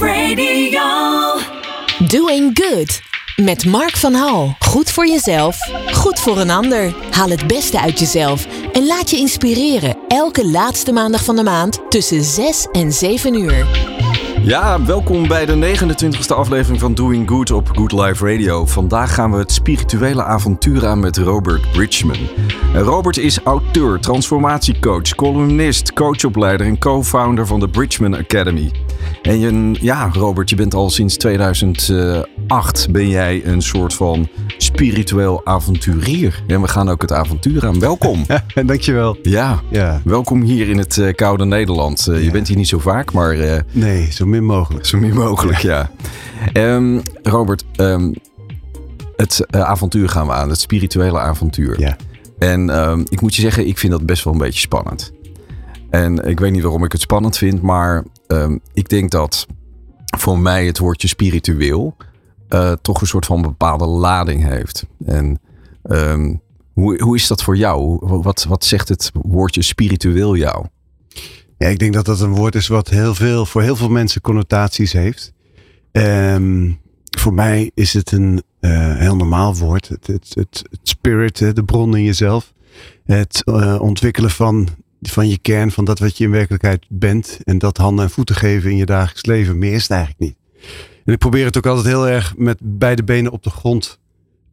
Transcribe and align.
Radio. 0.00 0.80
Doing 2.06 2.50
Good. 2.62 3.02
Met 3.36 3.64
Mark 3.64 3.96
van 3.96 4.14
Hal. 4.14 4.56
Goed 4.58 4.90
voor 4.90 5.06
jezelf, 5.06 5.58
goed 5.92 6.20
voor 6.20 6.38
een 6.38 6.50
ander. 6.50 6.94
Haal 7.10 7.28
het 7.28 7.46
beste 7.46 7.80
uit 7.80 7.98
jezelf 7.98 8.46
en 8.72 8.86
laat 8.86 9.10
je 9.10 9.16
inspireren. 9.16 9.96
Elke 10.08 10.46
laatste 10.46 10.92
maandag 10.92 11.24
van 11.24 11.36
de 11.36 11.42
maand 11.42 11.90
tussen 11.90 12.22
6 12.22 12.68
en 12.72 12.92
7 12.92 13.34
uur. 13.34 13.66
Ja, 14.42 14.84
welkom 14.84 15.28
bij 15.28 15.46
de 15.46 15.76
29e 15.76 16.34
aflevering 16.34 16.80
van 16.80 16.94
Doing 16.94 17.28
Good 17.28 17.50
op 17.50 17.68
Good 17.68 17.92
Life 17.92 18.30
Radio. 18.30 18.66
Vandaag 18.66 19.14
gaan 19.14 19.30
we 19.30 19.38
het 19.38 19.52
spirituele 19.52 20.24
avontuur 20.24 20.86
aan 20.86 21.00
met 21.00 21.16
Robert 21.16 21.72
Bridgman. 21.72 22.28
Robert 22.74 23.16
is 23.16 23.38
auteur, 23.42 24.00
transformatiecoach, 24.00 25.14
columnist, 25.14 25.92
coachopleider 25.92 26.66
en 26.66 26.78
co-founder 26.78 27.46
van 27.46 27.60
de 27.60 27.68
Bridgman 27.68 28.16
Academy. 28.16 28.70
En 29.22 29.38
je, 29.40 29.74
ja, 29.80 30.10
Robert, 30.12 30.50
je 30.50 30.56
bent 30.56 30.74
al 30.74 30.90
sinds 30.90 31.16
2008 31.16 32.88
ben 32.90 33.08
jij 33.08 33.46
een 33.46 33.62
soort 33.62 33.94
van 33.94 34.28
spiritueel 34.58 35.40
avonturier. 35.46 36.42
En 36.46 36.60
we 36.60 36.68
gaan 36.68 36.88
ook 36.88 37.02
het 37.02 37.12
avontuur 37.12 37.66
aan. 37.66 37.78
Welkom. 37.80 38.26
Dankjewel. 38.66 39.16
Ja, 39.22 39.60
Ja. 39.70 40.00
welkom 40.04 40.42
hier 40.42 40.68
in 40.68 40.78
het 40.78 40.98
eh, 40.98 41.14
koude 41.14 41.44
Nederland. 41.44 42.06
Eh, 42.06 42.24
Je 42.24 42.30
bent 42.30 42.48
hier 42.48 42.56
niet 42.56 42.68
zo 42.68 42.78
vaak, 42.78 43.12
maar 43.12 43.30
eh, 43.32 43.60
Nee, 43.72 44.12
zo 44.12 44.26
min 44.26 44.44
mogelijk. 44.44 44.86
zo 44.86 44.98
min 44.98 45.14
mogelijk, 45.14 45.58
ja. 45.58 45.90
Ehm, 46.52 46.98
Robert, 47.22 47.64
ehm, 47.76 48.12
het 49.16 49.46
avontuur 49.50 50.08
gaan 50.08 50.26
we 50.26 50.32
aan. 50.32 50.48
Het 50.48 50.60
spirituele 50.60 51.18
avontuur. 51.18 51.80
Ja. 51.80 51.96
En 52.38 52.70
ehm, 52.70 53.00
ik 53.08 53.20
moet 53.20 53.34
je 53.34 53.40
zeggen, 53.42 53.66
ik 53.66 53.78
vind 53.78 53.92
dat 53.92 54.06
best 54.06 54.24
wel 54.24 54.32
een 54.32 54.38
beetje 54.38 54.60
spannend. 54.60 55.12
En 55.90 56.28
ik 56.28 56.40
weet 56.40 56.52
niet 56.52 56.62
waarom 56.62 56.84
ik 56.84 56.92
het 56.92 57.00
spannend 57.00 57.36
vind, 57.36 57.62
maar 57.62 58.04
ehm, 58.28 58.58
ik 58.72 58.88
denk 58.88 59.10
dat 59.10 59.46
voor 60.18 60.38
mij 60.38 60.66
het 60.66 60.78
woordje 60.78 61.08
spiritueel 61.08 61.96
eh, 62.48 62.72
toch 62.82 63.00
een 63.00 63.06
soort 63.06 63.26
van 63.26 63.42
bepaalde 63.42 63.86
lading 63.86 64.44
heeft. 64.44 64.86
En 65.04 65.40
ehm, 65.82 66.34
hoe, 66.72 67.02
hoe 67.02 67.16
is 67.16 67.26
dat 67.26 67.42
voor 67.42 67.56
jou? 67.56 67.98
Wat, 68.00 68.44
wat 68.44 68.64
zegt 68.64 68.88
het 68.88 69.10
woordje 69.14 69.62
spiritueel 69.62 70.36
jou? 70.36 70.66
Ja, 71.58 71.68
ik 71.68 71.78
denk 71.78 71.94
dat 71.94 72.04
dat 72.04 72.20
een 72.20 72.34
woord 72.34 72.54
is 72.54 72.68
wat 72.68 72.88
heel 72.88 73.14
veel, 73.14 73.46
voor 73.46 73.62
heel 73.62 73.76
veel 73.76 73.88
mensen 73.88 74.20
connotaties 74.20 74.92
heeft. 74.92 75.32
Ehm, 75.92 76.72
voor 77.18 77.34
mij 77.34 77.70
is 77.74 77.92
het 77.92 78.12
een 78.12 78.42
eh, 78.60 78.96
heel 78.96 79.16
normaal 79.16 79.56
woord. 79.56 79.88
Het, 79.88 80.06
het, 80.06 80.32
het, 80.34 80.64
spirit, 80.82 81.38
de 81.38 81.64
bron 81.64 81.96
in 81.96 82.04
jezelf. 82.04 82.52
Het 83.04 83.42
eh, 83.44 83.80
ontwikkelen 83.80 84.30
van, 84.30 84.68
van 85.00 85.28
je 85.28 85.38
kern, 85.38 85.70
van 85.70 85.84
dat 85.84 85.98
wat 85.98 86.18
je 86.18 86.24
in 86.24 86.30
werkelijkheid 86.30 86.86
bent. 86.88 87.38
En 87.44 87.58
dat 87.58 87.76
handen 87.76 88.04
en 88.04 88.10
voeten 88.10 88.34
geven 88.34 88.70
in 88.70 88.76
je 88.76 88.86
dagelijks 88.86 89.26
leven. 89.26 89.58
Meer 89.58 89.72
is 89.72 89.82
het 89.82 89.90
eigenlijk 89.90 90.20
niet. 90.20 90.36
En 91.04 91.12
ik 91.12 91.18
probeer 91.18 91.44
het 91.44 91.56
ook 91.56 91.66
altijd 91.66 91.86
heel 91.86 92.08
erg 92.08 92.36
met 92.36 92.58
beide 92.62 93.04
benen 93.04 93.32
op 93.32 93.42
de 93.42 93.50
grond 93.50 94.00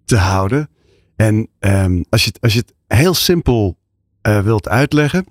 te 0.06 0.18
houden. 0.18 0.70
En 1.16 1.48
ehm, 1.60 2.04
als, 2.10 2.24
je 2.24 2.28
het, 2.28 2.42
als 2.42 2.54
je 2.54 2.60
het 2.60 2.74
heel 2.88 3.14
simpel 3.14 3.78
eh, 4.22 4.42
wilt 4.42 4.68
uitleggen, 4.68 5.26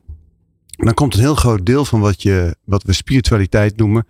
dan 0.66 0.94
komt 0.94 1.14
een 1.14 1.20
heel 1.20 1.34
groot 1.34 1.66
deel 1.66 1.84
van 1.84 2.00
wat, 2.00 2.22
je, 2.22 2.56
wat 2.64 2.82
we 2.82 2.92
spiritualiteit 2.92 3.76
noemen 3.76 4.06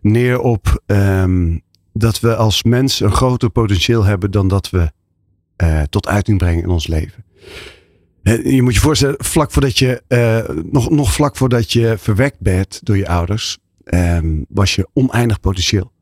neer 0.00 0.40
op 0.40 0.82
ehm, 0.86 1.58
dat 1.92 2.20
we 2.20 2.36
als 2.36 2.62
mens 2.62 3.00
een 3.00 3.12
groter 3.12 3.50
potentieel 3.50 4.04
hebben 4.04 4.30
dan 4.30 4.48
dat 4.48 4.70
we 4.70 4.92
eh, 5.56 5.82
tot 5.82 6.06
uiting 6.06 6.38
brengen 6.38 6.62
in 6.62 6.68
ons 6.68 6.86
leven. 6.86 7.24
Je 8.28 8.62
moet 8.62 8.74
je 8.74 8.80
voorstellen, 8.80 9.14
vlak 9.18 9.50
voordat 9.50 9.78
je, 9.78 10.02
eh, 10.06 10.48
nog, 10.70 10.90
nog 10.90 11.12
vlak 11.12 11.36
voordat 11.36 11.72
je 11.72 11.94
verwekt 11.98 12.40
bent 12.40 12.80
door 12.82 12.96
je 12.96 13.08
ouders, 13.08 13.58
ehm, 13.84 14.42
was 14.48 14.74
je 14.74 14.88
oneindig 14.92 15.40
potentieel. 15.40 15.92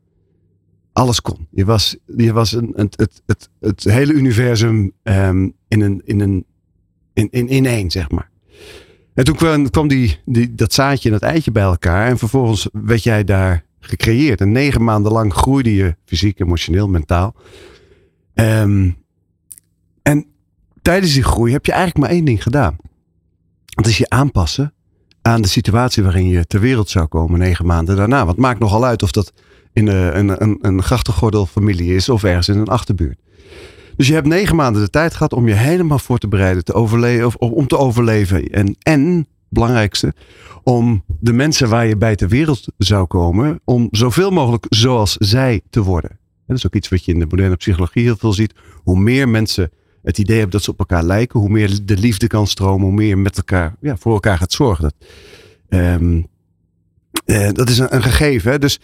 Alles 0.93 1.21
kon. 1.21 1.47
Je 1.51 1.65
was, 1.65 1.97
je 2.15 2.33
was 2.33 2.51
een, 2.51 2.73
het, 2.75 2.97
het, 2.97 3.21
het, 3.25 3.49
het 3.59 3.83
hele 3.83 4.13
universum 4.13 4.91
ehm, 5.03 5.49
in, 5.67 5.81
een, 5.81 6.01
in, 6.05 6.19
een, 6.19 6.45
in, 7.13 7.27
in, 7.31 7.47
in 7.47 7.65
één, 7.65 7.91
zeg 7.91 8.11
maar. 8.11 8.29
En 9.13 9.23
toen 9.23 9.35
kwam, 9.35 9.69
kwam 9.69 9.87
die, 9.87 10.19
die, 10.25 10.55
dat 10.55 10.73
zaadje 10.73 11.09
en 11.09 11.19
dat 11.19 11.29
eitje 11.29 11.51
bij 11.51 11.63
elkaar. 11.63 12.07
En 12.07 12.17
vervolgens 12.17 12.69
werd 12.71 13.03
jij 13.03 13.23
daar 13.23 13.65
gecreëerd. 13.79 14.41
En 14.41 14.51
negen 14.51 14.83
maanden 14.83 15.11
lang 15.11 15.33
groeide 15.33 15.75
je 15.75 15.95
fysiek, 16.05 16.39
emotioneel, 16.39 16.87
mentaal. 16.87 17.35
Ehm, 18.33 18.89
en 20.01 20.25
tijdens 20.87 21.13
die 21.13 21.23
groei 21.23 21.51
heb 21.51 21.65
je 21.65 21.71
eigenlijk 21.71 22.01
maar 22.01 22.15
één 22.15 22.25
ding 22.25 22.43
gedaan. 22.43 22.75
Dat 23.65 23.87
is 23.87 23.97
je 23.97 24.09
aanpassen 24.09 24.73
aan 25.21 25.41
de 25.41 25.47
situatie 25.47 26.03
waarin 26.03 26.27
je 26.27 26.45
ter 26.45 26.59
wereld 26.59 26.89
zou 26.89 27.07
komen 27.07 27.39
negen 27.39 27.65
maanden 27.65 27.95
daarna. 27.95 28.17
Want 28.17 28.29
het 28.29 28.37
maakt 28.37 28.59
nogal 28.59 28.85
uit 28.85 29.03
of 29.03 29.11
dat 29.11 29.33
in 29.73 29.87
een, 29.87 30.17
een, 30.17 30.43
een, 30.43 30.57
een 30.61 30.83
grachtengordel 30.83 31.45
familie 31.45 31.95
is 31.95 32.09
of 32.09 32.23
ergens 32.23 32.49
in 32.49 32.57
een 32.57 32.67
achterbuurt. 32.67 33.19
Dus 33.95 34.07
je 34.07 34.13
hebt 34.13 34.27
negen 34.27 34.55
maanden 34.55 34.81
de 34.81 34.89
tijd 34.89 35.13
gehad 35.13 35.33
om 35.33 35.47
je 35.47 35.53
helemaal 35.53 35.99
voor 35.99 36.17
te 36.17 36.27
bereiden, 36.27 36.63
te 36.63 36.73
overleven, 36.73 37.25
of 37.25 37.35
om, 37.35 37.51
om 37.51 37.67
te 37.67 37.77
overleven. 37.77 38.47
En, 38.47 38.75
en, 38.79 39.27
belangrijkste, 39.49 40.13
om 40.63 41.03
de 41.19 41.33
mensen 41.33 41.69
waar 41.69 41.87
je 41.87 41.97
bij 41.97 42.15
ter 42.15 42.27
wereld 42.27 42.65
zou 42.77 43.05
komen, 43.05 43.59
om 43.63 43.87
zoveel 43.91 44.31
mogelijk 44.31 44.65
zoals 44.69 45.15
zij 45.17 45.61
te 45.69 45.83
worden. 45.83 46.19
Dat 46.45 46.57
is 46.57 46.65
ook 46.65 46.75
iets 46.75 46.89
wat 46.89 47.05
je 47.05 47.13
in 47.13 47.19
de 47.19 47.25
moderne 47.29 47.55
psychologie 47.55 48.03
heel 48.03 48.17
veel 48.17 48.33
ziet. 48.33 48.53
Hoe 48.83 48.99
meer 48.99 49.29
mensen 49.29 49.71
het 50.07 50.17
idee 50.17 50.35
hebben 50.35 50.55
dat 50.55 50.63
ze 50.63 50.71
op 50.71 50.79
elkaar 50.79 51.03
lijken, 51.03 51.39
hoe 51.39 51.49
meer 51.49 51.79
de 51.83 51.97
liefde 51.97 52.27
kan 52.27 52.47
stromen, 52.47 52.85
hoe 52.85 52.95
meer 52.95 53.07
je 53.07 53.15
met 53.15 53.37
elkaar, 53.37 53.75
ja, 53.81 53.97
voor 53.97 54.13
elkaar 54.13 54.37
gaat 54.37 54.51
zorgen. 54.51 54.83
Dat, 54.83 54.93
ehm, 55.69 56.21
eh, 57.25 57.49
dat 57.51 57.69
is 57.69 57.77
een, 57.77 58.03
gegeven. 58.03 58.59
Dus 58.59 58.79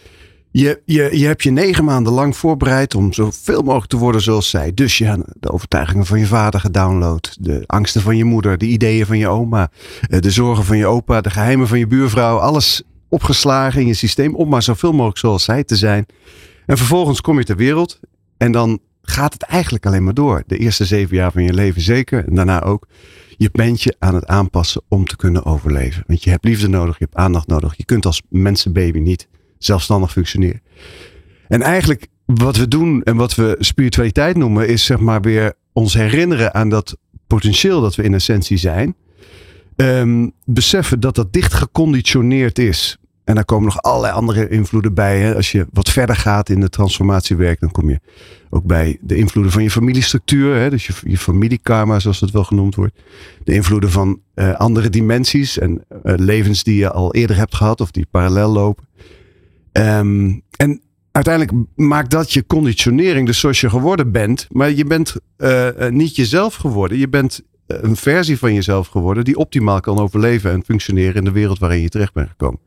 je, 0.50 0.82
je, 0.84 1.18
je 1.18 1.26
hebt 1.26 1.42
je 1.42 1.50
negen 1.50 1.84
maanden 1.84 2.12
lang 2.12 2.36
voorbereid 2.36 2.94
om 2.94 3.12
zoveel 3.12 3.62
mogelijk 3.62 3.90
te 3.90 3.96
worden 3.96 4.20
zoals 4.20 4.50
zij. 4.50 4.74
Dus 4.74 4.98
je 4.98 5.04
hebt 5.04 5.22
de 5.40 5.50
overtuigingen 5.52 6.06
van 6.06 6.18
je 6.18 6.26
vader 6.26 6.60
gedownload. 6.60 7.36
De 7.40 7.62
angsten 7.66 8.00
van 8.00 8.16
je 8.16 8.24
moeder, 8.24 8.58
de 8.58 8.66
ideeën 8.66 9.06
van 9.06 9.18
je 9.18 9.28
oma. 9.28 9.70
eh, 10.00 10.20
De 10.20 10.30
zorgen 10.30 10.64
van 10.64 10.76
je 10.76 10.86
opa, 10.86 11.20
de 11.20 11.30
geheimen 11.30 11.68
van 11.68 11.78
je 11.78 11.86
buurvrouw. 11.86 12.38
Alles 12.38 12.82
opgeslagen 13.08 13.80
in 13.80 13.86
je 13.86 13.94
systeem 13.94 14.34
om 14.34 14.48
maar 14.48 14.62
zoveel 14.62 14.92
mogelijk 14.92 15.18
zoals 15.18 15.44
zij 15.44 15.64
te 15.64 15.76
zijn. 15.76 16.06
En 16.66 16.76
vervolgens 16.76 17.20
kom 17.20 17.38
je 17.38 17.44
ter 17.44 17.56
wereld 17.56 18.00
en 18.36 18.52
dan 18.52 18.80
gaat 19.04 19.32
het 19.32 19.42
eigenlijk 19.42 19.86
alleen 19.86 20.04
maar 20.04 20.14
door. 20.14 20.42
De 20.46 20.58
eerste 20.58 20.84
zeven 20.84 21.16
jaar 21.16 21.32
van 21.32 21.42
je 21.42 21.52
leven 21.52 21.82
zeker 21.82 22.26
en 22.26 22.34
daarna 22.34 22.62
ook. 22.62 22.86
Je 23.36 23.48
bent 23.52 23.82
je 23.82 23.94
aan 23.98 24.14
het 24.14 24.26
aanpassen 24.26 24.82
om 24.88 25.06
te 25.06 25.16
kunnen 25.16 25.44
overleven. 25.44 26.04
Want 26.06 26.24
je 26.24 26.30
hebt 26.30 26.44
liefde 26.44 26.68
nodig, 26.68 26.98
je 26.98 27.04
hebt 27.04 27.16
aandacht 27.16 27.46
nodig. 27.46 27.76
Je 27.76 27.84
kunt 27.84 28.06
als 28.06 28.22
mensenbaby 28.28 28.98
niet 28.98 29.28
zelfstandig 29.58 30.12
functioneren. 30.12 30.60
En 31.48 31.62
eigenlijk 31.62 32.06
wat 32.24 32.56
we 32.56 32.68
doen 32.68 33.02
en 33.02 33.16
wat 33.16 33.34
we 33.34 33.56
spiritualiteit 33.58 34.36
noemen, 34.36 34.68
is 34.68 34.84
zeg 34.84 34.98
maar 34.98 35.20
weer 35.20 35.52
ons 35.72 35.94
herinneren 35.94 36.54
aan 36.54 36.68
dat 36.68 36.96
potentieel 37.26 37.80
dat 37.80 37.94
we 37.94 38.02
in 38.02 38.14
essentie 38.14 38.56
zijn. 38.56 38.96
Ehm, 39.76 40.28
beseffen 40.44 41.00
dat 41.00 41.14
dat 41.14 41.32
dicht 41.32 41.54
geconditioneerd 41.54 42.58
is. 42.58 42.98
En 43.24 43.34
daar 43.34 43.44
komen 43.44 43.64
nog 43.64 43.82
allerlei 43.82 44.12
andere 44.12 44.48
invloeden 44.48 44.94
bij. 44.94 45.20
Hè. 45.20 45.34
Als 45.34 45.52
je 45.52 45.66
wat 45.72 45.88
verder 45.88 46.16
gaat 46.16 46.48
in 46.48 46.60
de 46.60 46.68
transformatiewerk, 46.68 47.60
dan 47.60 47.70
kom 47.70 47.88
je 47.88 48.00
ook 48.50 48.64
bij 48.64 48.98
de 49.00 49.16
invloeden 49.16 49.52
van 49.52 49.62
je 49.62 49.70
familiestructuur. 49.70 50.56
Hè. 50.56 50.70
Dus 50.70 50.86
je, 50.86 50.92
je 51.04 51.18
familiekarma, 51.18 51.98
zoals 51.98 52.20
het 52.20 52.30
wel 52.30 52.44
genoemd 52.44 52.74
wordt. 52.74 53.02
De 53.44 53.54
invloeden 53.54 53.90
van 53.90 54.20
eh, 54.34 54.54
andere 54.54 54.90
dimensies 54.90 55.58
en 55.58 55.84
eh, 56.02 56.14
levens 56.16 56.62
die 56.62 56.76
je 56.76 56.90
al 56.90 57.14
eerder 57.14 57.36
hebt 57.36 57.54
gehad 57.54 57.80
of 57.80 57.90
die 57.90 58.06
parallel 58.10 58.50
lopen. 58.50 58.88
Ehm, 59.72 60.38
en 60.56 60.80
uiteindelijk 61.10 61.66
maakt 61.74 62.10
dat 62.10 62.32
je 62.32 62.46
conditionering, 62.46 63.26
dus 63.26 63.38
zoals 63.38 63.60
je 63.60 63.70
geworden 63.70 64.12
bent. 64.12 64.46
Maar 64.50 64.70
je 64.70 64.84
bent 64.84 65.16
eh, 65.36 65.88
niet 65.88 66.16
jezelf 66.16 66.54
geworden. 66.54 66.98
Je 66.98 67.08
bent 67.08 67.42
een 67.66 67.96
versie 67.96 68.38
van 68.38 68.54
jezelf 68.54 68.86
geworden 68.86 69.24
die 69.24 69.36
optimaal 69.36 69.80
kan 69.80 69.98
overleven 69.98 70.50
en 70.50 70.64
functioneren 70.64 71.14
in 71.14 71.24
de 71.24 71.30
wereld 71.30 71.58
waarin 71.58 71.80
je 71.80 71.88
terecht 71.88 72.12
bent 72.12 72.28
gekomen. 72.28 72.60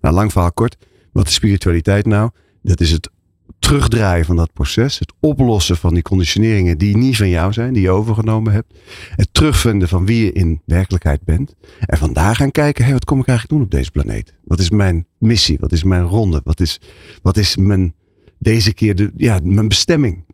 Nou, 0.00 0.14
lang 0.14 0.32
verhaal 0.32 0.52
kort. 0.52 0.76
Wat 1.12 1.26
is 1.26 1.34
spiritualiteit 1.34 2.06
nou? 2.06 2.30
Dat 2.62 2.80
is 2.80 2.90
het 2.90 3.10
terugdraaien 3.58 4.24
van 4.24 4.36
dat 4.36 4.52
proces. 4.52 4.98
Het 4.98 5.12
oplossen 5.20 5.76
van 5.76 5.94
die 5.94 6.02
conditioneringen 6.02 6.78
die 6.78 6.96
niet 6.96 7.16
van 7.16 7.28
jou 7.28 7.52
zijn, 7.52 7.72
die 7.72 7.82
je 7.82 7.90
overgenomen 7.90 8.52
hebt. 8.52 8.78
Het 9.16 9.28
terugvinden 9.32 9.88
van 9.88 10.06
wie 10.06 10.24
je 10.24 10.32
in 10.32 10.62
werkelijkheid 10.64 11.24
bent. 11.24 11.54
En 11.78 11.98
vandaar 11.98 12.36
gaan 12.36 12.50
kijken, 12.50 12.84
hé, 12.84 12.92
wat 12.92 13.04
kom 13.04 13.20
ik 13.20 13.26
eigenlijk 13.26 13.58
doen 13.58 13.66
op 13.66 13.72
deze 13.78 13.90
planeet? 13.90 14.34
Wat 14.44 14.58
is 14.58 14.70
mijn 14.70 15.06
missie? 15.18 15.58
Wat 15.60 15.72
is 15.72 15.82
mijn 15.82 16.02
ronde? 16.02 16.40
Wat 16.44 16.60
is, 16.60 16.80
wat 17.22 17.36
is 17.36 17.56
mijn, 17.56 17.94
deze 18.38 18.74
keer 18.74 18.94
de, 18.94 19.12
ja, 19.16 19.38
mijn 19.42 19.68
bestemming? 19.68 20.24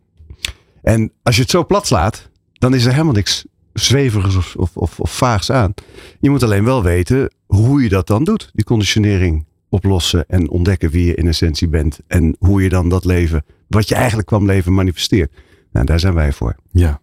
En 0.81 1.11
als 1.23 1.35
je 1.35 1.41
het 1.41 1.51
zo 1.51 1.65
plat 1.65 1.87
slaat, 1.87 2.29
dan 2.53 2.73
is 2.73 2.85
er 2.85 2.91
helemaal 2.91 3.13
niks 3.13 3.45
zweverigs 3.79 4.35
of, 4.35 4.55
of, 4.55 4.77
of, 4.77 4.99
of 4.99 5.11
vaags 5.17 5.51
aan. 5.51 5.73
Je 6.19 6.29
moet 6.29 6.43
alleen 6.43 6.63
wel 6.63 6.83
weten 6.83 7.33
hoe 7.45 7.83
je 7.83 7.89
dat 7.89 8.07
dan 8.07 8.23
doet. 8.23 8.49
Die 8.53 8.65
conditionering 8.65 9.45
oplossen 9.69 10.25
en 10.27 10.49
ontdekken 10.49 10.89
wie 10.89 11.05
je 11.05 11.15
in 11.15 11.27
essentie 11.27 11.67
bent. 11.67 11.99
En 12.07 12.35
hoe 12.39 12.63
je 12.63 12.69
dan 12.69 12.89
dat 12.89 13.05
leven, 13.05 13.45
wat 13.67 13.87
je 13.87 13.95
eigenlijk 13.95 14.27
kwam 14.27 14.45
leven, 14.45 14.73
manifesteert. 14.73 15.31
Nou, 15.71 15.85
daar 15.85 15.99
zijn 15.99 16.13
wij 16.13 16.31
voor. 16.31 16.55
Ja. 16.71 17.01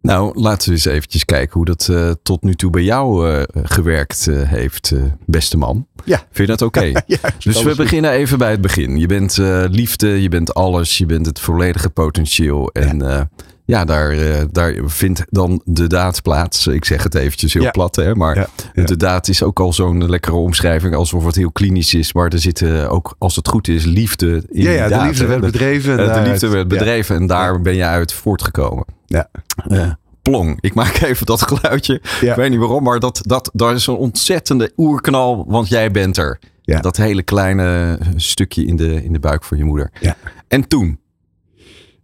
Nou, 0.00 0.40
laten 0.40 0.68
we 0.68 0.74
eens 0.74 0.84
eventjes 0.84 1.24
kijken 1.24 1.52
hoe 1.52 1.64
dat 1.64 1.88
uh, 1.90 2.10
tot 2.22 2.42
nu 2.42 2.54
toe 2.54 2.70
bij 2.70 2.82
jou 2.82 3.30
uh, 3.30 3.42
gewerkt 3.52 4.26
uh, 4.26 4.42
heeft, 4.48 4.92
beste 5.26 5.56
man. 5.56 5.86
Ja. 6.04 6.16
Vind 6.16 6.48
je 6.48 6.56
dat 6.56 6.62
oké? 6.62 6.78
Okay? 6.78 7.02
ja, 7.06 7.18
dus 7.38 7.62
we 7.62 7.74
beginnen 7.74 8.10
even 8.10 8.38
bij 8.38 8.50
het 8.50 8.60
begin. 8.60 8.98
Je 8.98 9.06
bent 9.06 9.36
liefde, 9.70 10.22
je 10.22 10.28
bent 10.28 10.54
alles, 10.54 10.98
je 10.98 11.06
bent 11.06 11.26
het 11.26 11.40
volledige 11.40 11.90
potentieel. 11.90 12.70
En 12.72 12.98
ja, 12.98 13.28
ja 13.68 13.84
daar, 13.84 14.16
daar 14.52 14.74
vindt 14.84 15.24
dan 15.28 15.60
de 15.64 15.86
daad 15.86 16.22
plaats. 16.22 16.66
Ik 16.66 16.84
zeg 16.84 17.02
het 17.02 17.14
eventjes 17.14 17.52
heel 17.52 17.62
ja. 17.62 17.70
plat, 17.70 17.96
hè, 17.96 18.14
maar 18.14 18.36
ja, 18.74 18.84
de 18.84 18.96
daad 18.96 19.28
is 19.28 19.42
ook 19.42 19.60
al 19.60 19.72
zo'n 19.72 20.10
lekkere 20.10 20.36
omschrijving, 20.36 20.94
alsof 20.94 21.24
het 21.24 21.34
heel 21.34 21.52
klinisch 21.52 21.94
is. 21.94 22.12
Maar 22.12 22.28
er 22.28 22.38
zit 22.38 22.62
ook, 22.88 23.14
als 23.18 23.36
het 23.36 23.48
goed 23.48 23.68
is, 23.68 23.84
liefde 23.84 24.42
in 24.48 24.62
ja, 24.62 24.70
ja, 24.70 24.88
de 24.88 25.06
liefde 25.06 25.26
werd 25.26 25.40
bedreven. 25.40 25.96
de 25.96 26.30
liefde 26.30 26.48
werd 26.48 26.68
bedreven 26.68 27.16
en 27.16 27.26
daar 27.26 27.60
ben 27.60 27.74
je 27.74 27.84
uit 27.84 28.12
voortgekomen. 28.12 28.84
Ja. 29.06 29.30
Uh, 29.68 29.90
plong. 30.22 30.58
Ik 30.60 30.74
maak 30.74 31.00
even 31.00 31.26
dat 31.26 31.42
geluidje. 31.42 32.00
Ja. 32.20 32.30
Ik 32.30 32.36
weet 32.36 32.50
niet 32.50 32.58
waarom, 32.58 32.82
maar 32.82 33.00
dat, 33.00 33.20
dat, 33.22 33.50
dat 33.52 33.74
is 33.74 33.86
een 33.86 33.94
ontzettende 33.94 34.72
oerknal, 34.76 35.44
want 35.48 35.68
jij 35.68 35.90
bent 35.90 36.16
er. 36.16 36.38
Ja. 36.62 36.80
Dat 36.80 36.96
hele 36.96 37.22
kleine 37.22 37.98
stukje 38.16 38.64
in 38.64 38.76
de, 38.76 39.04
in 39.04 39.12
de 39.12 39.18
buik 39.18 39.44
van 39.44 39.58
je 39.58 39.64
moeder. 39.64 39.90
Ja. 40.00 40.16
En 40.48 40.68
toen? 40.68 40.98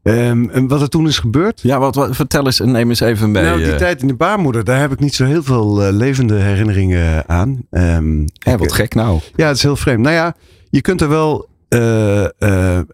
Um, 0.06 0.50
en 0.50 0.68
wat 0.68 0.80
er 0.80 0.88
toen 0.88 1.06
is 1.06 1.18
gebeurd? 1.18 1.60
Ja, 1.60 1.78
wat, 1.78 1.94
wat, 1.94 2.16
vertel 2.16 2.44
eens 2.44 2.60
en 2.60 2.70
neem 2.70 2.88
eens 2.88 3.00
even 3.00 3.30
mee. 3.30 3.42
Nou, 3.42 3.58
die 3.58 3.66
uh, 3.66 3.76
tijd 3.76 4.02
in 4.02 4.08
de 4.08 4.14
baarmoeder, 4.14 4.64
daar 4.64 4.80
heb 4.80 4.92
ik 4.92 5.00
niet 5.00 5.14
zo 5.14 5.24
heel 5.24 5.42
veel 5.42 5.86
uh, 5.86 5.92
levende 5.92 6.34
herinneringen 6.34 7.28
aan. 7.28 7.62
Um, 7.70 8.24
Hé, 8.38 8.56
wat 8.56 8.72
gek 8.72 8.94
nou. 8.94 9.20
Ja, 9.36 9.46
het 9.46 9.56
is 9.56 9.62
heel 9.62 9.76
vreemd. 9.76 10.00
Nou 10.00 10.14
ja, 10.14 10.36
je 10.70 10.80
kunt 10.80 11.00
er 11.00 11.08
wel... 11.08 11.48
Uh, 11.68 12.24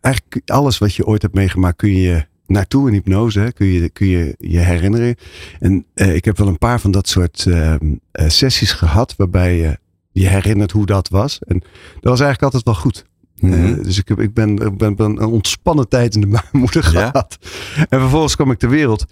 eigenlijk 0.04 0.40
alles 0.46 0.78
wat 0.78 0.94
je 0.94 1.06
ooit 1.06 1.22
hebt 1.22 1.34
meegemaakt 1.34 1.76
kun 1.76 1.96
je 1.96 2.24
naartoe 2.46 2.88
in 2.88 2.94
hypnose. 2.94 3.40
Hè, 3.40 3.52
kun, 3.52 3.66
je, 3.66 3.88
kun 3.88 4.06
je 4.06 4.34
je 4.38 4.58
herinneren. 4.58 5.14
En 5.58 5.86
ik 5.94 6.24
heb 6.24 6.38
wel 6.38 6.48
een 6.48 6.58
paar 6.58 6.80
van 6.80 6.90
dat 6.90 7.08
soort 7.08 7.44
uh, 7.48 7.74
sessies 8.12 8.72
gehad. 8.72 9.14
Waarbij 9.16 9.56
je 9.56 9.78
je 10.12 10.28
herinnert 10.28 10.70
hoe 10.70 10.86
dat 10.86 11.08
was. 11.08 11.38
En 11.46 11.58
dat 12.00 12.10
was 12.10 12.20
eigenlijk 12.20 12.42
altijd 12.42 12.64
wel 12.64 12.74
goed. 12.74 13.04
Mhm. 13.40 13.52
Uh, 13.66 13.82
dus 13.82 13.98
ik, 13.98 14.08
heb, 14.08 14.20
ik 14.20 14.34
ben, 14.34 14.56
ik 14.56 14.76
ben, 14.76 14.96
ben 14.96 15.06
een 15.22 15.25
ontspannen 15.28 15.88
tijd 15.88 16.14
in 16.14 16.20
de 16.20 16.26
baarmoeder 16.52 16.92
Ja? 16.92 17.08
gehad. 17.10 17.38
En 17.88 18.00
vervolgens 18.00 18.34
kwam 18.37 18.50
ik 18.50 18.58
ter 18.58 18.69
wereld. 18.69 19.04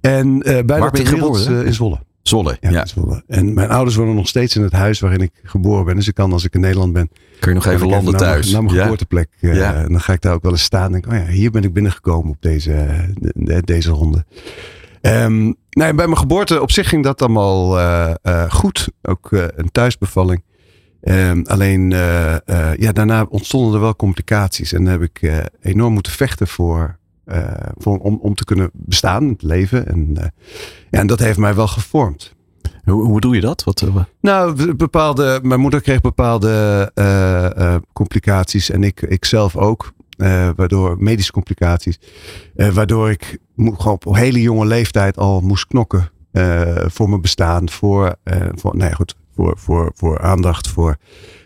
En 0.00 0.26
uh, 0.36 0.42
bij 0.42 0.90
ter 0.90 1.10
wereld, 1.10 1.48
uh, 1.50 1.66
in 1.66 1.74
Zwolle. 1.74 1.98
Zolle, 2.22 2.56
Ja, 2.60 2.86
Zwolle. 2.86 3.22
En 3.26 3.54
mijn 3.54 3.68
ouders 3.70 3.96
wonen 3.96 4.14
nog 4.14 4.28
steeds 4.28 4.56
in 4.56 4.62
het 4.62 4.72
huis 4.72 5.00
waarin 5.00 5.20
ik 5.20 5.30
geboren 5.42 5.84
ben. 5.84 5.94
Dus 5.96 6.08
ik 6.08 6.14
kan 6.14 6.32
als 6.32 6.44
ik 6.44 6.54
in 6.54 6.60
Nederland 6.60 6.92
ben. 6.92 7.08
Kun 7.40 7.48
je 7.48 7.54
nog 7.54 7.66
even 7.66 7.88
landen 7.88 8.12
naar 8.12 8.20
mijn- 8.20 8.32
thuis? 8.32 8.50
Naar 8.50 8.62
mijn 8.62 8.74
ja? 8.74 8.82
geboorteplek. 8.82 9.28
Uh, 9.40 9.56
Ja. 9.56 9.74
En 9.74 9.88
dan 9.88 10.00
ga 10.00 10.12
ik 10.12 10.20
daar 10.20 10.34
ook 10.34 10.42
wel 10.42 10.52
eens 10.52 10.62
staan. 10.62 10.84
En 10.84 10.92
denk, 10.92 11.06
oh 11.06 11.12
ja, 11.12 11.26
hier 11.32 11.50
ben 11.50 11.62
ik 11.62 11.72
binnengekomen 11.72 12.30
op 12.30 12.36
deze, 12.40 12.86
de- 13.18 13.32
de- 13.36 13.62
deze 13.64 13.90
ronde. 13.90 14.24
Nou, 15.02 15.54
ja, 15.68 15.94
bij 15.94 16.06
mijn 16.06 16.18
geboorte 16.18 16.60
op 16.60 16.70
zich 16.70 16.88
ging 16.88 17.04
dat 17.04 17.22
allemaal 17.22 17.78
eh, 17.78 18.14
eh, 18.22 18.50
goed. 18.50 18.88
Ook 19.02 19.32
eh, 19.32 19.44
een 19.56 19.70
thuisbevalling. 19.72 20.42
Ehm, 21.04 21.42
alleen 21.44 21.92
eh, 21.92 22.34
eh, 22.34 22.78
ja, 22.78 22.92
daarna 22.92 23.26
ontstonden 23.28 23.74
er 23.74 23.80
wel 23.80 23.96
complicaties. 23.96 24.72
En 24.72 24.84
dan 24.84 24.92
heb 24.92 25.02
ik 25.02 25.22
eh, 25.22 25.38
enorm 25.60 25.92
moeten 25.92 26.12
vechten 26.12 26.48
voor, 26.48 26.98
voor, 27.76 27.98
om, 27.98 28.18
om 28.22 28.34
te 28.34 28.44
kunnen 28.44 28.70
bestaan, 28.72 29.28
het 29.28 29.42
leven. 29.42 29.86
En, 29.86 30.16
ja, 30.90 30.98
en 31.00 31.06
dat 31.06 31.18
heeft 31.18 31.38
mij 31.38 31.54
wel 31.54 31.66
gevormd. 31.66 32.34
Hoe, 32.84 33.04
hoe 33.04 33.20
doe 33.20 33.34
je 33.34 33.40
dat? 33.40 33.64
Wat, 33.64 33.80
Nou, 34.20 34.74
bepaalde, 34.74 35.40
mijn 35.42 35.60
moeder 35.60 35.80
kreeg 35.80 36.00
bepaalde 36.00 37.80
complicaties 37.92 38.70
en 38.70 38.82
ik, 38.82 39.02
ik 39.02 39.24
zelf 39.24 39.56
ook. 39.56 39.92
waardoor 40.56 40.96
medische 40.98 41.32
complicaties. 41.32 41.98
waardoor 42.54 43.10
ik 43.10 43.38
gewoon 43.56 43.92
op 43.92 44.06
een 44.06 44.16
hele 44.16 44.40
jonge 44.40 44.66
leeftijd 44.66 45.16
al 45.16 45.40
moest 45.40 45.66
knokken. 45.66 46.10
voor 46.86 47.08
mijn 47.08 47.20
bestaan. 47.20 47.70
Voor, 47.70 48.16
voor, 48.54 48.76
nee, 48.76 48.94
goed, 48.94 49.16
voor, 49.34 49.58
voor, 49.58 49.92
voor 49.94 50.18
aandacht. 50.20 50.68
Voor 50.68 50.96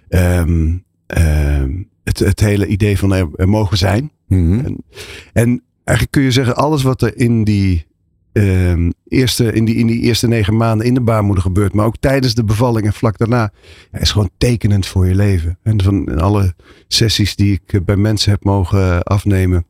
ehm, 0.09 0.77
ehm, 1.07 1.83
het, 2.05 2.19
het 2.19 2.41
hele 2.41 2.67
idee 2.67 2.99
van 2.99 3.13
er, 3.13 3.29
er 3.37 3.49
mogen 3.49 3.77
zijn. 3.77 4.11
mhm. 4.27 4.65
En, 4.65 4.85
en 5.33 5.63
eigenlijk 5.85 6.11
kun 6.11 6.23
je 6.23 6.31
zeggen, 6.31 6.57
alles 6.57 6.83
wat 6.83 7.03
er 7.03 7.17
in 7.17 7.45
die, 7.45 7.87
ehm, 8.33 8.91
eerste, 9.09 9.53
in, 9.53 9.65
die, 9.65 9.75
in 9.75 9.87
die 9.87 10.01
eerste 10.01 10.29
negen 10.29 10.57
maanden 10.57 10.87
in 10.87 10.95
de 10.95 11.01
baarmoeder 11.01 11.43
gebeurt, 11.43 11.75
maar 11.75 11.87
ook 11.87 11.97
tijdens 12.01 12.35
de 12.35 12.45
bevalling 12.45 12.87
en 12.87 12.93
vlak 12.93 13.19
daarna, 13.19 13.51
ja, 13.93 13.99
is 13.99 14.11
gewoon 14.11 14.31
tekenend 14.39 14.87
voor 14.87 15.07
je 15.07 15.15
leven. 15.15 15.59
En 15.63 15.83
van 15.83 16.21
alle 16.21 16.55
sessies 16.89 17.37
die 17.37 17.53
ik 17.53 17.73
eh, 17.73 17.81
bij 17.81 17.97
mensen 17.97 18.31
heb 18.31 18.45
mogen 18.45 19.03
afnemen, 19.03 19.67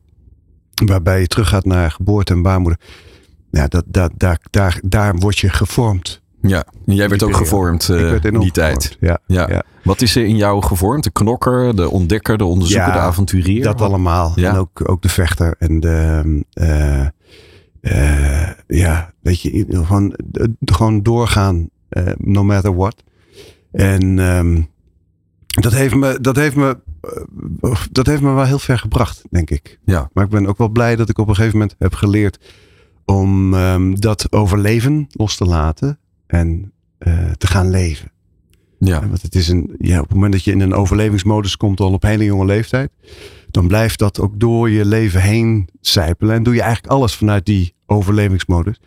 waarbij 0.85 1.19
je 1.19 1.27
teruggaat 1.27 1.65
naar 1.65 1.91
geboorte 1.91 2.33
en 2.33 2.41
baarmoeder, 2.41 2.79
ja, 3.51 3.67
dat, 3.67 3.83
dat, 3.87 4.11
daar, 4.17 4.39
daar, 4.49 4.79
daar 4.83 5.15
word 5.15 5.37
je 5.37 5.49
gevormd. 5.49 6.21
Ja. 6.41 6.65
En 6.85 6.95
jij 6.95 7.09
werd 7.09 7.23
ook 7.23 7.35
gevormd 7.35 7.89
eh, 7.89 7.95
werd 7.99 8.25
enorm 8.25 8.43
die 8.43 8.51
tijd. 8.51 8.97
Ja, 8.99 9.19
Ja. 9.27 9.49
Ja. 9.49 9.63
Wat 9.83 10.01
is 10.01 10.15
er 10.15 10.25
in 10.25 10.35
jou 10.35 10.63
gevormd? 10.63 11.03
De 11.03 11.11
knokker, 11.11 11.75
de 11.75 11.89
ontdekker, 11.89 12.37
de 12.37 12.45
onderzoeker, 12.45 12.87
Ja, 12.87 12.93
de 12.93 12.99
avonturier? 12.99 13.63
Dat 13.63 13.81
allemaal. 13.81 14.33
En 14.35 14.55
ook, 14.55 14.89
ook 14.89 15.01
de 15.01 15.09
vechter 15.09 15.55
en 15.59 15.79
de. 15.79 16.21
eh, 16.53 17.05
eh, 17.81 18.49
ja, 18.67 19.13
weet 19.21 19.41
je, 19.41 19.65
gewoon, 19.69 20.13
eh, 20.31 20.45
gewoon 20.65 21.03
doorgaan, 21.03 21.69
eh, 21.89 22.03
no 22.17 22.43
matter 22.43 22.75
what. 22.75 23.03
En 23.71 24.19
ehm, 24.19 24.61
dat, 25.47 25.73
heeft 25.73 25.95
me, 25.95 26.17
dat, 26.21 26.35
heeft 26.35 26.55
me, 26.55 26.79
eh, 27.61 27.75
dat 27.91 28.05
heeft 28.05 28.21
me 28.21 28.31
wel 28.33 28.45
heel 28.45 28.59
ver 28.59 28.79
gebracht, 28.79 29.21
denk 29.29 29.49
ik. 29.49 29.79
Ja. 29.85 30.09
Maar 30.13 30.23
ik 30.23 30.29
ben 30.29 30.47
ook 30.47 30.57
wel 30.57 30.69
blij 30.69 30.95
dat 30.95 31.09
ik 31.09 31.17
op 31.17 31.27
een 31.27 31.35
gegeven 31.35 31.57
moment 31.59 31.75
heb 31.79 31.93
geleerd 31.93 32.39
om 33.05 33.53
ehm, 33.53 33.93
dat 33.95 34.31
overleven 34.31 35.07
los 35.09 35.35
te 35.35 35.45
laten 35.45 35.98
en 36.29 36.71
eh, 36.97 37.31
te 37.31 37.47
gaan 37.47 37.69
leven. 37.69 38.11
Ja. 38.79 39.07
Want 39.07 39.21
het 39.21 39.35
is 39.35 39.47
een, 39.47 39.75
ja, 39.77 39.97
op 39.97 40.05
het 40.05 40.13
moment 40.13 40.33
dat 40.33 40.43
je 40.43 40.51
in 40.51 40.59
een 40.59 40.73
overlevingsmodus 40.73 41.57
komt 41.57 41.79
al 41.79 41.93
op 41.93 42.01
hele 42.01 42.23
jonge 42.23 42.45
leeftijd, 42.45 42.91
dan 43.51 43.67
blijft 43.67 43.99
dat 43.99 44.19
ook 44.19 44.39
door 44.39 44.69
je 44.69 44.85
leven 44.85 45.21
heen 45.21 45.69
sijpelen. 45.81 46.35
En 46.35 46.43
doe 46.43 46.53
je 46.53 46.61
eigenlijk 46.61 46.93
alles 46.93 47.15
vanuit 47.15 47.45
die 47.45 47.73
overlevingsmodus. 47.85 48.79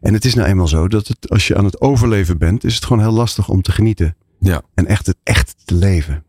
En 0.00 0.12
het 0.14 0.24
is 0.24 0.34
nou 0.34 0.48
eenmaal 0.48 0.68
zo 0.68 0.88
dat 0.88 1.06
het, 1.08 1.30
als 1.30 1.46
je 1.46 1.56
aan 1.56 1.64
het 1.64 1.80
overleven 1.80 2.38
bent, 2.38 2.64
is 2.64 2.74
het 2.74 2.84
gewoon 2.84 3.02
heel 3.02 3.12
lastig 3.12 3.48
om 3.48 3.62
te 3.62 3.72
genieten. 3.72 4.16
Ja. 4.38 4.62
En 4.74 4.86
echt 4.86 5.06
het 5.06 5.16
echt 5.22 5.54
te 5.64 5.74
leven. 5.74 6.24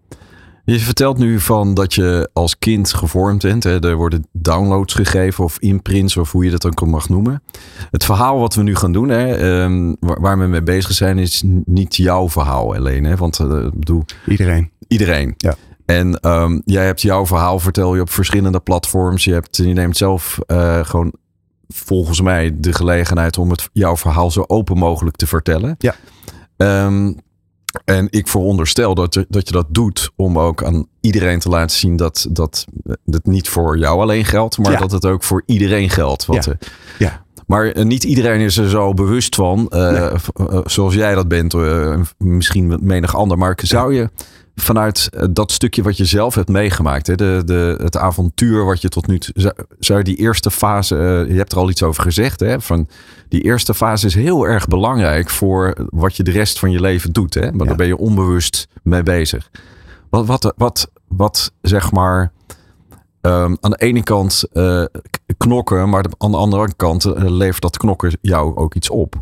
Je 0.65 0.79
vertelt 0.79 1.17
nu 1.17 1.39
van 1.39 1.73
dat 1.73 1.93
je 1.93 2.29
als 2.33 2.57
kind 2.59 2.93
gevormd 2.93 3.41
bent. 3.41 3.63
Hè? 3.63 3.85
Er 3.85 3.95
worden 3.95 4.27
downloads 4.31 4.93
gegeven 4.93 5.43
of 5.43 5.59
imprints 5.59 6.17
of 6.17 6.31
hoe 6.31 6.43
je 6.45 6.51
dat 6.51 6.65
ook 6.65 6.85
mag 6.85 7.09
noemen. 7.09 7.43
Het 7.91 8.05
verhaal 8.05 8.39
wat 8.39 8.55
we 8.55 8.63
nu 8.63 8.75
gaan 8.75 8.91
doen, 8.91 9.09
hè, 9.09 9.35
ehm, 9.35 9.93
waar, 9.99 10.21
waar 10.21 10.39
we 10.39 10.45
mee 10.45 10.63
bezig 10.63 10.91
zijn, 10.91 11.17
is 11.17 11.43
niet 11.65 11.95
jouw 11.95 12.29
verhaal 12.29 12.75
alleen. 12.75 13.03
Hè? 13.03 13.15
Want 13.15 13.39
ik 13.39 13.79
bedoel, 13.79 14.05
Iedereen. 14.27 14.71
iedereen. 14.87 15.33
Ja. 15.37 15.55
En 15.85 16.19
ehm, 16.19 16.59
jij 16.65 16.85
hebt 16.85 17.01
jouw 17.01 17.25
verhaal, 17.25 17.59
vertel 17.59 17.95
je 17.95 18.01
op 18.01 18.09
verschillende 18.09 18.59
platforms. 18.59 19.23
Je, 19.23 19.33
hebt, 19.33 19.57
je 19.57 19.63
neemt 19.73 19.97
zelf 19.97 20.39
eh, 20.45 20.85
gewoon 20.85 21.13
volgens 21.67 22.21
mij 22.21 22.51
de 22.59 22.73
gelegenheid 22.73 23.37
om 23.37 23.49
het, 23.49 23.69
jouw 23.73 23.97
verhaal 23.97 24.31
zo 24.31 24.43
open 24.47 24.77
mogelijk 24.77 25.15
te 25.15 25.27
vertellen. 25.27 25.75
Ja. 25.77 25.95
Ehm, 26.57 27.13
en 27.85 28.07
ik 28.09 28.27
veronderstel 28.27 28.95
dat 28.95 29.13
je, 29.13 29.25
dat 29.29 29.47
je 29.47 29.53
dat 29.53 29.65
doet 29.69 30.11
om 30.15 30.39
ook 30.39 30.63
aan 30.63 30.85
iedereen 31.01 31.39
te 31.39 31.49
laten 31.49 31.77
zien 31.77 31.95
dat, 31.95 32.27
dat 32.29 32.65
het 33.05 33.25
niet 33.25 33.49
voor 33.49 33.77
jou 33.77 34.01
alleen 34.01 34.25
geldt, 34.25 34.57
maar 34.57 34.71
Ja. 34.71 34.77
dat 34.77 34.91
het 34.91 35.05
ook 35.05 35.23
voor 35.23 35.43
iedereen 35.45 35.89
geldt. 35.89 36.25
Ja. 36.29 36.39
eh, 36.39 36.53
Ja. 36.99 37.23
Maar 37.47 37.65
eh, 37.71 37.83
niet 37.85 38.03
iedereen 38.03 38.39
is 38.39 38.57
er 38.57 38.69
zo 38.69 38.93
bewust 38.93 39.35
van, 39.35 39.69
eh, 39.69 39.91
Nee. 40.35 40.61
zoals 40.65 40.93
jij 40.93 41.15
dat 41.15 41.27
bent, 41.27 41.53
eh, 41.53 42.01
misschien 42.17 42.77
menig 42.81 43.15
ander. 43.15 43.37
Maar 43.37 43.59
zou 43.63 43.93
je 43.95 44.09
vanuit 44.55 45.09
eh, 45.13 45.25
dat 45.31 45.51
stukje 45.51 45.83
wat 45.83 45.97
je 45.97 46.05
zelf 46.05 46.35
hebt 46.35 46.49
meegemaakt, 46.49 47.07
hè, 47.07 47.15
de, 47.15 47.41
de, 47.45 47.79
het 47.83 47.97
avontuur 47.97 48.65
wat 48.65 48.81
je 48.81 48.89
tot 48.89 49.07
nu 49.07 49.19
toe, 49.19 49.53
zou, 49.79 50.03
die 50.03 50.15
eerste 50.15 50.51
fase, 50.51 50.95
eh, 50.97 51.31
je 51.31 51.37
hebt 51.37 51.51
er 51.51 51.57
al 51.57 51.69
iets 51.69 51.83
over 51.83 52.03
gezegd, 52.03 52.39
hè, 52.39 52.61
van 52.61 52.87
die 53.29 53.41
eerste 53.41 53.73
fase 53.73 54.05
is 54.05 54.15
heel 54.15 54.47
erg 54.47 54.67
belangrijk 54.67 55.29
voor 55.29 55.73
wat 55.89 56.15
je 56.15 56.23
de 56.23 56.31
rest 56.31 56.59
van 56.59 56.71
je 56.71 56.79
leven 56.81 57.11
doet. 57.11 57.33
Hè? 57.33 57.51
Maar 57.51 57.59
Ja. 57.59 57.65
daar 57.65 57.75
ben 57.75 57.87
je 57.87 57.97
onbewust 57.97 58.67
mee 58.83 59.03
bezig. 59.03 59.49
Wat, 60.09 60.25
wat, 60.25 60.53
wat, 60.57 60.91
wat 61.07 61.51
zeg 61.61 61.91
maar, 61.91 62.31
ehm, 63.21 63.55
aan 63.59 63.71
de 63.71 63.77
ene 63.77 64.03
kant 64.03 64.43
eh, 64.53 64.83
knokken, 65.37 65.89
maar 65.89 66.05
aan 66.17 66.31
de 66.31 66.37
andere 66.37 66.73
kant 66.75 67.03
levert 67.15 67.61
dat 67.61 67.77
knokken 67.77 68.17
jou 68.21 68.55
ook 68.55 68.75
iets 68.75 68.89
op. 68.89 69.15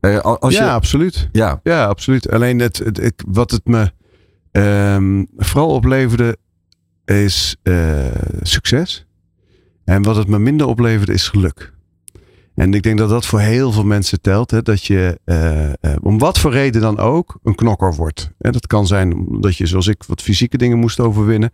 Al- 0.00 0.38
als 0.40 0.54
ja, 0.54 0.64
je, 0.64 0.70
absoluut. 0.70 1.28
ja, 1.32 1.60
Ja, 1.62 1.84
absoluut. 1.86 2.30
Alleen 2.30 2.58
het, 2.58 2.78
het, 2.78 3.00
ik- 3.00 3.22
wat 3.28 3.50
het 3.50 3.64
me 3.66 3.90
ehm, 4.62 5.24
vooral 5.36 5.68
opleverde 5.68 6.36
is 7.04 7.56
eh, 7.62 8.06
succes. 8.42 9.06
En 9.84 10.02
wat 10.02 10.16
het 10.16 10.28
me 10.28 10.38
minder 10.38 10.66
opleverde 10.66 11.12
is 11.12 11.28
geluk. 11.28 11.72
En 12.54 12.74
ik 12.74 12.82
denk 12.82 12.98
dat 12.98 13.08
dat 13.08 13.26
voor 13.26 13.40
heel 13.40 13.72
veel 13.72 13.84
mensen 13.84 14.20
telt. 14.20 14.50
Hè, 14.50 14.62
dat 14.62 14.84
je 14.84 15.20
eh, 15.24 15.66
eh, 15.66 15.72
om 16.00 16.18
wat 16.18 16.38
voor 16.38 16.52
reden 16.52 16.80
dan 16.80 16.98
ook 16.98 17.38
een 17.42 17.54
knokker 17.54 17.94
wordt. 17.94 18.30
En 18.38 18.52
dat 18.52 18.66
kan 18.66 18.86
zijn 18.86 19.14
omdat 19.14 19.56
je 19.56 19.66
zoals 19.66 19.86
ik 19.86 20.04
wat 20.06 20.22
fysieke 20.22 20.58
dingen 20.58 20.78
moest 20.78 21.00
overwinnen. 21.00 21.52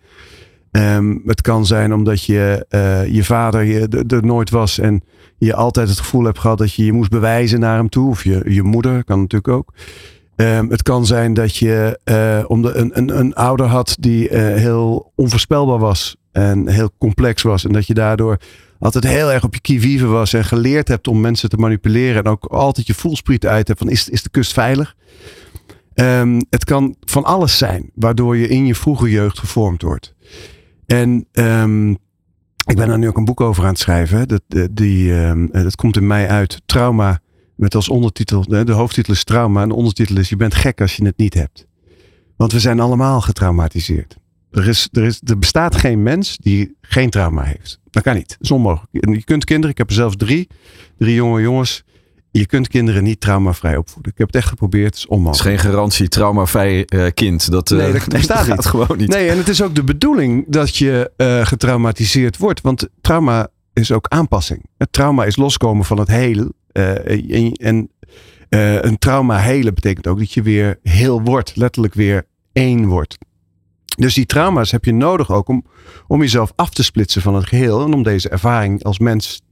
Ehm, 0.71 1.17
het 1.25 1.41
kan 1.41 1.67
zijn 1.67 1.95
omdat 1.95 2.25
je, 2.25 2.67
je 3.11 3.25
vader 3.25 3.89
er 4.13 4.25
nooit 4.25 4.51
was 4.51 4.79
en 4.79 5.03
je 5.39 5.55
altijd 5.55 5.89
het 5.89 5.99
gevoel 5.99 6.25
hebt 6.25 6.39
gehad 6.39 6.59
dat 6.59 6.75
je 6.75 6.85
je 6.85 6.93
moest 6.93 7.11
bewijzen 7.11 7.61
naar 7.61 7.77
hem 7.77 7.89
toe. 7.89 8.11
Of 8.11 8.25
je, 8.25 8.43
je 8.49 8.63
moeder, 8.63 9.05
kan 9.05 9.21
natuurlijk 9.21 9.53
ook. 9.53 9.73
Um, 10.37 10.71
het 10.71 10.83
kan 10.83 11.07
zijn 11.07 11.35
dat 11.35 11.57
je 11.57 12.01
uh, 12.05 12.51
omdat 12.51 12.75
een, 12.75 12.99
een, 12.99 13.19
een 13.19 13.35
ouder 13.35 13.67
had 13.67 13.97
die 14.01 14.31
uh, 14.31 14.37
heel 14.39 15.13
onvoorspelbaar 15.15 15.79
was 15.79 16.17
en 16.33 16.69
heel 16.69 16.91
complex 16.99 17.43
was. 17.43 17.65
En 17.65 17.73
dat 17.73 17.87
je 17.87 17.95
daardoor 17.95 18.39
altijd 18.79 19.05
heel 19.05 19.33
erg 19.33 19.45
op 19.45 19.55
je 19.55 19.61
kievieven 19.61 20.11
was 20.11 20.33
en 20.33 20.45
geleerd 20.45 20.89
hebt 20.89 21.09
om 21.09 21.21
mensen 21.21 21.49
te 21.49 21.57
manipuleren. 21.57 22.25
En 22.25 22.31
ook 22.31 22.45
altijd 22.45 22.87
je 22.87 22.95
voelspriet 22.95 23.47
uit 23.47 23.69
hebt 23.69 23.79
van 23.79 23.91
is, 23.91 24.09
is 24.09 24.23
de 24.23 24.31
kust 24.31 24.53
veilig? 24.53 24.95
Um, 25.95 26.45
het 26.51 26.65
kan 26.65 26.97
van 27.01 27.25
alles 27.25 27.59
zijn 27.59 27.91
waardoor 27.95 28.37
je 28.37 28.49
in 28.49 28.67
je 28.67 28.75
vroege 28.75 29.11
jeugd 29.11 29.39
gevormd 29.39 29.83
wordt. 29.83 30.15
En 30.87 31.27
um, 31.33 31.91
ik 32.67 32.77
ben 32.77 32.91
er 32.91 32.99
nu 32.99 33.09
ook 33.09 33.17
een 33.17 33.25
boek 33.25 33.41
over 33.41 33.63
aan 33.63 33.69
het 33.69 33.79
schrijven. 33.79 34.29
Dat, 34.29 34.43
die, 34.71 35.13
um, 35.13 35.49
dat 35.53 35.77
komt 35.77 35.97
in 35.97 36.07
mei 36.07 36.27
uit. 36.27 36.63
Trauma. 36.67 37.21
Met 37.65 37.75
als 37.75 37.89
ondertitel. 37.89 38.45
De 38.65 38.73
hoofdtitel 38.73 39.13
is 39.13 39.25
trauma. 39.25 39.63
En 39.63 39.69
de 39.69 39.75
ondertitel 39.75 40.17
is 40.17 40.29
je 40.29 40.37
bent 40.37 40.55
gek 40.55 40.81
als 40.81 40.97
je 40.97 41.05
het 41.05 41.17
niet 41.17 41.35
hebt. 41.35 41.67
Want 42.37 42.53
we 42.53 42.61
zijn 42.61 42.81
allemaal 42.81 43.21
getraumatiseerd. 43.21 44.17
Er, 44.51 44.69
is, 44.69 44.89
er, 44.93 45.03
is, 45.03 45.21
er 45.25 45.39
bestaat 45.39 45.77
geen 45.77 46.03
mens 46.03 46.37
die 46.37 46.77
geen 46.81 47.11
trauma 47.11 47.43
heeft. 47.43 47.81
Dat 47.91 48.03
kan 48.03 48.15
niet. 48.15 48.29
Dat 48.29 48.39
is 48.41 48.51
onmogelijk. 48.51 49.05
En 49.05 49.13
je 49.13 49.25
kunt 49.25 49.45
kinderen, 49.45 49.71
ik 49.71 49.79
heb 49.79 49.89
er 49.89 49.95
zelfs 49.95 50.17
drie, 50.17 50.49
drie 50.99 51.15
jonge 51.15 51.41
jongens. 51.41 51.85
Je 52.31 52.47
kunt 52.47 52.69
kinderen 52.69 53.03
niet 53.03 53.21
traumavrij 53.21 53.77
opvoeden. 53.77 54.13
Ik 54.13 54.19
heb 54.19 54.27
het 54.27 54.37
echt 54.37 54.49
geprobeerd. 54.49 54.87
Het 54.87 54.97
is 54.97 55.07
onmogelijk. 55.07 55.45
Het 55.45 55.55
is 55.55 55.61
geen 55.61 55.71
garantie 55.71 56.09
traumavrij 56.09 56.87
uh, 56.95 57.07
kind. 57.15 57.51
Dat, 57.51 57.71
uh, 57.71 57.79
nee, 57.79 57.93
dat 57.93 58.09
bestaat 58.21 58.47
niet. 58.47 58.65
gewoon 58.65 58.99
niet. 58.99 59.09
Nee, 59.09 59.29
en 59.29 59.37
het 59.37 59.49
is 59.49 59.63
ook 59.63 59.75
de 59.75 59.85
bedoeling 59.85 60.45
dat 60.49 60.77
je 60.77 61.11
uh, 61.17 61.47
getraumatiseerd 61.47 62.37
wordt. 62.37 62.61
Want 62.61 62.89
trauma 63.01 63.49
is 63.75 63.93
ook 63.93 64.09
aanpassing. 64.09 64.65
Het 64.77 64.93
trauma 64.93 65.25
is 65.25 65.37
loskomen 65.37 65.85
van 65.85 65.99
het 65.99 66.09
hele. 66.09 66.53
en, 66.73 67.53
en 67.53 67.91
een 68.81 68.99
trauma 68.99 69.39
helen 69.39 69.75
betekent 69.75 70.07
ook 70.07 70.19
dat 70.19 70.33
je 70.33 70.43
weer 70.43 70.79
heel 70.83 71.23
wordt. 71.23 71.57
Letterlijk 71.57 71.95
weer 71.95 72.27
één 72.53 72.87
wordt. 72.87 73.19
Dus 73.97 74.15
die 74.15 74.27
trauma's 74.27 74.71
heb 74.71 74.85
je 74.85 74.93
nodig 74.93 75.33
ook 75.33 75.49
om, 75.49 75.65
om 76.07 76.21
jezelf 76.21 76.53
af 76.57 76.71
te 76.71 76.85
splitsen 76.85 77.23
van 77.23 77.35
het 77.35 77.47
geheel. 77.47 77.85
En 77.85 77.95
om 77.95 78.03
deze 78.03 78.29
ervaring 78.29 78.85
als 78.85 78.99
mens 78.99 79.43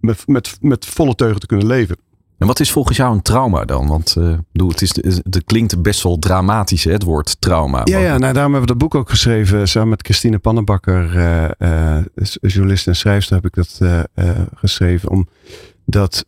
met, 0.00 0.22
met, 0.26 0.58
met 0.60 0.86
volle 0.86 1.14
teugen 1.14 1.40
te 1.40 1.46
kunnen 1.46 1.66
leven. 1.66 1.96
En 2.40 2.46
wat 2.46 2.60
is 2.60 2.72
volgens 2.72 2.96
jou 2.96 3.14
een 3.14 3.22
trauma 3.22 3.64
dan? 3.64 3.86
Want 3.86 4.14
uh, 4.18 4.38
het, 4.52 4.82
is, 4.82 5.20
het 5.30 5.44
klinkt 5.44 5.82
best 5.82 6.02
wel 6.02 6.18
dramatisch, 6.18 6.84
hè, 6.84 6.92
het 6.92 7.02
woord 7.02 7.40
trauma. 7.40 7.80
Ja, 7.84 7.98
ja 7.98 8.18
nou, 8.18 8.32
daarom 8.32 8.52
hebben 8.52 8.60
we 8.60 8.66
dat 8.66 8.78
boek 8.78 8.94
ook 8.94 9.10
geschreven. 9.10 9.68
Samen 9.68 9.88
met 9.88 10.02
Christine 10.02 10.38
Pannenbakker, 10.38 11.16
uh, 11.16 11.50
uh, 11.58 12.04
journalist 12.40 12.86
en 12.86 12.96
schrijfster, 12.96 13.36
heb 13.36 13.44
ik 13.44 13.54
dat 13.54 13.80
geschreven. 14.54 15.10
Omdat 15.10 16.24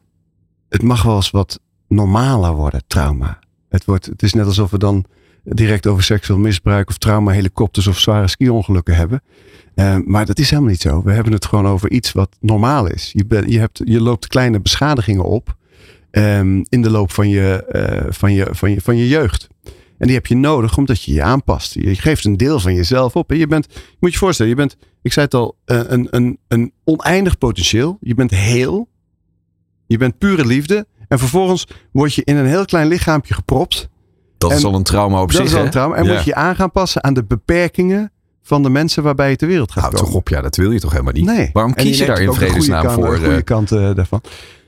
het 0.69 0.83
mag 0.83 1.03
wel 1.03 1.17
eens 1.17 1.31
wat 1.31 1.61
normaler 1.89 2.55
worden, 2.55 2.83
trauma. 2.87 3.39
Het, 3.69 3.85
wordt, 3.85 4.07
het 4.07 4.23
is 4.23 4.33
net 4.33 4.47
alsof 4.47 4.71
we 4.71 4.79
dan 4.79 5.05
direct 5.45 5.87
over 5.87 6.03
seksueel 6.03 6.39
misbruik 6.39 6.89
of 6.89 6.99
trauma, 6.99 7.33
helikopters 7.33 7.87
of 7.87 7.99
zware 7.99 8.29
ski-ongelukken 8.29 8.97
hebben. 8.97 9.23
Uh, 9.75 9.97
maar 10.05 10.27
dat 10.27 10.39
is 10.39 10.51
helemaal 10.51 10.71
niet 10.71 10.81
zo. 10.81 11.03
We 11.03 11.13
hebben 11.13 11.33
het 11.33 11.47
gewoon 11.47 11.67
over 11.67 11.91
iets 11.91 12.13
wat 12.13 12.37
normaal 12.41 12.87
is. 12.87 13.11
Je, 13.13 13.27
ben, 13.27 13.51
je, 13.51 13.59
hebt, 13.59 13.81
je 13.85 14.01
loopt 14.01 14.27
kleine 14.27 14.61
beschadigingen 14.61 15.25
op 15.25 15.61
um, 16.13 16.65
in 16.69 16.83
de 16.83 16.91
loop 16.91 17.13
van 17.13 17.29
je, 17.29 17.65
uh, 17.73 18.13
van, 18.13 18.33
je, 18.33 18.47
van, 18.51 18.71
je, 18.71 18.81
van 18.81 18.97
je 18.97 19.09
jeugd. 19.09 19.49
En 19.99 20.07
die 20.07 20.17
heb 20.17 20.27
je 20.27 20.37
nodig 20.37 20.77
omdat 20.77 21.03
je 21.03 21.13
je 21.13 21.23
aanpast. 21.23 21.75
Je 21.75 21.95
geeft 21.95 22.25
een 22.25 22.37
deel 22.37 22.61
van 22.61 22.75
jezelf 22.75 23.17
op. 23.17 23.31
En 23.31 23.39
je 23.39 23.47
bent, 23.47 23.67
je 23.73 23.97
moet 24.01 24.13
je 24.13 24.19
voorstellen, 24.19 24.51
je 24.51 24.57
bent, 24.57 24.77
ik 25.03 25.13
zei 25.13 25.25
het 25.25 25.35
al, 25.35 25.57
uh, 25.67 25.81
een, 25.87 26.07
een, 26.11 26.39
een 26.49 26.73
oneindig 26.85 27.39
potentieel. 27.39 27.99
Je 28.01 28.15
bent 28.15 28.31
heel. 28.31 28.89
Je 29.87 29.97
bent 29.97 30.19
pure 30.19 30.47
liefde. 30.47 30.87
En 31.09 31.19
vervolgens 31.19 31.67
word 31.93 32.15
je 32.15 32.25
in 32.25 32.37
een 32.37 32.47
heel 32.47 32.65
klein 32.65 32.89
lichaampje 32.89 33.35
gepropt. 33.35 33.89
Dat 34.39 34.51
en 34.51 34.57
is 34.57 34.65
al 34.65 34.75
een 34.75 34.83
trauma 34.83 35.21
op 35.21 35.33
dat 35.33 35.37
zich. 35.37 35.45
Is 35.45 35.55
al 35.55 35.65
een 35.65 35.71
trauma. 35.71 35.95
En 35.95 36.05
ja. 36.05 36.13
moet 36.15 36.25
je 36.25 36.35
aan 36.35 36.57
gaan 36.57 36.71
passen 36.71 37.05
aan 37.05 37.15
de 37.15 37.25
beperkingen 37.25 38.13
van 38.43 38.63
de 38.63 38.71
mensen 38.71 39.03
waarbij 39.03 39.31
je 39.31 39.37
ter 39.37 39.49
wereld 39.49 39.73
gaat 39.73 39.83
nou, 39.83 39.95
komen. 39.95 40.09
toch 40.09 40.17
op, 40.17 40.29
ja, 40.29 40.41
dat 40.41 40.57
wil 40.57 40.71
je 40.71 40.81
toch 40.81 40.91
helemaal 40.91 41.13
niet. 41.13 41.25
Nee. 41.25 41.51
Waarom 41.53 41.75
kies 41.75 41.99
je, 41.99 42.05
je 42.05 42.11
daar 42.11 42.21
in 42.21 42.33
vredesnaam 42.33 42.91
voor? 42.91 43.11
De 43.11 43.25
goede 43.25 43.43
kant 43.43 43.73
uh, 43.73 43.95
daarvan. 43.95 44.23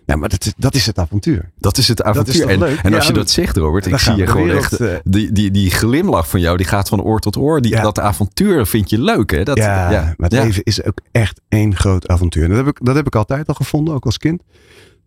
Ja, 0.07 0.17
maar 0.17 0.29
dat 0.29 0.45
is, 0.45 0.53
dat 0.57 0.75
is 0.75 0.87
het 0.87 0.99
avontuur. 0.99 1.51
Dat 1.59 1.79
is 1.79 1.89
het 1.89 2.03
avontuur. 2.03 2.35
Is 2.35 2.41
en, 2.41 2.59
leuk? 2.59 2.79
en, 2.79 2.95
als 2.95 3.07
je 3.07 3.13
dat 3.13 3.31
zegt, 3.31 3.57
Robert, 3.57 3.87
ik 3.87 3.99
zie 3.99 4.15
je 4.15 4.27
gewoon 4.27 4.47
wereld, 4.47 4.65
echt. 4.65 4.81
Uh, 4.81 4.95
die, 5.05 5.33
die, 5.33 5.51
die 5.51 5.71
glimlach 5.71 6.29
van 6.29 6.41
jou, 6.41 6.57
die 6.57 6.67
gaat 6.67 6.89
van 6.89 7.03
oor 7.03 7.21
tot 7.21 7.37
oor. 7.37 7.61
Die, 7.61 7.73
ja. 7.73 7.83
Dat 7.83 7.99
avontuur 7.99 8.67
vind 8.67 8.91
je 8.91 9.01
leuk, 9.01 9.31
hè? 9.31 9.43
Dat, 9.43 9.57
ja, 9.57 9.91
ja, 9.91 10.15
maar 10.17 10.31
het 10.31 10.45
leven 10.45 10.63
is 10.63 10.85
ook 10.85 11.01
echt 11.13 11.41
één 11.49 11.77
groot 11.77 12.09
avontuur. 12.09 12.43
En 12.43 12.49
dat 12.49 12.59
heb 12.59 12.69
ik, 12.69 12.79
dat 12.85 12.95
heb 12.95 13.07
ik 13.07 13.17
altijd 13.17 13.49
al 13.49 13.55
gevonden, 13.55 13.95
ook 13.95 14.05
als 14.05 14.19
kind. 14.19 14.43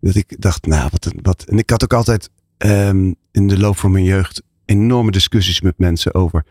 Dat 0.00 0.14
ik 0.14 0.36
dacht, 0.38 0.66
nou, 0.66 0.88
wat, 0.90 1.12
wat. 1.22 1.44
En 1.48 1.58
ik 1.58 1.70
had 1.70 1.82
ook 1.82 1.92
altijd 1.92 2.30
um, 2.58 3.14
in 3.30 3.48
de 3.48 3.58
loop 3.58 3.76
van 3.76 3.90
mijn 3.90 4.04
jeugd 4.04 4.42
enorme 4.64 5.10
discussies 5.10 5.60
met 5.60 5.78
mensen 5.78 6.14
over 6.14 6.44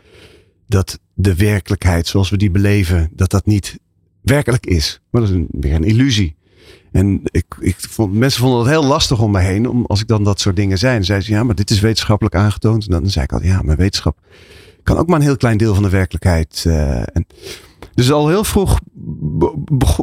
dat 0.67 0.99
de 1.13 1.35
werkelijkheid 1.35 2.07
zoals 2.07 2.29
we 2.29 2.37
die 2.37 2.51
beleven, 2.51 3.09
dat 3.11 3.29
dat 3.29 3.45
niet 3.45 3.79
werkelijk 4.21 4.65
is. 4.65 5.01
Maar 5.09 5.21
dat 5.21 5.29
is 5.29 5.35
een, 5.35 5.47
weer 5.51 5.73
een 5.73 5.83
illusie. 5.83 6.35
En 6.97 7.21
ik, 7.23 7.45
ik 7.59 7.75
vond, 7.79 8.13
mensen 8.13 8.41
vonden 8.41 8.59
het 8.59 8.69
heel 8.69 8.85
lastig 8.85 9.21
om 9.21 9.31
me 9.31 9.39
heen. 9.39 9.69
Om, 9.69 9.85
als 9.85 10.01
ik 10.01 10.07
dan 10.07 10.23
dat 10.23 10.39
soort 10.39 10.55
dingen 10.55 10.77
zei. 10.77 10.95
Dan 10.95 11.03
zeiden 11.03 11.27
ze, 11.27 11.33
ja, 11.33 11.43
maar 11.43 11.55
dit 11.55 11.69
is 11.69 11.79
wetenschappelijk 11.79 12.35
aangetoond. 12.35 12.85
En 12.85 12.91
dan, 12.91 13.09
zei 13.09 13.25
ik 13.25 13.31
altijd, 13.31 13.51
ja, 13.51 13.61
maar 13.61 13.75
wetenschap 13.75 14.17
kan 14.87 14.97
ook 14.97 15.07
maar 15.07 15.19
een 15.19 15.25
heel 15.25 15.37
klein 15.37 15.57
deel 15.57 15.73
van 15.73 15.83
de 15.83 15.89
werkelijkheid. 15.89 16.63
Uh, 16.67 16.97
en 16.97 17.27
dus 17.93 18.11
al 18.11 18.27
heel 18.27 18.43
vroeg 18.43 18.79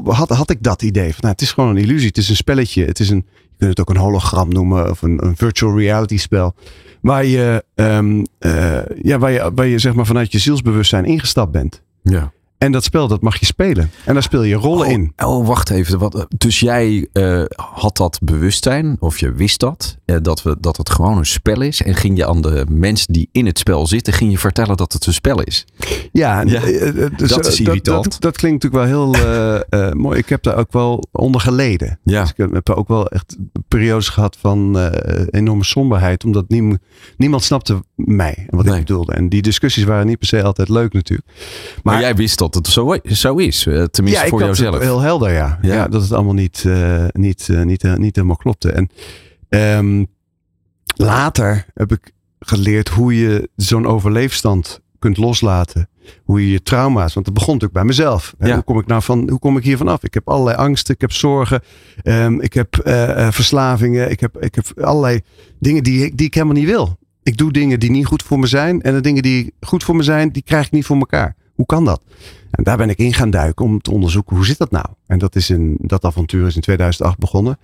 had, 0.04 0.28
had 0.28 0.50
ik 0.50 0.62
dat 0.62 0.82
idee. 0.82 1.10
Van, 1.10 1.18
nou, 1.20 1.32
het 1.32 1.42
is 1.42 1.52
gewoon 1.52 1.70
een 1.70 1.82
illusie. 1.82 2.08
Het 2.08 2.18
is 2.18 2.28
een 2.28 2.36
spelletje. 2.36 2.84
Het 2.84 3.00
is 3.00 3.10
een, 3.10 3.26
je 3.36 3.56
kunt 3.58 3.70
het 3.70 3.80
ook 3.80 3.90
een 3.90 4.02
hologram 4.02 4.48
noemen. 4.48 4.90
Of 4.90 5.02
een, 5.02 5.32
virtual 5.36 5.78
reality 5.78 6.18
spel. 6.18 6.54
Waar 7.00 7.24
je, 7.24 7.64
um, 7.74 8.26
uh, 8.40 8.78
ja, 9.02 9.18
waar, 9.18 9.30
je, 9.30 9.50
waar 9.54 9.66
je 9.66 9.78
zeg 9.78 9.94
maar 9.94 10.06
vanuit 10.06 10.32
je 10.32 10.38
zielsbewustzijn 10.38 11.04
ingestapt 11.04 11.52
bent. 11.52 11.82
Ja. 12.02 12.32
En 12.64 12.73
dat 12.73 12.85
spel, 12.85 13.09
dat 13.09 13.21
mag 13.21 13.37
je 13.37 13.47
spelen. 13.47 13.90
En 14.04 14.14
daar 14.14 14.23
speel 14.23 14.42
je 14.42 14.54
rollen 14.54 14.87
oh, 14.87 14.92
in. 14.92 15.12
Oh, 15.16 15.47
wacht 15.47 15.71
even. 15.71 15.99
Wat, 15.99 16.26
dus 16.37 16.61
jij 16.61 17.09
uh, 17.12 17.44
had 17.56 17.97
dat 17.97 18.18
bewustzijn, 18.23 18.97
of 19.00 19.18
je 19.18 19.33
wist 19.33 19.61
dat, 19.61 19.97
uh, 20.06 20.16
dat, 20.23 20.42
we, 20.42 20.56
dat 20.61 20.76
het 20.76 20.90
gewoon 20.90 21.18
een 21.18 21.26
spel 21.26 21.61
is. 21.61 21.83
En 21.83 21.94
ging 21.94 22.16
je 22.16 22.26
aan 22.26 22.42
de 22.42 22.66
mensen 22.68 23.12
die 23.12 23.28
in 23.33 23.47
het 23.47 23.59
spel 23.59 23.87
zitten, 23.87 24.12
ging 24.12 24.30
je 24.30 24.38
vertellen 24.38 24.76
dat 24.76 24.92
het 24.92 25.06
een 25.06 25.12
spel 25.12 25.42
is. 25.42 25.64
Ja, 26.12 26.40
ja 26.40 26.61
dus, 27.16 27.28
dat 27.28 27.47
is 27.47 27.61
irritant. 27.61 28.02
Dat, 28.04 28.12
dat, 28.12 28.23
dat 28.23 28.37
klinkt 28.37 28.62
natuurlijk 28.62 28.90
wel 28.92 29.12
heel 29.12 29.92
mooi. 29.94 30.18
Ik 30.18 30.28
heb 30.28 30.42
daar 30.42 30.56
ook 30.56 30.73
wel 30.73 31.04
onder 31.12 31.40
geleden. 31.40 31.99
Ja. 32.04 32.21
Dus 32.21 32.30
ik 32.37 32.52
heb 32.52 32.71
ook 32.71 32.88
wel 32.88 33.09
echt 33.09 33.37
periodes 33.68 34.09
gehad 34.09 34.37
van 34.40 34.78
enorme 35.30 35.64
somberheid. 35.64 36.25
Omdat 36.25 36.49
niemand, 36.49 36.78
niemand 37.16 37.42
snapte 37.42 37.83
mij 37.94 38.47
en 38.49 38.56
wat 38.56 38.64
Nee. 38.64 38.75
ik 38.75 38.80
bedoelde. 38.80 39.12
En 39.12 39.28
die 39.28 39.42
discussies 39.42 39.85
waren 39.85 40.06
niet 40.06 40.18
per 40.18 40.26
se 40.26 40.42
altijd 40.42 40.68
leuk 40.68 40.92
natuurlijk. 40.92 41.28
Maar, 41.83 42.00
jij 42.00 42.14
wist 42.14 42.38
dat 42.38 42.53
het 42.54 42.66
zo, 42.66 42.96
zo 43.02 43.37
is, 43.37 43.66
uh, 43.66 43.84
tenminste 43.84 44.23
ja, 44.23 44.28
voor 44.28 44.40
jouzelf. 44.40 44.78
Heel 44.78 45.00
helder, 45.00 45.32
ja. 45.32 45.58
Ja. 45.62 45.75
ja. 45.75 45.88
dat 45.88 46.02
het 46.02 46.12
allemaal 46.12 46.34
niet, 46.34 46.64
uh, 46.66 47.04
niet, 47.12 47.49
uh, 47.50 47.62
niet, 47.62 47.82
niet 47.99 48.16
helemaal 48.16 48.37
klopte. 48.37 48.70
En 48.70 48.90
um, 49.78 50.06
later 50.96 51.66
heb 51.75 51.92
ik 51.92 52.12
geleerd 52.38 52.88
hoe 52.88 53.18
je 53.18 53.49
zo'n 53.56 53.87
overleefstand 53.87 54.80
kunt 54.99 55.16
loslaten. 55.16 55.88
Hoe 56.25 56.40
je 56.40 56.50
je 56.50 56.62
trauma's, 56.62 57.14
want 57.14 57.26
het 57.26 57.34
begon 57.34 57.52
natuurlijk 57.52 57.80
bij 57.80 57.84
mezelf. 57.84 58.34
Ja. 58.38 58.54
Hoe 58.54 58.62
kom 58.62 58.78
ik 58.78 58.87
nou 58.87 59.02
van, 59.02 59.30
hoe 59.30 59.38
kom 59.38 59.56
ik 59.56 59.64
hier 59.64 59.76
vanaf? 59.76 60.02
Ik 60.02 60.14
heb 60.14 60.28
allerlei 60.28 60.56
angsten, 60.56 60.94
ik 60.94 61.00
heb 61.00 61.12
zorgen, 61.12 61.62
um, 62.02 62.40
ik 62.40 62.52
heb 62.52 62.76
verslavingen, 63.30 64.11
ik 64.11 64.20
heb, 64.20 64.42
ik 64.42 64.54
heb 64.54 64.80
allerlei 64.80 65.20
dingen 65.58 65.82
die 65.82 66.04
ik, 66.04 66.16
die 66.16 66.26
ik 66.26 66.34
helemaal 66.34 66.56
niet 66.56 66.66
wil. 66.66 66.99
Ik 67.23 67.37
doe 67.37 67.52
dingen 67.52 67.80
die 67.80 67.90
niet 67.90 68.06
goed 68.06 68.23
voor 68.23 68.38
me 68.38 68.46
zijn 68.46 68.82
en 68.82 68.94
de 68.94 69.00
dingen 69.00 69.23
die 69.23 69.54
goed 69.61 69.84
voor 69.84 69.96
me 69.96 70.02
zijn, 70.02 70.30
die 70.30 70.42
krijg 70.42 70.66
ik 70.66 70.73
niet 70.73 70.87
voor 70.87 70.96
elkaar. 70.96 71.37
Hoe 71.54 71.66
kan 71.66 71.84
dat? 71.84 72.02
En 72.50 72.64
daar 72.64 72.76
ben 72.76 72.88
ik 72.88 72.99
in 72.99 73.14
gaan 73.14 73.30
duiken 73.30 73.64
om 73.64 73.80
te 73.80 73.90
onderzoeken 73.90 74.37
hoe 74.37 74.46
zit 74.46 74.58
dat 74.58 74.70
nou? 74.70 74.87
En 75.06 75.18
dat, 75.18 75.37
is 75.37 75.50
in, 75.50 75.76
dat 75.80 76.04
avontuur 76.04 76.46
is 76.46 76.54
in 76.54 76.61
2008 76.61 77.18
begonnen. 77.18 77.58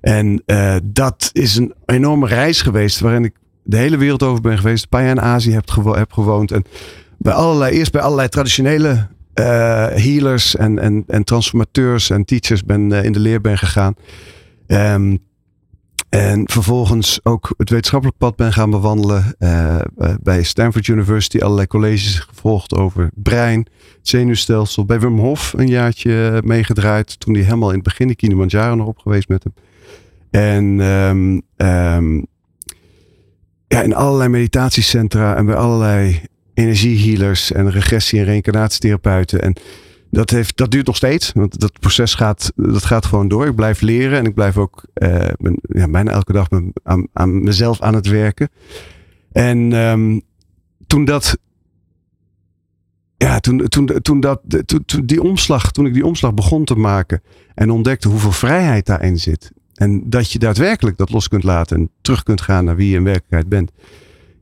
En 0.00 0.42
uh, 0.46 0.76
dat 0.84 1.30
is 1.32 1.56
een 1.56 1.74
enorme 1.86 2.26
reis 2.26 2.62
geweest 2.62 3.00
waarin 3.00 3.24
ik 3.24 3.34
de 3.62 3.76
hele 3.76 3.96
wereld 3.96 4.22
over 4.22 4.40
ben 4.40 4.58
geweest. 4.58 4.82
Een 4.82 4.88
paar 4.88 5.02
jaar 5.02 5.10
in 5.10 5.20
Azië 5.20 5.52
heb, 5.52 5.70
heb 5.84 6.12
gewoond. 6.12 6.50
En 6.50 6.64
bij 7.18 7.32
allerlei, 7.32 7.76
eerst 7.76 7.92
bij 7.92 8.00
allerlei 8.00 8.28
traditionele 8.28 9.08
uh, 9.34 9.44
healers 9.86 10.56
en, 10.56 10.78
en, 10.78 11.04
en 11.06 11.24
transformateurs 11.24 12.10
en 12.10 12.24
teachers 12.24 12.64
ben, 12.64 12.90
uh, 12.90 13.04
in 13.04 13.12
de 13.12 13.18
leer 13.18 13.40
ben 13.40 13.58
gegaan. 13.58 13.94
Um, 14.66 15.18
en 16.12 16.48
vervolgens 16.50 17.20
ook 17.22 17.54
het 17.56 17.70
wetenschappelijk 17.70 18.18
pad 18.18 18.36
ben 18.36 18.52
gaan 18.52 18.70
bewandelen. 18.70 19.34
Uh, 19.38 19.80
bij 20.22 20.42
Stanford 20.42 20.86
University 20.86 21.38
allerlei 21.38 21.66
colleges 21.66 22.18
gevolgd 22.18 22.74
over 22.74 23.10
brein, 23.14 23.66
zenuwstelsel. 24.02 24.84
Bij 24.84 25.00
Wim 25.00 25.18
Hof 25.18 25.52
een 25.56 25.66
jaartje 25.66 26.40
meegedraaid. 26.44 27.20
Toen 27.20 27.34
hij 27.34 27.42
helemaal 27.42 27.68
in 27.68 27.74
het 27.74 27.84
begin 27.84 28.08
de 28.08 28.14
Kilimanjaro 28.14 28.74
nog 28.74 28.86
op 28.86 28.98
geweest 28.98 29.28
met 29.28 29.44
hem. 29.44 29.54
En 30.30 30.80
um, 30.80 31.42
um, 31.56 32.26
ja, 33.66 33.82
in 33.82 33.94
allerlei 33.94 34.28
meditatiecentra 34.28 35.36
en 35.36 35.46
bij 35.46 35.56
allerlei 35.56 36.20
energiehealers 36.54 37.52
en 37.52 37.70
regressie- 37.70 38.18
en 38.18 38.24
reïncarnatietherapeuten. 38.24 39.42
En 39.42 39.56
dat, 40.12 40.30
heeft, 40.30 40.56
dat 40.56 40.70
duurt 40.70 40.86
nog 40.86 40.96
steeds. 40.96 41.32
Want 41.32 41.60
dat 41.60 41.80
proces 41.80 42.14
gaat, 42.14 42.52
dat 42.56 42.84
gaat 42.84 43.06
gewoon 43.06 43.28
door. 43.28 43.46
Ik 43.46 43.54
blijf 43.54 43.80
leren 43.80 44.18
en 44.18 44.24
ik 44.24 44.34
blijf 44.34 44.56
ook 44.56 44.84
uh, 44.94 45.28
ja, 45.62 45.88
bijna 45.88 46.10
elke 46.10 46.32
dag 46.32 46.48
aan, 46.82 47.06
aan 47.12 47.42
mezelf 47.42 47.80
aan 47.80 47.94
het 47.94 48.06
werken. 48.06 48.48
En 49.32 49.72
um, 49.72 50.22
toen 50.86 51.04
dat. 51.04 51.38
Ja, 53.16 53.40
toen, 53.40 53.68
toen, 53.68 53.86
toen, 54.02 54.20
dat, 54.20 54.40
toen, 54.64 54.84
toen, 54.84 55.06
die 55.06 55.22
omslag, 55.22 55.72
toen 55.72 55.86
ik 55.86 55.94
die 55.94 56.06
omslag 56.06 56.34
begon 56.34 56.64
te 56.64 56.74
maken 56.74 57.22
en 57.54 57.70
ontdekte 57.70 58.08
hoeveel 58.08 58.32
vrijheid 58.32 58.86
daarin 58.86 59.18
zit. 59.18 59.52
En 59.74 60.10
dat 60.10 60.32
je 60.32 60.38
daadwerkelijk 60.38 60.96
dat 60.96 61.10
los 61.10 61.28
kunt 61.28 61.42
laten 61.42 61.76
en 61.76 61.90
terug 62.00 62.22
kunt 62.22 62.40
gaan 62.40 62.64
naar 62.64 62.76
wie 62.76 62.88
je 62.88 62.96
in 62.96 63.04
werkelijkheid 63.04 63.48
bent. 63.48 63.70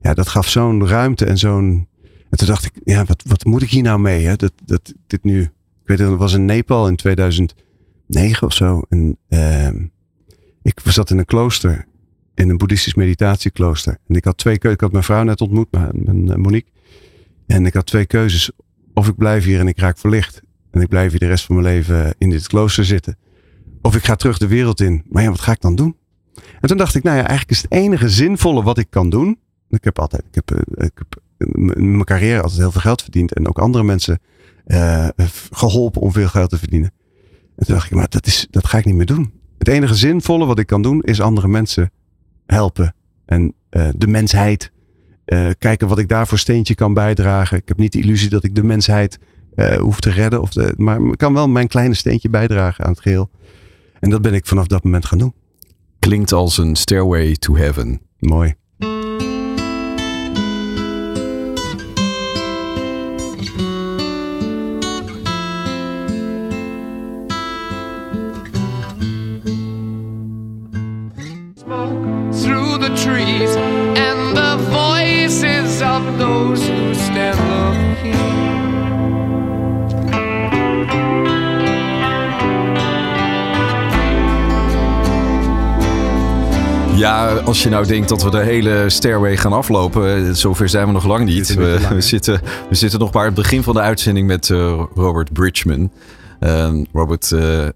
Ja, 0.01 0.15
dat 0.15 0.29
gaf 0.29 0.49
zo'n 0.49 0.87
ruimte 0.87 1.25
en 1.25 1.39
zo'n. 1.39 1.89
En 2.31 2.39
toen 2.39 2.47
dacht 2.47 2.65
ik, 2.65 2.73
ja, 2.85 3.05
wat, 3.05 3.23
wat 3.27 3.45
moet 3.45 3.63
ik 3.63 3.71
hier 3.71 3.83
nou 3.83 4.01
mee? 4.01 4.27
Hè? 4.27 4.37
Dat, 4.37 4.53
dat, 4.65 4.95
dit 5.07 5.25
nu. 5.25 5.51
Weet 5.91 5.99
het, 5.99 6.17
was 6.17 6.33
in 6.33 6.45
Nepal 6.45 6.89
in 6.89 6.97
2009 6.97 8.47
of 8.47 8.53
zo. 8.53 8.83
Uh, 9.29 9.67
ik 10.63 10.81
zat 10.85 11.11
in 11.11 11.19
een 11.19 11.25
klooster 11.25 11.87
in 12.35 12.49
een 12.49 12.57
boeddhistisch 12.57 12.95
meditatieklooster. 12.95 13.99
En 14.07 14.15
ik 14.15 14.25
had 14.25 14.37
twee 14.37 14.59
keuzes. 14.59 14.75
Ik 14.75 14.81
had 14.81 14.93
mijn 14.93 15.05
vrouw 15.05 15.23
net 15.23 15.41
ontmoet, 15.41 15.67
mijn, 15.71 16.29
eh, 16.29 16.37
Monique. 16.37 16.71
En 17.47 17.67
ik 17.67 17.75
had 17.75 17.87
twee 17.87 18.07
keuzes. 18.07 18.51
Of 18.95 19.09
ik 19.09 19.17
blijf 19.17 19.45
hier 19.45 19.61
en 19.61 19.69
ik 19.69 19.79
raak 19.79 19.99
verlicht. 19.99 20.43
En 20.71 20.81
ik 20.81 20.89
blijf 20.89 21.11
hier 21.11 21.21
de 21.21 21.27
rest 21.27 21.45
van 21.45 21.55
mijn 21.55 21.67
leven 21.75 22.15
in 22.19 22.31
dit 22.31 22.47
klooster 22.47 22.85
zitten. 22.85 23.19
Of 23.83 23.97
ik 23.97 24.05
ga 24.05 24.17
terug 24.17 24.39
de 24.39 24.49
wereld 24.49 24.81
in. 24.81 25.05
Maar 25.09 25.23
ja, 25.23 25.31
wat 25.31 25.41
ga 25.41 25.53
ik 25.53 25.61
dan 25.61 25.75
doen? 25.75 25.97
En 26.61 26.69
toen 26.69 26.77
dacht 26.77 26.95
ik, 26.95 27.03
nou 27.03 27.17
ja, 27.17 27.23
eigenlijk 27.23 27.51
is 27.51 27.63
het 27.63 27.73
enige 27.73 28.09
zinvolle 28.09 28.63
wat 28.63 28.79
ik 28.79 28.91
kan 28.91 29.11
doen. 29.11 29.39
Ik 29.69 29.85
heb 29.85 29.99
altijd, 29.99 30.23
ik 30.31 30.35
heb, 30.35 30.51
eh, 30.51 30.87
ik 30.87 30.93
heb 30.95 31.23
in 31.37 31.91
mijn 31.91 32.05
carrière 32.05 32.43
altijd 32.43 32.61
heel 32.61 32.73
veel 32.73 32.81
geld 32.81 33.03
verdiend. 33.03 33.33
En 33.33 33.49
ook 33.49 33.59
andere 33.59 33.85
mensen 33.85 34.21
uh, 34.71 35.09
geholpen 35.51 36.01
om 36.01 36.13
veel 36.13 36.29
geld 36.29 36.51
te 36.51 36.59
verdienen. 36.59 36.93
En 37.57 37.67
toen 37.67 37.75
dacht 37.75 37.87
ik, 37.87 37.97
maar 37.97 38.09
dat, 38.09 38.27
is, 38.27 38.47
dat 38.51 38.67
ga 38.67 38.79
ik 38.79 38.85
niet 38.85 38.95
meer 38.95 39.07
doen. 39.07 39.33
Het 39.59 39.69
enige 39.69 39.95
zinvolle 39.95 40.47
wat 40.47 40.59
ik 40.59 40.67
kan 40.67 40.83
doen 40.83 41.03
is 41.03 41.21
andere 41.21 41.49
mensen 41.49 41.91
helpen. 42.47 42.95
En 43.27 43.55
uh, 43.71 43.89
de 43.97 44.07
mensheid. 44.07 44.73
Uh, 45.27 45.51
kijken 45.59 45.89
wat 45.89 45.99
ik 45.99 46.09
daar 46.09 46.27
voor 46.27 46.39
steentje 46.39 46.75
kan 46.75 46.95
bijdragen. 46.95 47.57
Ik 47.57 47.69
heb 47.69 47.79
niet 47.79 47.93
de 47.93 48.01
illusie 48.01 48.29
dat 48.29 48.45
ik 48.45 48.55
de 48.55 48.63
mensheid 48.63 49.19
hoef 49.79 50.01
te 50.01 50.11
redden. 50.11 50.41
Of 50.41 50.51
de, 50.51 50.75
maar 50.77 51.01
ik 51.01 51.19
kan 51.19 51.33
wel 51.33 51.49
mijn 51.49 51.69
kleine 51.69 51.95
steentje 51.95 52.29
bijdragen 52.29 52.85
aan 52.85 52.91
het 52.91 53.01
geheel. 53.01 53.31
En 53.99 54.11
dat 54.11 54.23
ben 54.23 54.35
ik 54.35 54.47
vanaf 54.47 54.67
dat 54.67 54.85
moment 54.85 55.07
gaan 55.07 55.19
doen. 55.19 55.35
Klinkt 55.99 56.33
als 56.33 56.59
een 56.59 56.77
stairway 56.77 57.37
to 57.37 57.57
heaven. 57.57 58.01
Mooi. 58.19 58.55
Ja, 87.01 87.33
als 87.35 87.63
je 87.63 87.69
nou 87.69 87.87
denkt 87.87 88.09
dat 88.09 88.23
we 88.23 88.31
de 88.31 88.43
hele 88.43 88.91
stairway 88.91 89.37
gaan 89.37 89.53
aflopen, 89.53 90.27
eh, 90.27 90.33
zover 90.33 90.69
zijn 90.69 90.87
we 90.87 90.93
nog 90.93 91.05
lang 91.05 91.25
niet. 91.25 91.55
We, 91.55 91.87
we, 91.95 92.01
zitten, 92.01 92.41
we 92.69 92.75
zitten 92.75 92.99
nog 92.99 93.13
maar 93.13 93.25
het 93.25 93.35
begin 93.35 93.63
van 93.63 93.75
de 93.75 93.81
uitzending 93.81 94.27
met 94.27 94.49
uh, 94.49 94.83
Robert 94.95 95.33
Bridgman. 95.33 95.91
Uh, 96.41 96.85
Robert, 96.93 97.31
uh, 97.31 97.67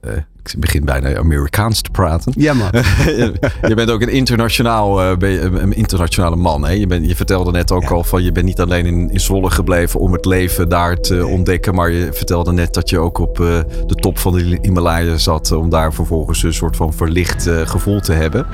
ik 0.52 0.60
begin 0.60 0.84
bijna 0.84 1.16
Amerikaans 1.16 1.80
te 1.80 1.90
praten. 1.90 2.32
Ja, 2.36 2.54
man. 2.54 2.68
je 3.68 3.74
bent 3.74 3.90
ook 3.90 4.00
een, 4.00 4.08
internationaal, 4.08 5.02
uh, 5.02 5.32
een 5.40 5.72
internationale 5.72 6.36
man. 6.36 6.64
Hè? 6.64 6.72
Je, 6.72 6.86
bent, 6.86 7.08
je 7.08 7.16
vertelde 7.16 7.50
net 7.50 7.72
ook 7.72 7.90
al 7.90 8.04
van 8.04 8.22
je 8.22 8.32
bent 8.32 8.46
niet 8.46 8.60
alleen 8.60 8.86
in, 8.86 9.10
in 9.10 9.20
Zwolle 9.20 9.50
gebleven 9.50 10.00
om 10.00 10.12
het 10.12 10.24
leven 10.24 10.68
daar 10.68 10.96
te 11.00 11.26
ontdekken. 11.26 11.74
Maar 11.74 11.90
je 11.90 12.12
vertelde 12.12 12.52
net 12.52 12.74
dat 12.74 12.90
je 12.90 12.98
ook 12.98 13.18
op 13.18 13.38
uh, 13.38 13.46
de 13.86 13.94
top 13.94 14.18
van 14.18 14.32
de 14.32 14.58
Himalaya 14.62 15.16
zat. 15.16 15.52
Om 15.52 15.70
daar 15.70 15.92
vervolgens 15.92 16.42
een 16.42 16.54
soort 16.54 16.76
van 16.76 16.92
verlicht 16.92 17.46
uh, 17.46 17.66
gevoel 17.66 18.00
te 18.00 18.12
hebben. 18.12 18.46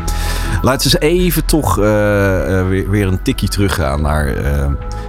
Laten 0.62 0.90
we 0.90 0.98
eens 0.98 1.14
even 1.14 1.44
toch 1.44 1.74
weer, 1.74 2.90
weer 2.90 3.06
een 3.06 3.22
tikkie 3.22 3.48
teruggaan 3.48 4.02
naar. 4.02 4.26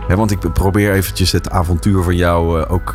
Hè, 0.07 0.15
want 0.15 0.31
ik 0.31 0.53
probeer 0.53 0.93
eventjes 0.93 1.31
het 1.31 1.49
avontuur 1.49 2.03
van 2.03 2.15
jou 2.15 2.65
ook 2.65 2.93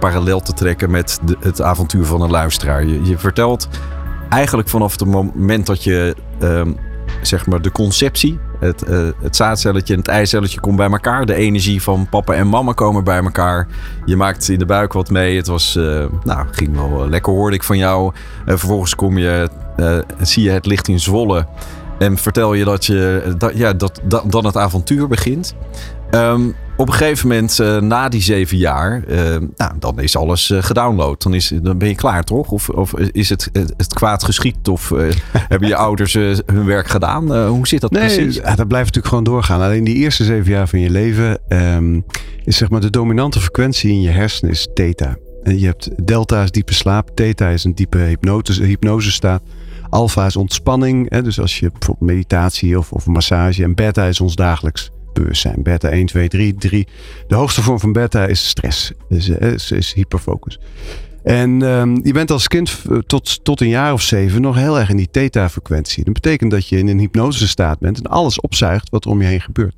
parallel 0.00 0.40
te 0.40 0.52
trekken 0.52 0.90
met 0.90 1.18
de, 1.24 1.36
het 1.40 1.62
avontuur 1.62 2.04
van 2.04 2.22
een 2.22 2.30
luisteraar. 2.30 2.84
Je, 2.84 3.04
je 3.04 3.18
vertelt 3.20 3.68
eigenlijk 4.28 4.68
vanaf 4.68 4.92
het 4.92 5.04
moment 5.04 5.66
dat 5.66 5.84
je 5.84 6.14
um, 6.42 6.76
zeg 7.22 7.46
maar 7.46 7.62
de 7.62 7.72
conceptie, 7.72 8.38
het, 8.58 8.88
uh, 8.88 9.08
het 9.22 9.36
zaadcelletje 9.36 9.92
en 9.92 9.98
het 9.98 10.08
eicelletje 10.08 10.60
komt 10.60 10.76
bij 10.76 10.90
elkaar. 10.90 11.26
De 11.26 11.34
energie 11.34 11.82
van 11.82 12.08
papa 12.08 12.34
en 12.34 12.48
mama 12.48 12.72
komen 12.72 13.04
bij 13.04 13.22
elkaar. 13.22 13.66
Je 14.04 14.16
maakt 14.16 14.48
in 14.48 14.58
de 14.58 14.66
buik 14.66 14.92
wat 14.92 15.10
mee. 15.10 15.36
Het 15.36 15.46
was, 15.46 15.76
uh, 15.76 16.04
nou, 16.24 16.46
ging 16.50 16.76
wel 16.76 17.08
lekker 17.08 17.32
hoorde 17.32 17.56
ik 17.56 17.62
van 17.62 17.78
jou. 17.78 18.12
Uh, 18.14 18.44
vervolgens 18.44 18.94
kom 18.94 19.18
je, 19.18 19.48
zie 20.20 20.42
je 20.42 20.50
het 20.50 20.66
licht 20.66 20.88
in 20.88 21.00
Zwolle. 21.00 21.46
En 21.98 22.16
vertel 22.16 22.54
je 22.54 22.64
dat, 22.64 22.86
je, 22.86 23.34
ja, 23.54 23.72
dat 23.72 24.00
dan 24.26 24.44
het 24.44 24.56
avontuur 24.56 25.08
begint. 25.08 25.54
Um, 26.10 26.54
op 26.76 26.88
een 26.88 26.94
gegeven 26.94 27.28
moment, 27.28 27.58
uh, 27.60 27.80
na 27.80 28.08
die 28.08 28.22
zeven 28.22 28.56
jaar, 28.56 29.02
uh, 29.08 29.18
nou, 29.56 29.72
dan 29.78 30.00
is 30.00 30.16
alles 30.16 30.50
uh, 30.50 30.62
gedownload. 30.62 31.22
Dan, 31.22 31.34
is, 31.34 31.52
dan 31.62 31.78
ben 31.78 31.88
je 31.88 31.94
klaar, 31.94 32.24
toch? 32.24 32.50
Of, 32.50 32.68
of 32.68 32.94
is 32.98 33.28
het, 33.28 33.48
het, 33.52 33.94
kwaad 33.94 34.24
geschiet? 34.24 34.68
Of 34.68 34.92
hebben 35.52 35.68
je 35.68 35.76
ouders 35.76 36.14
hun 36.46 36.64
werk 36.64 36.88
gedaan? 36.88 37.46
hoe 37.46 37.68
zit 37.68 37.80
dat 37.80 37.90
nee, 37.90 38.02
precies? 38.02 38.36
Ja, 38.36 38.54
dat 38.54 38.68
blijft 38.68 38.94
natuurlijk 38.94 39.06
gewoon 39.06 39.24
doorgaan. 39.24 39.60
Alleen 39.60 39.84
die 39.84 39.94
eerste 39.94 40.24
zeven 40.24 40.50
jaar 40.50 40.68
van 40.68 40.80
je 40.80 40.90
leven 40.90 41.38
um, 41.48 42.04
is 42.44 42.56
zeg 42.56 42.70
maar 42.70 42.80
de 42.80 42.90
dominante 42.90 43.40
frequentie 43.40 43.90
in 43.90 44.00
je 44.00 44.10
hersenen 44.10 44.52
is 44.52 44.68
theta. 44.74 45.16
En 45.42 45.58
je 45.58 45.66
hebt 45.66 46.06
delta 46.06 46.42
is 46.42 46.50
diepe 46.50 46.74
slaap, 46.74 47.10
theta 47.14 47.48
is 47.48 47.64
een 47.64 47.74
diepe 47.74 47.98
hypnose, 47.98 48.64
hypnose 48.64 49.10
staat. 49.10 49.42
Alpha 49.88 50.26
is 50.26 50.36
ontspanning, 50.36 51.10
hè, 51.10 51.22
dus 51.22 51.40
als 51.40 51.58
je 51.58 51.70
bijvoorbeeld 51.70 52.10
meditatie 52.10 52.78
of, 52.78 52.92
of 52.92 53.06
massage. 53.06 53.62
En 53.62 53.74
beta 53.74 54.04
is 54.04 54.20
ons 54.20 54.34
dagelijks 54.34 54.90
bewustzijn. 55.12 55.62
Beta 55.62 55.88
1, 55.88 56.06
2, 56.06 56.28
3, 56.28 56.54
3. 56.54 56.86
De 57.28 57.34
hoogste 57.34 57.62
vorm 57.62 57.80
van 57.80 57.92
beta 57.92 58.26
is 58.26 58.48
stress. 58.48 58.92
Is, 59.08 59.28
is, 59.28 59.70
is 59.70 59.92
hyperfocus. 59.92 60.58
En 61.22 61.62
um, 61.62 62.00
je 62.04 62.12
bent 62.12 62.30
als 62.30 62.48
kind 62.48 62.82
tot, 63.06 63.44
tot 63.44 63.60
een 63.60 63.68
jaar 63.68 63.92
of 63.92 64.02
zeven 64.02 64.40
nog 64.40 64.56
heel 64.56 64.78
erg 64.78 64.88
in 64.88 64.96
die 64.96 65.10
theta-frequentie. 65.10 66.04
Dat 66.04 66.14
betekent 66.14 66.50
dat 66.50 66.68
je 66.68 66.78
in 66.78 66.88
een 66.88 66.98
hypnose 66.98 67.48
staat 67.48 67.78
bent 67.78 67.98
en 67.98 68.06
alles 68.06 68.40
opzuigt 68.40 68.90
wat 68.90 69.04
er 69.04 69.10
om 69.10 69.20
je 69.20 69.26
heen 69.26 69.40
gebeurt. 69.40 69.74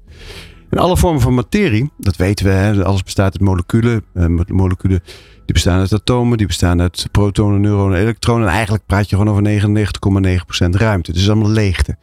En 0.70 0.78
alle 0.78 0.96
vormen 0.96 1.20
van 1.20 1.34
materie, 1.34 1.90
dat 1.98 2.16
weten 2.16 2.46
we, 2.46 2.52
hè, 2.52 2.84
alles 2.84 3.02
bestaat 3.02 3.32
uit 3.32 3.40
moleculen. 3.40 4.04
Uh, 4.14 4.26
moleculen 4.46 5.02
die 5.44 5.54
bestaan 5.54 5.78
uit 5.78 5.92
atomen, 5.92 6.38
die 6.38 6.46
bestaan 6.46 6.80
uit 6.80 7.06
protonen, 7.10 7.60
neuronen, 7.60 7.98
elektronen. 7.98 8.46
En 8.46 8.52
eigenlijk 8.52 8.86
praat 8.86 9.10
je 9.10 9.16
gewoon 9.16 9.30
over 9.30 9.60
99,9% 10.64 10.70
ruimte. 10.70 11.12
Is 11.12 11.28
allemaal 11.28 11.50
leegte. 11.50 11.96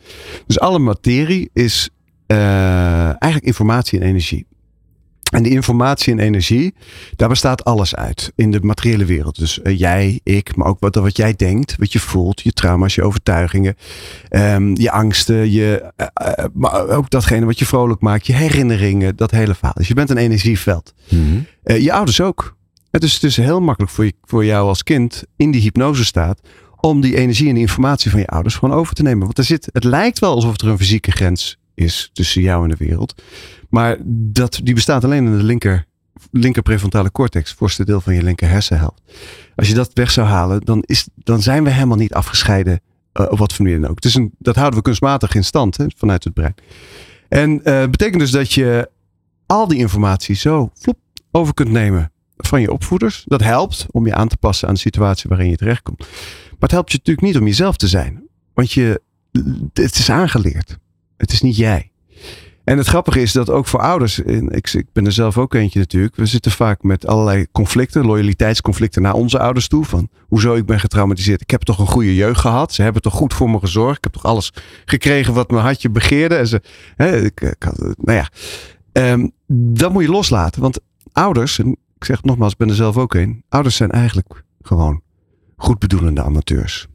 Dus 0.48 0.60
alle 0.60 0.80
materie 0.80 1.50
is 1.54 1.90
uh, 2.32 3.06
eigenlijk 3.06 3.46
informatie 3.46 4.00
en 4.00 4.08
energie. 4.08 4.48
En 5.32 5.44
die 5.44 5.52
informatie 5.52 6.14
en 6.14 6.20
energie, 6.20 6.74
daar 7.16 7.30
bestaat 7.30 7.64
alles 7.64 7.96
uit 7.96 8.32
in 8.36 8.52
de 8.52 8.60
materiële 8.62 9.06
wereld. 9.06 9.40
Dus 9.40 9.60
uh, 9.64 9.80
jij, 9.80 10.20
ik, 10.24 10.56
maar 10.56 10.68
ook 10.68 10.80
wat, 10.80 10.96
wat 10.96 11.18
jij 11.18 11.34
denkt, 11.36 11.76
wat 11.78 11.92
je 11.92 12.00
voelt, 12.00 12.42
je 12.42 12.52
trauma's, 12.52 12.96
je 12.96 13.04
overtuigingen, 13.04 13.76
um, 14.30 14.78
je 14.78 14.92
angsten, 14.92 15.52
je, 15.52 15.92
uh, 15.98 16.46
maar 16.54 16.88
ook 16.88 17.10
datgene 17.10 17.46
wat 17.46 17.60
je 17.60 17.66
vrolijk 17.66 18.02
maakt, 18.02 18.28
je 18.28 18.34
herinneringen, 18.34 19.16
dat 19.16 19.32
hele 19.32 19.56
verhaal. 19.56 19.74
Dus 19.76 19.88
je 19.88 19.94
bent 19.94 20.10
een 20.10 20.18
energieveld. 20.18 20.94
Mm 21.10 21.46
-hmm. 21.64 21.78
je 21.78 21.94
ouders 21.94 22.22
ook. 22.22 22.58
Het 22.92 23.04
is 23.04 23.20
dus 23.20 23.36
heel 23.36 23.62
makkelijk 23.62 23.94
voor, 23.94 24.06
je, 24.06 24.14
voor 24.24 24.46
jou 24.46 24.68
als 24.68 24.84
kind 24.84 25.24
in 25.36 25.52
die 25.52 25.62
hypnose 25.62 26.06
staat 26.06 26.40
om 26.76 27.02
die 27.02 27.16
energie 27.16 27.48
en 27.48 27.54
die 27.54 27.64
informatie 27.64 28.12
van 28.12 28.20
je 28.20 28.28
ouders 28.28 28.56
gewoon 28.56 28.76
over 28.76 28.96
te 28.96 29.04
nemen. 29.04 29.26
Want 29.26 29.38
er 29.38 29.44
zit, 29.44 29.70
het 29.72 29.84
lijkt 29.84 30.20
wel 30.20 30.34
alsof 30.34 30.62
er 30.62 30.68
een 30.68 30.78
fysieke 30.78 31.12
grens 31.12 31.59
is 31.80 32.10
tussen 32.14 32.42
jou 32.42 32.64
en 32.64 32.70
de 32.70 32.86
wereld. 32.86 33.22
Maar 33.70 33.98
dat, 34.06 34.60
die 34.64 34.74
bestaat 34.74 35.04
alleen 35.04 35.26
in 35.26 35.38
de 35.38 35.44
linker, 35.44 35.86
linker 36.32 36.62
prefrontale 36.62 37.12
cortex, 37.12 37.54
voorste 37.54 37.86
deel 37.86 38.02
van 38.02 38.14
je 38.14 38.24
linker 38.24 38.50
hersenhelft. 38.50 39.02
Als 39.56 39.68
je 39.68 39.74
dat 39.74 39.94
weg 39.94 40.12
zou 40.12 40.28
halen, 40.28 40.62
dan, 40.62 40.84
is, 40.86 41.08
dan 41.16 41.42
zijn 41.42 41.64
we 41.64 41.70
helemaal 41.70 41.98
niet 41.98 42.14
afgescheiden 42.14 42.82
uh, 43.14 43.28
wat 43.30 43.54
voor 43.54 43.66
manier 43.66 43.82
dan 43.82 43.90
ook. 43.90 44.02
Dus 44.02 44.16
een, 44.16 44.32
dat 44.38 44.56
houden 44.56 44.80
we 44.80 44.86
kunstmatig 44.86 45.36
in 45.36 45.44
stand 45.44 45.78
hè, 45.78 45.86
vanuit 45.98 46.24
het 46.24 46.34
brein. 46.34 46.56
En 47.30 47.52
uh, 47.52 47.62
betekent 47.86 48.20
dus 48.20 48.32
dat 48.32 48.54
je 48.54 48.90
al 49.46 49.68
die 49.68 49.80
informatie 49.80 50.36
zo 50.36 50.72
over 51.32 51.54
kunt 51.54 51.72
nemen 51.72 52.12
van 52.38 52.62
je 52.62 52.72
opvoeders. 52.72 53.24
Dat 53.26 53.42
helpt 53.42 53.86
om 53.92 54.06
je 54.06 54.14
aan 54.14 54.28
te 54.28 54.38
passen 54.38 54.68
aan 54.68 54.74
de 54.74 54.80
situatie 54.80 55.30
waarin 55.30 55.50
je 55.50 55.56
terechtkomt. 55.56 56.00
Maar 56.00 56.58
het 56.60 56.72
helpt 56.72 56.92
je 56.92 56.98
natuurlijk 56.98 57.28
niet 57.28 57.38
om 57.38 57.46
jezelf 57.48 57.78
te 57.78 57.88
zijn. 57.88 58.24
Want 58.54 58.72
je, 58.72 59.02
het 59.74 59.96
is 59.96 60.10
aangeleerd. 60.10 60.78
Het 61.20 61.32
is 61.32 61.42
niet 61.42 61.56
jij. 61.56 61.92
En 62.64 62.78
het 62.78 62.88
grappige 62.88 63.22
is 63.22 63.32
dat 63.32 63.50
ook 63.50 63.68
voor 63.68 63.80
ouders, 63.80 64.20
ik, 64.20 64.74
ik 64.74 64.86
ben 64.94 65.06
er 65.06 65.12
zelf 65.12 65.38
ook 65.38 65.54
eentje 65.54 65.80
natuurlijk, 65.80 66.16
we 66.16 66.26
zitten 66.26 66.52
vaak 66.52 66.84
met 66.84 67.08
allerlei 67.08 67.46
conflicten, 67.52 68.06
loyaliteitsconflicten 68.06 69.02
naar 69.02 69.14
onze 69.14 69.40
ouders 69.40 69.68
toe. 69.68 69.86
Van 69.86 70.10
hoezo 70.28 70.54
ik 70.54 70.66
ben 70.66 70.80
getraumatiseerd. 70.80 71.42
Ik 71.42 71.50
heb 71.50 71.62
toch 71.62 71.80
een 71.80 71.88
goede 71.88 72.16
jeugd 72.16 72.40
gehad. 72.40 72.74
Ze 72.74 72.82
hebben 72.82 73.02
toch 73.02 73.14
goed 73.14 73.34
voor 73.34 73.50
me 73.50 73.60
gezorgd. 73.60 73.98
Ik 73.98 74.04
heb 74.04 74.14
toch 74.14 74.26
alles 74.26 74.54
gekregen 74.86 75.34
wat 75.34 75.52
mijn 75.52 75.64
hartje 75.64 75.90
begeerde. 75.90 76.36
En 76.36 76.48
ze, 76.48 76.62
hè, 76.96 77.26
ik, 77.26 77.56
had, 77.60 77.78
nou 77.80 78.18
ja, 78.18 78.30
um, 79.12 79.32
dat 79.48 79.94
moet 79.94 80.04
je 80.04 80.10
loslaten. 80.10 80.62
Want 80.62 80.80
ouders, 81.12 81.60
en 81.60 81.72
ik 81.72 82.06
zeg 82.06 82.18
het 82.18 82.26
nogmaals, 82.26 82.52
ik 82.52 82.58
ben 82.58 82.70
er 82.70 82.76
zelf 82.76 82.98
ook 82.98 83.14
een. 83.14 83.44
Ouders 83.50 83.76
zijn 83.76 83.92
eigenlijk 83.92 84.44
gewoon 84.62 85.02
goedbedoelende 85.58 86.24
amateurs. 86.24 86.88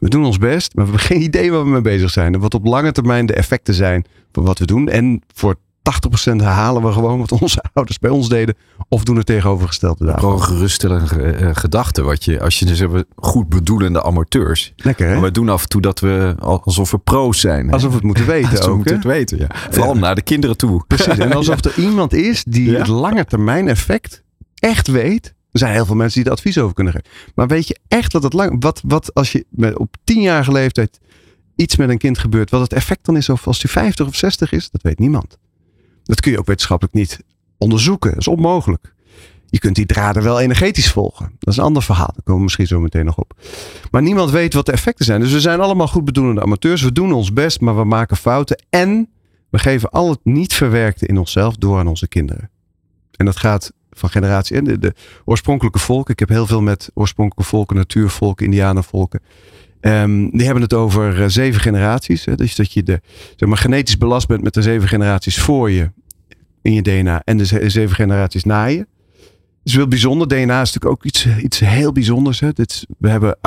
We 0.00 0.08
doen 0.08 0.24
ons 0.24 0.38
best, 0.38 0.74
maar 0.74 0.84
we 0.84 0.90
hebben 0.90 1.08
geen 1.16 1.22
idee 1.22 1.50
waar 1.50 1.64
we 1.64 1.70
mee 1.70 1.80
bezig 1.80 2.10
zijn. 2.10 2.34
En 2.34 2.40
wat 2.40 2.54
op 2.54 2.64
lange 2.64 2.92
termijn 2.92 3.26
de 3.26 3.34
effecten 3.34 3.74
zijn 3.74 4.04
van 4.32 4.44
wat 4.44 4.58
we 4.58 4.64
doen. 4.64 4.88
En 4.88 5.22
voor 5.34 5.54
80% 5.54 6.36
herhalen 6.36 6.82
we 6.82 6.92
gewoon 6.92 7.18
wat 7.18 7.32
onze 7.42 7.64
ouders 7.72 7.98
bij 7.98 8.10
ons 8.10 8.28
deden. 8.28 8.54
Of 8.88 9.04
doen 9.04 9.16
het 9.16 9.26
tegenovergestelde 9.26 10.04
daarvan. 10.04 10.22
Gewoon 10.22 10.42
geruststellende 10.42 11.40
uh, 11.40 11.50
gedachte. 11.52 12.02
Wat 12.02 12.24
je, 12.24 12.40
als 12.40 12.58
je 12.58 12.64
dus 12.64 12.78
hebben 12.78 13.06
goed 13.16 13.48
bedoelende 13.48 14.02
amateurs. 14.02 14.72
Lekker 14.76 15.06
hè? 15.06 15.12
Maar 15.12 15.22
we 15.22 15.30
doen 15.30 15.48
af 15.48 15.62
en 15.62 15.68
toe 15.68 15.80
dat 15.80 16.00
we 16.00 16.34
alsof 16.38 16.90
we 16.90 16.98
pro's 16.98 17.40
zijn. 17.40 17.70
Alsof 17.70 17.88
we 17.88 17.96
het 17.96 18.04
moeten 18.04 18.26
weten 18.36 18.50
alsof 18.50 18.66
ook. 18.66 18.76
moeten 18.76 18.94
het 18.94 19.04
weten, 19.04 19.38
ja. 19.38 19.46
Vooral 19.70 19.94
naar 19.94 20.14
de 20.14 20.22
kinderen 20.22 20.56
toe. 20.56 20.84
Precies. 20.86 21.18
En 21.18 21.32
alsof 21.32 21.64
er 21.64 21.78
iemand 21.78 22.12
is 22.12 22.44
die 22.44 22.76
het 22.76 22.86
lange 22.86 23.24
termijn 23.24 23.68
effect 23.68 24.22
echt 24.54 24.88
weet. 24.88 25.34
Er 25.52 25.58
zijn 25.58 25.72
heel 25.72 25.86
veel 25.86 25.94
mensen 25.94 26.20
die 26.20 26.30
er 26.30 26.36
advies 26.36 26.58
over 26.58 26.74
kunnen 26.74 26.92
geven. 26.92 27.08
Maar 27.34 27.46
weet 27.46 27.68
je 27.68 27.78
echt 27.88 28.12
dat 28.12 28.22
het 28.22 28.32
lang. 28.32 28.62
Wat, 28.62 28.80
wat 28.84 29.14
als 29.14 29.32
je 29.32 29.46
op 29.74 29.96
tienjarige 30.04 30.52
leeftijd 30.52 31.00
iets 31.56 31.76
met 31.76 31.88
een 31.88 31.98
kind 31.98 32.18
gebeurt. 32.18 32.50
Wat 32.50 32.60
het 32.60 32.72
effect 32.72 33.04
dan 33.04 33.16
is 33.16 33.28
of 33.28 33.46
als 33.46 33.62
hij 33.62 33.70
50 33.70 34.06
of 34.06 34.14
60 34.14 34.52
is. 34.52 34.70
Dat 34.70 34.82
weet 34.82 34.98
niemand. 34.98 35.38
Dat 36.04 36.20
kun 36.20 36.32
je 36.32 36.38
ook 36.38 36.46
wetenschappelijk 36.46 36.96
niet 36.96 37.20
onderzoeken. 37.58 38.10
Dat 38.10 38.20
is 38.20 38.28
onmogelijk. 38.28 38.94
Je 39.46 39.58
kunt 39.58 39.74
die 39.76 39.86
draden 39.86 40.22
wel 40.22 40.40
energetisch 40.40 40.90
volgen. 40.90 41.32
Dat 41.38 41.52
is 41.52 41.56
een 41.56 41.64
ander 41.64 41.82
verhaal. 41.82 42.10
Daar 42.12 42.22
komen 42.22 42.36
we 42.36 42.42
misschien 42.42 42.66
zo 42.66 42.80
meteen 42.80 43.04
nog 43.04 43.18
op. 43.18 43.34
Maar 43.90 44.02
niemand 44.02 44.30
weet 44.30 44.54
wat 44.54 44.66
de 44.66 44.72
effecten 44.72 45.04
zijn. 45.04 45.20
Dus 45.20 45.32
we 45.32 45.40
zijn 45.40 45.60
allemaal 45.60 45.88
goed 45.88 46.04
bedoelende 46.04 46.42
amateurs. 46.42 46.82
We 46.82 46.92
doen 46.92 47.12
ons 47.12 47.32
best, 47.32 47.60
maar 47.60 47.76
we 47.76 47.84
maken 47.84 48.16
fouten. 48.16 48.62
En 48.70 49.08
we 49.50 49.58
geven 49.58 49.90
al 49.90 50.10
het 50.10 50.20
niet 50.22 50.52
verwerkte 50.54 51.06
in 51.06 51.18
onszelf 51.18 51.56
door 51.56 51.78
aan 51.78 51.86
onze 51.86 52.08
kinderen. 52.08 52.50
En 53.16 53.24
dat 53.24 53.36
gaat 53.36 53.72
van 54.00 54.10
generatie 54.10 54.56
in. 54.56 54.64
De, 54.64 54.78
de 54.78 54.94
oorspronkelijke 55.24 55.78
volken. 55.78 56.12
Ik 56.12 56.18
heb 56.18 56.28
heel 56.28 56.46
veel 56.46 56.62
met 56.62 56.90
oorspronkelijke 56.94 57.50
volken, 57.50 57.76
natuurvolken, 57.76 58.44
indianenvolken. 58.44 59.20
Um, 59.80 60.30
die 60.30 60.44
hebben 60.44 60.62
het 60.62 60.74
over 60.74 61.20
uh, 61.20 61.24
zeven 61.28 61.60
generaties. 61.60 62.24
Hè? 62.24 62.34
Dus 62.34 62.54
dat 62.56 62.72
je 62.72 62.82
de, 62.82 63.00
zeg 63.36 63.48
maar, 63.48 63.58
genetisch 63.58 63.98
belast 63.98 64.26
bent 64.26 64.42
met 64.42 64.54
de 64.54 64.62
zeven 64.62 64.88
generaties 64.88 65.38
voor 65.38 65.70
je 65.70 65.90
in 66.62 66.72
je 66.72 66.82
DNA 66.82 67.22
en 67.24 67.36
de 67.36 67.44
zeven 67.70 67.94
generaties 67.94 68.44
na 68.44 68.64
je. 68.64 68.78
Het 68.78 69.68
is 69.68 69.74
wel 69.74 69.88
bijzonder. 69.88 70.28
DNA 70.28 70.60
is 70.60 70.72
natuurlijk 70.72 70.92
ook 70.92 71.04
iets, 71.04 71.26
iets 71.26 71.58
heel 71.58 71.92
bijzonders. 71.92 72.40
Hè? 72.40 72.50
We 72.98 73.08
hebben 73.08 73.36
98,5% 73.36 73.42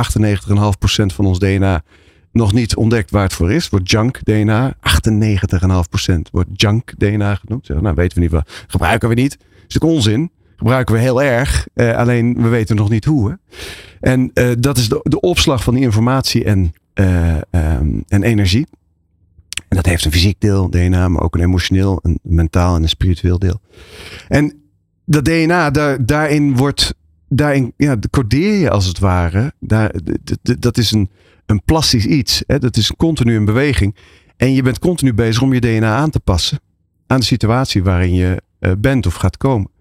van 1.06 1.26
ons 1.26 1.40
DNA 1.40 1.84
nog 2.32 2.54
niet 2.54 2.76
ontdekt 2.76 3.12
waar 3.12 3.24
het 3.24 3.34
voor 3.34 3.52
is. 3.52 3.70
Wordt 3.70 3.92
junk 3.92 4.20
DNA. 4.24 4.74
98,5% 4.74 6.14
wordt 6.32 6.50
junk 6.54 6.94
DNA 6.98 7.36
genoemd. 7.36 7.68
Nou, 7.68 7.96
weten 7.96 8.18
we 8.18 8.24
niet 8.24 8.32
wat. 8.32 8.64
Gebruiken 8.68 9.10
we 9.10 9.16
niet. 9.16 9.32
Dat 9.32 9.48
is 9.68 9.74
natuurlijk 9.74 9.94
onzin 9.94 10.32
gebruiken 10.64 10.96
we 10.96 11.02
heel 11.02 11.22
erg. 11.22 11.68
Uh, 11.76 11.96
alleen 11.96 12.42
we 12.42 12.48
weten 12.48 12.76
nog 12.76 12.90
niet 12.90 13.06
hoe. 13.06 13.40
En 14.00 14.32
uh, 14.34 14.52
dat 14.60 14.78
is 14.78 14.90
de, 14.90 15.20
opslag 15.20 15.64
van 15.64 15.74
die 15.74 15.84
informatie 15.84 16.44
en, 16.44 16.74
uh, 16.96 17.36
um, 17.52 18.04
en 18.08 18.24
energie. 18.24 18.68
En 19.68 19.76
dat 19.76 19.86
heeft 19.86 20.06
een 20.06 20.12
fysiek 20.12 20.40
deel, 20.40 20.70
DNA, 20.70 21.08
maar 21.08 21.22
ook 21.22 21.36
een 21.36 21.42
emotioneel, 21.42 22.00
een 22.02 22.20
mentaal 22.22 22.76
en 22.76 22.82
een 22.82 22.90
spiritueel 22.90 23.40
deel. 23.40 23.62
En 24.28 24.62
dat 25.06 25.26
DNA, 25.26 25.72
daar, 25.72 26.06
daarin 26.06 26.56
wordt, 26.56 26.94
daarin 27.28 27.74
ja, 27.78 27.98
codeer 28.10 28.54
je 28.54 28.70
als 28.70 28.86
het 28.86 29.00
ware. 29.00 29.54
Daar, 29.60 29.94
dat 30.42 30.78
is 30.78 30.92
een, 30.92 31.10
een 31.46 31.64
plastisch 31.66 32.06
iets. 32.06 32.44
Hè? 32.48 32.60
Dat 32.60 32.78
is 32.78 32.92
continu 32.92 33.36
in 33.36 33.46
beweging. 33.46 33.96
En 34.38 34.54
je 34.54 34.62
bent 34.62 34.80
continu 34.80 35.14
bezig 35.14 35.42
om 35.42 35.54
je 35.54 35.60
DNA 35.60 35.96
aan 35.96 36.10
te 36.10 36.20
passen 36.20 36.60
aan 37.08 37.20
de 37.20 37.26
situatie 37.26 37.84
waarin 37.84 38.14
je 38.14 38.42
bent 38.78 39.06
of 39.06 39.14
gaat 39.14 39.38
komen. 39.38 39.72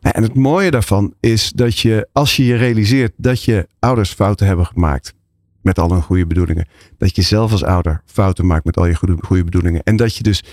Nou, 0.00 0.14
en 0.14 0.22
het 0.22 0.34
mooie 0.34 0.70
daarvan 0.70 1.14
is 1.20 1.50
dat 1.50 1.78
je, 1.78 2.08
als 2.12 2.36
je 2.36 2.44
je 2.44 2.56
realiseert 2.56 3.12
dat 3.16 3.42
je 3.42 3.68
ouders 3.78 4.12
fouten 4.12 4.46
hebben 4.46 4.66
gemaakt. 4.66 5.14
Met 5.62 5.78
al 5.78 5.90
hun 5.90 6.02
goede 6.02 6.26
bedoelingen. 6.26 6.68
Dat 6.98 7.16
je 7.16 7.22
zelf 7.22 7.52
als 7.52 7.64
ouder 7.64 8.02
fouten 8.06 8.46
maakt 8.46 8.64
met 8.64 8.76
al 8.76 8.86
je 8.86 8.94
goede, 8.94 9.16
goede 9.20 9.44
bedoelingen. 9.44 9.82
En 9.82 9.96
dat 9.96 10.16
je 10.16 10.22
dus 10.22 10.44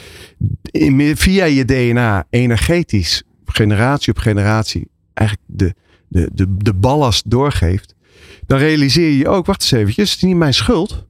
via 1.15 1.45
je 1.45 1.65
DNA 1.65 2.25
energetisch, 2.29 3.23
generatie 3.45 4.13
op 4.13 4.19
generatie, 4.19 4.87
eigenlijk 5.13 5.47
de, 5.49 5.75
de, 6.07 6.29
de, 6.33 6.57
de 6.57 6.73
ballast 6.73 7.29
doorgeeft. 7.29 7.95
Dan 8.45 8.57
realiseer 8.57 9.11
je 9.11 9.27
ook, 9.27 9.45
wacht 9.45 9.61
eens 9.61 9.71
eventjes, 9.71 10.09
het 10.11 10.21
is 10.21 10.27
niet 10.27 10.37
mijn 10.37 10.53
schuld 10.53 11.05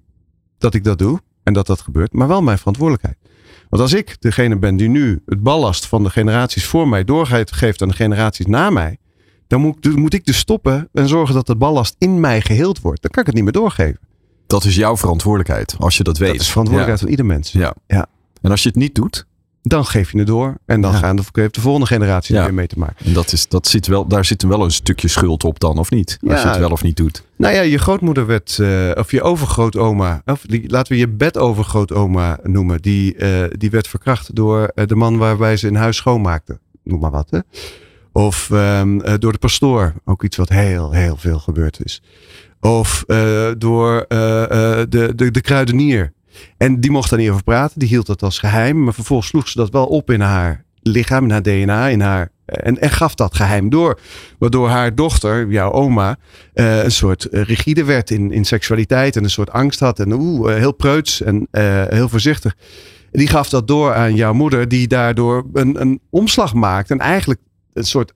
dat 0.58 0.74
ik 0.74 0.84
dat 0.84 0.98
doe. 0.98 1.20
En 1.44 1.54
dat 1.54 1.68
dat 1.68 1.82
gebeurt, 1.82 2.14
maar 2.14 2.28
wel 2.28 2.42
mijn 2.42 2.58
verantwoordelijkheid. 2.58 3.18
Want 3.72 3.84
als 3.84 3.94
ik 3.94 4.16
degene 4.20 4.58
ben 4.58 4.76
die 4.76 4.90
nu 4.90 5.22
het 5.26 5.44
ballast 5.44 5.86
van 5.86 6.04
de 6.04 6.10
generaties 6.10 6.66
voor 6.66 6.88
mij 6.88 7.04
doorgeeft 7.04 7.82
aan 7.82 7.88
de 7.88 7.94
generaties 7.94 8.46
na 8.46 8.70
mij, 8.70 8.98
dan 9.48 9.62
moet, 9.62 9.96
moet 9.96 10.14
ik 10.14 10.26
dus 10.26 10.38
stoppen 10.38 10.90
en 10.94 11.08
zorgen 11.08 11.36
dat 11.36 11.48
de 11.48 11.56
ballast 11.56 11.96
in 11.98 12.20
mij 12.20 12.42
geheeld 12.42 12.82
wordt. 12.82 13.02
Dan 13.02 13.12
kan 13.12 13.22
ik 13.22 13.26
het 13.26 13.36
niet 13.36 13.44
meer 13.44 13.54
doorgeven. 13.54 14.00
Dat 14.48 14.64
is 14.64 14.76
jouw 14.76 14.98
verantwoordelijkheid, 14.98 15.76
als 15.80 15.98
je 15.98 16.04
dat 16.04 16.18
weet. 16.18 16.32
Dat 16.32 16.42
is 16.42 16.50
verantwoordelijkheid 16.50 17.00
van 17.00 17.10
ieder 17.10 17.26
mens. 17.26 17.52
Ja. 17.52 17.76
ja. 17.88 18.06
En 18.42 18.52
als 18.52 18.64
je 18.64 18.70
het 18.70 18.78
niet 18.78 18.96
doet, 18.96 19.26
dan 19.64 19.86
geef 19.86 20.12
je 20.12 20.18
het 20.18 20.28
door. 20.28 20.58
En 20.66 20.82
dan 20.82 20.94
gaan 20.94 21.16
de, 21.16 21.24
heeft 21.32 21.56
de 21.56 21.62
volgende 21.62 21.88
generatie 21.88 22.36
er 22.36 22.44
weer 22.44 22.54
mee 22.54 22.68
te 22.68 22.80
maken. 22.80 23.06
En 23.06 23.14
dat 23.14 23.32
is, 23.32 23.48
dat 23.48 23.68
zit 23.68 23.88
wel, 23.88 24.08
daar 24.08 24.26
zit 24.26 24.44
wel 24.44 24.64
een 24.64 24.72
stukje 24.72 25.08
schuld 25.08 25.44
op 25.44 25.60
dan, 25.60 25.78
of 25.78 25.90
niet? 25.90 26.18
Als 26.28 26.42
je 26.42 26.48
het 26.48 26.58
wel 26.58 26.72
of 26.72 26.84
niet 26.84 26.98
doet. 26.98 27.24
Nou 27.36 27.54
ja, 27.54 27.62
je 27.62 27.78
grootmoeder 27.78 28.26
werd, 28.26 28.58
uh, 28.62 28.92
of 28.94 29.12
je 29.12 29.22
overgrootoma, 29.22 30.22
of 30.26 30.42
die, 30.42 30.70
laten 30.70 30.94
we 30.94 31.00
je 31.00 31.08
bedovergrootoma 31.08 32.40
noemen. 32.44 32.82
Die, 32.82 33.16
uh, 33.18 33.44
die 33.58 33.70
werd 33.70 33.88
verkracht 33.88 34.36
door 34.36 34.72
uh, 34.76 34.86
de 34.86 34.96
man 34.96 35.18
waarbij 35.18 35.58
ze 35.58 35.68
in 35.68 35.76
huis 35.76 35.98
schoonmaakte. 35.98 36.60
Noem 36.84 37.00
maar 37.00 37.12
wat, 37.12 37.30
hè. 37.30 37.40
Of 38.12 38.50
um, 38.50 39.20
door 39.20 39.32
de 39.32 39.38
pastoor. 39.38 39.94
Ook 40.06 40.24
iets 40.24 40.38
wat 40.38 40.50
heel, 40.50 40.92
heel 40.92 41.18
veel 41.18 41.40
gebeurd 41.40 41.84
is. 41.84 42.02
Of 42.60 43.04
door 43.58 44.06
de, 44.08 45.14
de, 45.16 45.32
de 45.32 45.42
kruidenier 45.42 46.14
en 46.58 46.80
die 46.80 46.92
mocht 46.92 47.10
daar 47.10 47.20
niet 47.20 47.30
over 47.30 47.44
praten. 47.44 47.80
Die 47.80 47.88
hield 47.88 48.06
dat 48.06 48.24
als 48.24 48.40
geheim. 48.40 48.84
Maar 48.84 48.94
vervolgens 48.94 49.30
sloeg 49.30 49.48
ze 49.48 49.58
dat 49.58 49.70
wel 49.70 49.86
op 49.86 50.12
in 50.12 50.22
haar 50.22 50.66
lichaam, 50.82 51.24
in 51.24 51.32
haar 51.32 51.42
DNA, 51.42 51.88
in 51.88 52.02
haar. 52.02 52.32
En, 52.46 52.80
en 52.80 52.90
gaf 52.90 53.16
dat 53.16 53.36
geheim 53.36 53.70
door. 53.70 54.00
Waardoor 54.40 54.70
haar 54.70 54.96
dochter, 54.96 55.48
jouw 55.50 55.72
oma, 55.72 56.18
uh, 56.54 56.84
een 56.84 56.92
soort 56.92 57.28
rigide 57.32 57.84
werd 57.84 58.12
in, 58.12 58.32
in 58.32 58.46
seksualiteit. 58.46 59.16
En 59.16 59.24
een 59.24 59.30
soort 59.30 59.52
angst 59.52 59.80
had. 59.80 60.00
En 60.00 60.12
oeh, 60.12 60.54
heel 60.54 60.74
preuts 60.74 61.22
en 61.22 61.48
heel 61.90 62.10
voorzichtig. 62.10 62.56
Die 63.12 63.28
gaf 63.28 63.50
dat 63.50 63.68
door 63.68 63.94
aan 63.94 64.16
jouw 64.16 64.34
moeder, 64.34 64.68
die 64.68 64.88
daardoor 64.88 65.46
een, 65.54 65.82
een 65.82 66.00
omslag 66.10 66.54
maakt. 66.54 66.92
En 66.92 67.00
eigenlijk 67.00 67.40
een 67.74 67.86
soort 67.86 68.14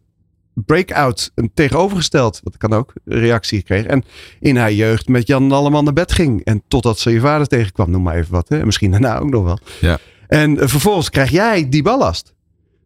breakout, 0.65 1.31
een 1.35 1.51
tegenovergesteld, 1.53 2.39
wat 2.43 2.57
kan 2.57 2.73
ook, 2.73 2.93
reactie 3.05 3.61
kreeg. 3.61 3.85
En 3.85 4.03
in 4.39 4.57
haar 4.57 4.73
jeugd 4.73 5.07
met 5.07 5.27
Jan 5.27 5.51
allemaal 5.51 5.83
naar 5.83 5.93
bed 5.93 6.11
ging. 6.11 6.43
En 6.43 6.63
totdat 6.67 6.99
ze 6.99 7.11
je 7.11 7.19
vader 7.19 7.47
tegenkwam, 7.47 7.91
noem 7.91 8.01
maar 8.01 8.15
even 8.15 8.31
wat. 8.31 8.49
Hè? 8.49 8.65
Misschien 8.65 8.91
daarna 8.91 9.17
ook 9.17 9.29
nog 9.29 9.43
wel. 9.43 9.59
Ja. 9.81 9.99
En 10.27 10.55
uh, 10.55 10.67
vervolgens 10.67 11.09
krijg 11.09 11.29
jij 11.29 11.69
die 11.69 11.83
ballast. 11.83 12.33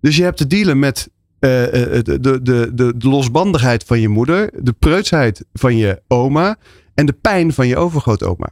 Dus 0.01 0.17
je 0.17 0.23
hebt 0.23 0.37
te 0.37 0.47
dealen 0.47 0.79
met 0.79 1.09
uh, 1.39 1.49
de, 1.49 2.17
de, 2.21 2.41
de, 2.41 2.71
de, 2.73 3.07
losbandigheid 3.07 3.83
van 3.83 3.99
je 3.99 4.07
moeder, 4.07 4.49
de 4.63 4.73
preutsheid 4.73 5.45
van 5.53 5.77
je 5.77 6.01
oma 6.07 6.57
en 6.93 7.05
de 7.05 7.13
pijn 7.13 7.53
van 7.53 7.67
je 7.67 7.77
overgrootoma. 7.77 8.49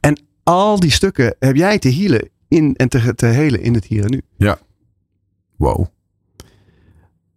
En 0.00 0.22
al 0.42 0.80
die 0.80 0.90
stukken 0.90 1.36
heb 1.38 1.56
jij 1.56 1.78
te 1.78 1.94
healen 1.94 2.28
in, 2.48 2.74
en 2.76 2.88
te, 2.88 3.14
te 3.14 3.26
helen 3.26 3.62
in 3.62 3.74
het 3.74 3.84
hier 3.84 4.04
en 4.04 4.10
nu. 4.10 4.22
Ja. 4.36 4.58
Wow. 5.56 5.86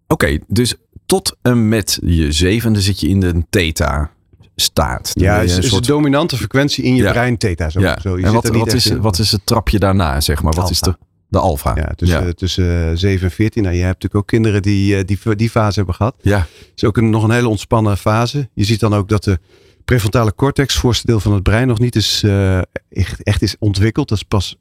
Oké, 0.08 0.40
dus 0.48 0.76
tot 1.14 1.38
en 1.42 1.70
met 1.70 2.00
je 2.06 2.32
zevende 2.32 2.82
zit 2.82 3.00
je 3.00 3.08
in 3.08 3.20
de 3.20 3.46
theta 3.50 4.12
staat. 4.56 5.12
ja, 5.14 5.42
is, 5.42 5.58
is 5.58 5.68
soort... 5.68 5.86
de 5.86 5.92
dominante 5.92 6.38
frequentie 6.38 6.84
in 6.84 6.96
je 6.96 7.04
brein 7.04 7.38
theta. 7.38 7.70
Zo, 7.70 7.80
ja. 7.80 8.00
zo. 8.02 8.18
Je 8.18 8.26
en 8.26 8.34
wat, 8.34 8.48
wat 8.48 8.74
is, 8.74 8.92
wat 8.92 9.20
is 9.20 9.32
het 9.32 9.46
trapje 9.46 9.80
daarna, 9.80 10.22
zeg 10.22 10.42
maar? 10.42 10.54
Wat 10.54 10.70
is 10.70 10.80
de, 10.80 10.98
de 11.28 11.40
alfa? 11.40 11.76
Ja, 11.76 11.92
tussen, 11.96 12.26
ja. 12.26 12.34
tussen 12.34 12.98
7 12.98 13.26
en 13.26 13.32
14. 13.32 13.64
Nou, 13.64 13.76
je 13.76 13.82
hebt 13.82 13.94
natuurlijk 13.94 14.22
ook 14.22 14.28
kinderen 14.28 14.62
die 14.62 14.98
eh, 14.98 15.06
die, 15.06 15.36
die 15.36 15.50
fase 15.50 15.76
hebben 15.76 15.96
gehad. 15.96 16.16
Ja. 16.22 16.38
Het 16.38 16.72
is 16.76 16.84
ook 16.84 16.98
een, 16.98 17.10
nog 17.10 17.24
een 17.24 17.32
hele 17.32 17.48
ontspannen 17.48 17.98
fase. 17.98 18.50
Je 18.54 18.64
ziet 18.64 18.80
dan 18.80 18.94
ook 18.94 19.10
dat 19.10 19.24
de 19.24 19.40
prefrontale 19.86 20.36
cortex, 20.36 20.76
voorste 20.76 21.08
deel 21.08 21.20
van 21.20 21.34
het 21.34 21.44
brein, 21.44 21.68
nog 21.68 21.80
niet 21.80 21.96
is, 21.96 22.22
uh, 22.26 22.58
echt, 22.90 23.24
echt 23.24 23.42
is 23.42 23.56
ontwikkeld. 23.60 24.10
Dat 24.10 24.18
is 24.18 24.24
pas 24.24 24.56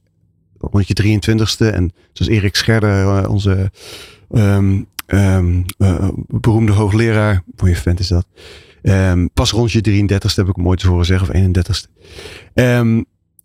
rond 0.58 0.88
je 0.88 1.02
23ste. 1.02 1.74
En 1.74 1.92
zoals 2.12 2.32
Erik 2.32 2.56
Scherder, 2.56 3.28
onze 3.28 3.70
um, 4.30 4.90
um, 5.14 5.64
uh, 5.78 6.08
beroemde 6.26 6.72
hoogleraar, 6.72 7.42
mooie 7.56 7.76
vent 7.76 8.00
is 8.00 8.08
dat. 8.08 8.26
Um, 8.82 9.30
pas 9.32 9.50
rond 9.50 9.72
je 9.72 9.78
33ste 9.78 10.34
heb 10.34 10.48
ik 10.48 10.56
hem 10.56 10.68
ooit 10.68 10.78
te 10.78 10.88
horen 10.88 11.06
zeggen, 11.06 11.28
of 11.28 11.34
31ste. 11.34 11.90
Um, 12.54 13.04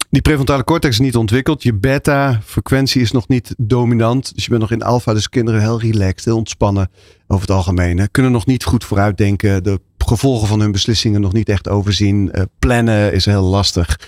die 0.10 0.22
prefrontale 0.22 0.64
cortex 0.64 0.94
is 0.94 1.06
niet 1.06 1.16
ontwikkeld. 1.16 1.64
Je 1.64 1.74
beta-frequentie 1.74 3.02
is 3.02 3.12
nog 3.12 3.28
niet 3.28 3.56
dominant. 3.58 4.36
Dus 4.36 4.44
je 4.44 4.50
bent 4.50 4.62
nog 4.62 4.72
in 4.72 4.82
alfa. 4.82 5.14
Dus 5.14 5.30
kinderen 5.30 5.62
heel 5.62 5.80
relaxed, 5.80 6.26
heel 6.26 6.38
ontspannen 6.38 6.90
over 7.28 7.48
het 7.48 7.56
algemeen. 7.56 8.12
Kunnen 8.12 8.32
nog 8.32 8.46
niet 8.46 8.64
goed 8.64 8.84
vooruitdenken. 8.84 9.64
De 9.64 9.80
gevolgen 9.98 10.48
van 10.48 10.60
hun 10.60 10.72
beslissingen 10.72 11.22
nog 11.22 11.34
niet 11.34 11.50
echt 11.50 11.70
overzien. 11.70 12.32
Uh, 12.34 12.42
plannen 12.60 13.14
is 13.14 13.26
heel 13.26 13.44
lastig. 13.44 14.00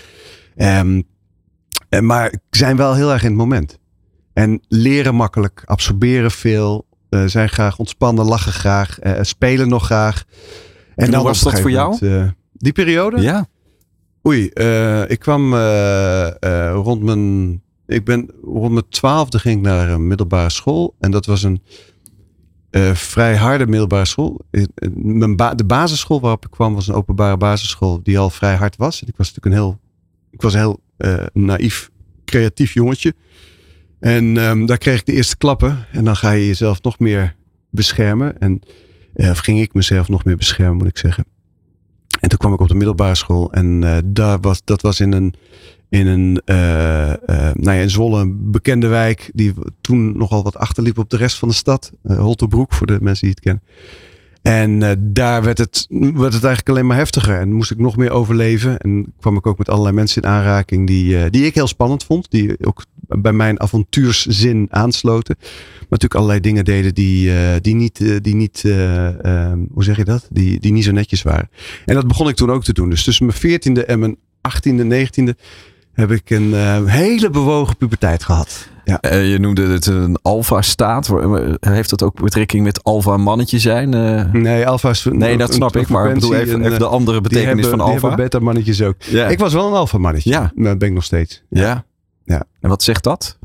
Um, 0.56 1.02
maar 2.00 2.34
zijn 2.50 2.76
wel 2.76 2.94
heel 2.94 3.12
erg 3.12 3.22
in 3.22 3.28
het 3.28 3.38
moment. 3.38 3.78
En 4.32 4.62
leren 4.68 5.14
makkelijk, 5.14 5.62
absorberen 5.64 6.30
veel, 6.30 6.86
uh, 7.10 7.24
zijn 7.26 7.48
graag 7.48 7.78
ontspannen, 7.78 8.24
lachen 8.24 8.52
graag, 8.52 9.02
uh, 9.02 9.18
spelen 9.20 9.68
nog 9.68 9.84
graag. 9.84 10.24
En, 10.96 11.04
en 11.04 11.10
dan 11.10 11.22
was 11.22 11.40
dat 11.40 11.60
voor 11.60 11.70
jou? 11.70 11.96
Uh, 12.00 12.28
die 12.52 12.72
periode? 12.72 13.20
Ja. 13.20 13.46
Oei, 14.26 14.44
ik 15.06 15.18
kwam 15.18 15.54
rond 16.72 17.02
mijn. 17.02 17.62
Ik 17.86 18.04
ben 18.04 18.30
rond 18.42 18.72
mijn 18.72 18.88
twaalfde 18.88 19.38
ging 19.38 19.56
ik 19.56 19.62
naar 19.62 19.88
een 19.88 20.06
middelbare 20.06 20.50
school. 20.50 20.94
En 20.98 21.10
dat 21.10 21.26
was 21.26 21.42
een 21.42 21.62
vrij 22.94 23.36
harde 23.36 23.66
middelbare 23.66 24.04
school. 24.04 24.40
Mijn 24.94 25.36
ba 25.36 25.54
de 25.54 25.64
basisschool 25.64 26.20
waarop 26.20 26.44
ik 26.44 26.50
kwam 26.50 26.74
was 26.74 26.88
een 26.88 26.94
openbare 26.94 27.36
basisschool 27.36 28.00
die 28.02 28.18
al 28.18 28.30
vrij 28.30 28.54
hard 28.54 28.76
was. 28.76 29.02
En 29.02 29.08
ik 29.08 29.16
was 29.16 29.32
natuurlijk 29.32 29.56
een 29.56 29.62
heel. 29.62 29.80
Ik 30.30 30.42
was 30.42 30.52
een 30.52 30.58
heel 30.58 30.80
naïef, 31.32 31.90
creatief 32.24 32.74
jongetje. 32.74 33.14
En 34.00 34.36
um, 34.36 34.66
daar 34.66 34.78
kreeg 34.78 34.98
ik 34.98 35.06
de 35.06 35.12
eerste 35.12 35.36
klappen. 35.36 35.86
En 35.92 36.04
dan 36.04 36.16
ga 36.16 36.30
je 36.30 36.46
jezelf 36.46 36.82
nog 36.82 36.98
meer 36.98 37.36
beschermen. 37.70 38.38
En, 38.38 38.60
uh, 39.14 39.30
of 39.30 39.38
ging 39.38 39.60
ik 39.60 39.74
mezelf 39.74 40.08
nog 40.08 40.24
meer 40.24 40.36
beschermen, 40.36 40.76
moet 40.76 40.88
ik 40.88 40.98
zeggen. 40.98 41.24
En 42.20 42.28
toen 42.28 42.38
kwam 42.38 42.52
ik 42.52 42.60
op 42.60 42.68
de 42.68 42.74
middelbare 42.74 43.14
school. 43.14 43.52
En 43.52 43.82
uh, 43.82 43.96
daar 44.04 44.40
was, 44.40 44.60
dat 44.64 44.82
was 44.82 45.00
in 45.00 45.12
een, 45.12 45.34
in 45.88 46.06
een, 46.06 46.42
uh, 46.46 46.56
nou 47.54 47.76
ja, 47.76 47.82
in 47.82 47.90
Zwolle, 47.90 48.20
een 48.20 48.50
bekende 48.50 48.86
wijk. 48.86 49.30
Die 49.34 49.54
toen 49.80 50.16
nogal 50.18 50.42
wat 50.42 50.56
achterliep 50.56 50.98
op 50.98 51.10
de 51.10 51.16
rest 51.16 51.38
van 51.38 51.48
de 51.48 51.54
stad. 51.54 51.92
Holterbroek, 52.02 52.72
voor 52.72 52.86
de 52.86 52.98
mensen 53.00 53.26
die 53.26 53.34
het 53.34 53.40
kennen. 53.40 53.62
En 54.42 54.98
daar 55.12 55.42
werd 55.42 55.58
het, 55.58 55.86
werd 55.88 56.32
het 56.32 56.44
eigenlijk 56.44 56.68
alleen 56.68 56.86
maar 56.86 56.96
heftiger. 56.96 57.38
En 57.38 57.52
moest 57.52 57.70
ik 57.70 57.78
nog 57.78 57.96
meer 57.96 58.10
overleven. 58.10 58.78
En 58.78 59.12
kwam 59.20 59.36
ik 59.36 59.46
ook 59.46 59.58
met 59.58 59.68
allerlei 59.68 59.94
mensen 59.94 60.22
in 60.22 60.28
aanraking 60.28 60.86
die, 60.86 61.30
die 61.30 61.44
ik 61.44 61.54
heel 61.54 61.66
spannend 61.66 62.04
vond. 62.04 62.30
Die 62.30 62.66
ook 62.66 62.84
bij 63.18 63.32
mijn 63.32 63.60
avontuurszin 63.60 64.66
aansloten. 64.70 65.36
Maar 65.38 65.98
natuurlijk 65.98 66.14
allerlei 66.14 66.40
dingen 66.40 66.64
deden 66.64 66.94
die, 66.94 67.28
uh, 67.28 67.36
die 67.60 67.74
niet, 67.74 68.24
die 68.24 68.34
niet 68.34 68.62
ehm, 68.64 69.58
hoe 69.72 69.84
zeg 69.84 69.96
je 69.96 70.04
dat? 70.04 70.28
Die, 70.30 70.60
die 70.60 70.72
niet 70.72 70.84
zo 70.84 70.92
netjes 70.92 71.22
waren. 71.22 71.50
En 71.84 71.94
dat 71.94 72.06
begon 72.06 72.28
ik 72.28 72.34
toen 72.34 72.50
ook 72.50 72.64
te 72.64 72.72
doen. 72.72 72.90
Dus 72.90 73.04
tussen 73.04 73.26
mijn 73.26 73.38
veertiende 73.38 73.84
en 73.84 73.98
mijn 73.98 74.16
achttiende, 74.40 74.84
negentiende 74.84 75.36
heb 75.92 76.10
ik 76.10 76.30
een 76.30 76.54
hele 76.86 77.30
bewogen 77.30 77.76
puberteit 77.76 78.24
gehad. 78.24 78.68
Ja. 78.84 79.18
Je 79.18 79.38
noemde 79.38 79.66
het 79.66 79.86
een 79.86 80.18
alfa-staat. 80.22 81.14
Heeft 81.60 81.90
dat 81.90 82.02
ook 82.02 82.22
betrekking 82.22 82.64
met 82.64 82.84
alfa-mannetje 82.84 83.58
zijn? 83.58 83.88
Nee, 84.32 84.66
alfa 84.66 84.90
is 84.90 85.06
Nee, 85.10 85.36
dat 85.36 85.54
snap 85.54 85.76
ik. 85.76 85.88
Maar 85.88 86.08
ik 86.08 86.14
bedoel 86.14 86.34
even, 86.34 86.64
even 86.64 86.78
de 86.78 86.86
andere 86.86 87.20
betekenis 87.20 87.66
hebben, 87.66 87.78
van 87.78 87.80
alfa. 87.80 88.08
Die 88.08 88.16
beta-mannetjes 88.16 88.82
ook. 88.82 88.94
Ja. 88.98 89.26
Ik 89.26 89.38
was 89.38 89.52
wel 89.52 89.66
een 89.66 89.72
alfa-mannetje. 89.72 90.30
Ja. 90.30 90.52
Dat 90.54 90.78
ben 90.78 90.88
ik 90.88 90.94
nog 90.94 91.04
steeds. 91.04 91.42
Ja. 91.48 91.62
ja. 91.62 91.84
Ja. 92.30 92.44
En 92.60 92.68
wat 92.68 92.82
zegt 92.82 93.04
dat? 93.04 93.38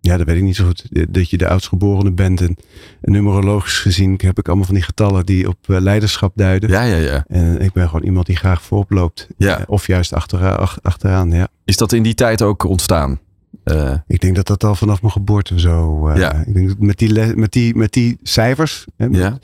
Ja, 0.00 0.16
dat 0.16 0.26
weet 0.26 0.36
ik 0.36 0.42
niet 0.42 0.56
zo 0.56 0.64
goed. 0.64 0.86
Dat 1.08 1.30
je 1.30 1.36
de 1.36 1.48
oudstgeborene 1.48 2.12
bent. 2.12 2.40
En, 2.40 2.56
numerologisch 3.00 3.78
gezien 3.78 4.20
heb 4.22 4.38
ik 4.38 4.46
allemaal 4.46 4.64
van 4.64 4.74
die 4.74 4.84
getallen 4.84 5.26
die 5.26 5.48
op 5.48 5.56
uh, 5.66 5.80
leiderschap 5.80 6.32
duiden. 6.34 6.70
Ja, 6.70 6.82
ja, 6.82 6.96
ja. 6.96 7.24
En 7.28 7.60
ik 7.60 7.72
ben 7.72 7.88
gewoon 7.88 8.04
iemand 8.04 8.26
die 8.26 8.36
graag 8.36 8.62
voorop 8.62 8.90
loopt. 8.90 9.28
Ja. 9.36 9.64
of 9.66 9.86
juist 9.86 10.12
achteraan, 10.12 10.68
achteraan, 10.82 11.30
ja. 11.30 11.48
Is 11.64 11.76
dat 11.76 11.92
in 11.92 12.02
die 12.02 12.14
tijd 12.14 12.42
ook 12.42 12.64
ontstaan? 12.64 13.18
Uh, 13.64 13.92
ik 14.06 14.20
denk 14.20 14.36
dat 14.36 14.46
dat 14.46 14.64
al 14.64 14.74
vanaf 14.74 15.00
mijn 15.00 15.12
geboorte 15.12 15.60
zo. 15.60 16.08
Uh, 16.08 16.16
ja. 16.16 16.34
Ik 16.34 16.54
denk 16.54 16.68
dat 16.68 16.78
met 16.78 16.98
die, 16.98 17.36
met 17.36 17.52
die, 17.52 17.74
met 17.74 17.92
die 17.92 18.18
cijfers. 18.22 18.84
Hè, 18.96 19.06
ja. 19.10 19.38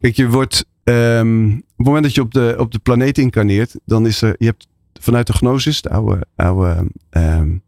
Kijk, 0.00 0.16
je 0.16 0.28
wordt. 0.28 0.64
Um, 0.84 1.54
op 1.56 1.76
het 1.76 1.86
moment 1.86 2.04
dat 2.04 2.14
je 2.14 2.20
op 2.20 2.32
de, 2.32 2.54
op 2.58 2.72
de 2.72 2.78
planeet 2.78 3.18
incarneert, 3.18 3.74
dan 3.84 4.06
is 4.06 4.22
er. 4.22 4.34
Je 4.38 4.46
hebt 4.46 4.66
vanuit 5.00 5.26
de 5.26 5.32
gnosis, 5.32 5.82
de 5.82 5.90
oude, 5.90 6.26
oude, 6.36 6.86
um, 7.10 7.62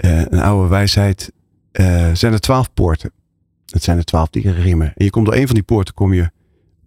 uh, 0.00 0.20
een 0.20 0.40
oude 0.40 0.68
wijsheid, 0.68 1.32
zijn 2.12 2.32
er 2.32 2.40
twaalf 2.40 2.74
poorten. 2.74 3.12
Dat 3.64 3.82
zijn 3.82 3.96
de 3.96 4.04
twaalf 4.04 4.28
riemen. 4.32 4.92
En 4.96 5.04
je 5.04 5.10
komt 5.10 5.26
door 5.26 5.34
een 5.34 5.46
van 5.46 5.54
die 5.54 5.64
poorten, 5.64 5.94
kom 5.94 6.12
je 6.12 6.30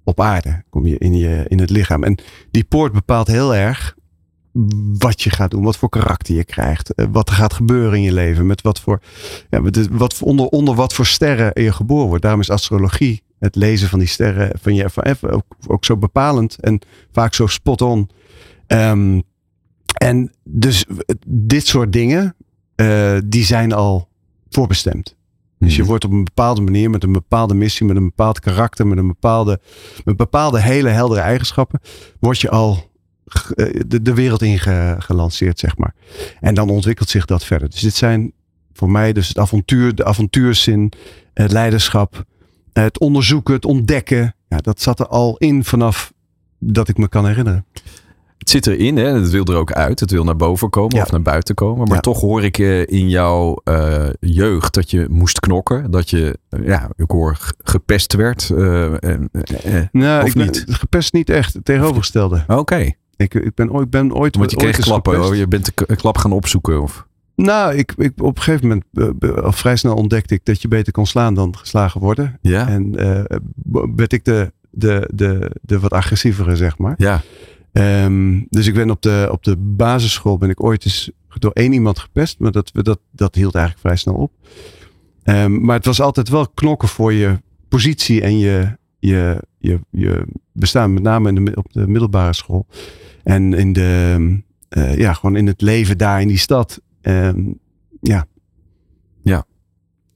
op 0.03 0.21
aarde. 0.21 0.63
Kom 0.69 0.85
je 0.85 0.97
in, 0.97 1.15
je 1.15 1.45
in 1.47 1.59
het 1.59 1.69
lichaam. 1.69 2.03
En 2.03 2.19
die 2.51 2.63
poort 2.63 2.91
bepaalt 2.91 3.27
heel 3.27 3.55
erg 3.55 3.95
wat 4.97 5.21
je 5.21 5.29
gaat 5.29 5.51
doen, 5.51 5.63
wat 5.63 5.77
voor 5.77 5.89
karakter 5.89 6.35
je 6.35 6.43
krijgt, 6.43 6.93
eh, 6.93 7.05
wat 7.11 7.29
er 7.29 7.35
gaat 7.35 7.53
gebeuren 7.53 7.97
in 7.97 8.01
je 8.03 8.13
leven, 8.13 8.45
met 8.45 8.61
wat 8.61 8.79
voor, 8.79 9.01
ja, 9.49 9.61
wat, 9.91 10.21
onder, 10.21 10.45
onder 10.45 10.75
wat 10.75 10.93
voor 10.93 11.05
sterren 11.05 11.63
je 11.63 11.71
geboren 11.71 12.07
wordt. 12.07 12.21
Daarom 12.21 12.41
is 12.41 12.49
astrologie, 12.49 13.23
het 13.39 13.55
lezen 13.55 13.89
van 13.89 13.99
die 13.99 14.07
sterren, 14.07 14.59
van 14.61 14.75
je, 14.75 14.89
van, 14.89 15.31
ook, 15.31 15.45
ook 15.67 15.85
zo 15.85 15.97
bepalend 15.97 16.55
en 16.59 16.79
vaak 17.11 17.33
zo 17.33 17.47
spot 17.47 17.81
on. 17.81 18.09
Um, 18.67 19.23
en 19.97 20.31
dus 20.43 20.85
dit 21.27 21.67
soort 21.67 21.93
dingen, 21.93 22.35
uh, 22.75 23.17
die 23.25 23.43
zijn 23.45 23.73
al 23.73 24.07
voorbestemd. 24.49 25.15
Dus 25.59 25.73
je 25.73 25.79
mhm. 25.79 25.89
wordt 25.89 26.05
op 26.05 26.11
een 26.11 26.23
bepaalde 26.23 26.61
manier, 26.61 26.89
met 26.89 27.03
een 27.03 27.11
bepaalde 27.11 27.53
missie, 27.53 27.85
met 27.85 27.95
een 27.95 28.03
bepaald 28.03 28.39
karakter, 28.39 28.87
met 28.87 28.97
een 28.97 29.07
bepaalde, 29.07 29.59
met 30.03 30.17
bepaalde 30.17 30.61
hele 30.61 30.89
heldere 30.89 31.21
eigenschappen, 31.21 31.79
word 32.19 32.41
je 32.41 32.49
al 32.49 32.91
eh, 33.55 33.81
de, 33.87 34.01
de 34.01 34.13
wereld 34.13 34.41
in 34.41 34.59
gelanceerd, 34.99 35.59
zeg 35.59 35.77
maar. 35.77 35.95
En 36.39 36.55
dan 36.55 36.69
ontwikkelt 36.69 37.09
zich 37.09 37.25
dat 37.25 37.45
verder. 37.45 37.69
Dus 37.69 37.79
dit 37.79 37.95
zijn 37.95 38.33
voor 38.73 38.91
mij 38.91 39.13
dus 39.13 39.27
het 39.27 39.37
avontuur, 39.37 39.95
de 39.95 40.05
avontuurzin, 40.05 40.91
het 41.33 41.51
leiderschap, 41.51 42.23
het 42.73 42.99
onderzoeken, 42.99 43.53
het 43.53 43.65
ontdekken. 43.65 44.35
Ja, 44.49 44.57
dat 44.57 44.81
zat 44.81 44.99
er 44.99 45.07
al 45.07 45.37
in 45.37 45.63
vanaf 45.63 46.13
dat 46.59 46.87
ik 46.87 46.97
me 46.97 47.07
kan 47.07 47.27
herinneren. 47.27 47.65
Het 48.43 48.51
zit 48.51 48.67
erin, 48.67 48.97
hè? 48.97 49.05
het 49.05 49.29
wil 49.29 49.45
er 49.45 49.55
ook 49.55 49.71
uit. 49.71 49.99
Het 49.99 50.11
wil 50.11 50.23
naar 50.23 50.35
boven 50.35 50.69
komen 50.69 51.01
of 51.01 51.11
naar 51.11 51.21
buiten 51.21 51.55
komen. 51.55 51.87
Maar 51.87 52.01
toch 52.01 52.19
hoor 52.19 52.43
ik 52.43 52.57
in 52.87 53.09
jouw 53.09 53.61
uh, 53.63 54.09
jeugd 54.19 54.73
dat 54.73 54.91
je 54.91 55.07
moest 55.09 55.39
knokken. 55.39 55.91
Dat 55.91 56.09
je, 56.09 56.37
ja, 56.63 56.89
ik 56.95 57.11
hoor, 57.11 57.37
gepest 57.63 58.13
werd. 58.13 58.49
Uh, 58.53 58.93
nou, 59.91 60.25
ik 60.25 60.35
niet? 60.35 60.65
gepest 60.67 61.13
niet 61.13 61.29
echt. 61.29 61.53
Het 61.53 61.65
tegenovergestelde. 61.65 62.43
Oké. 62.47 62.91
Ik, 63.15 63.33
ik, 63.33 63.55
ben, 63.55 63.71
ooit, 63.71 63.89
ben 63.89 64.13
ooit. 64.13 64.35
Want 64.35 64.51
je 64.51 64.57
kreeg 64.57 64.79
klappen, 64.79 65.25
oh, 65.25 65.35
je 65.35 65.47
bent 65.47 65.71
de 65.75 65.95
klap 65.95 66.17
gaan 66.17 66.31
opzoeken? 66.31 66.81
Of? 66.81 67.07
Nou, 67.35 67.75
ik, 67.75 67.93
ik, 67.97 68.11
op 68.21 68.37
een 68.37 68.43
gegeven 68.43 68.67
moment, 68.67 68.85
uh, 69.23 69.43
al 69.43 69.51
vrij 69.51 69.75
snel 69.75 69.95
ontdekte 69.95 70.33
ik 70.33 70.45
dat 70.45 70.61
je 70.61 70.67
beter 70.67 70.93
kon 70.93 71.05
slaan 71.05 71.33
dan 71.33 71.57
geslagen 71.57 72.01
worden. 72.01 72.37
Ja. 72.41 72.67
En 72.67 72.91
werd 73.95 74.13
ik 74.13 74.25
de, 74.25 74.51
de, 74.69 75.09
de, 75.13 75.51
de 75.61 75.79
wat 75.79 75.91
agressievere, 75.91 76.55
zeg 76.55 76.77
maar. 76.77 76.93
Ja. 76.97 77.21
Um, 77.73 78.45
dus 78.49 78.67
ik 78.67 78.73
ben 78.73 78.89
op 78.89 79.01
de, 79.01 79.27
op 79.31 79.43
de 79.43 79.57
basisschool 79.57 80.37
ben 80.37 80.49
ik 80.49 80.63
ooit 80.63 80.85
eens 80.85 81.11
door 81.39 81.51
één 81.51 81.73
iemand 81.73 81.99
gepest, 81.99 82.39
maar 82.39 82.51
dat, 82.51 82.71
dat, 82.73 82.99
dat 83.11 83.35
hield 83.35 83.55
eigenlijk 83.55 83.85
vrij 83.85 83.95
snel 83.95 84.15
op. 84.15 84.31
Um, 85.23 85.65
maar 85.65 85.75
het 85.75 85.85
was 85.85 86.01
altijd 86.01 86.29
wel 86.29 86.47
knokken 86.47 86.87
voor 86.87 87.13
je 87.13 87.41
positie 87.69 88.21
en 88.21 88.37
je, 88.37 88.77
je, 88.99 89.43
je, 89.57 89.79
je 89.89 90.25
bestaan, 90.51 90.93
met 90.93 91.03
name 91.03 91.29
in 91.29 91.45
de, 91.45 91.55
op 91.55 91.73
de 91.73 91.87
middelbare 91.87 92.33
school. 92.33 92.67
En 93.23 93.53
in 93.53 93.73
de, 93.73 94.17
uh, 94.69 94.97
ja, 94.97 95.13
gewoon 95.13 95.35
in 95.35 95.47
het 95.47 95.61
leven 95.61 95.97
daar 95.97 96.21
in 96.21 96.27
die 96.27 96.37
stad. 96.37 96.81
Um, 97.01 97.59
ja. 98.01 98.25
Ja. 99.21 99.45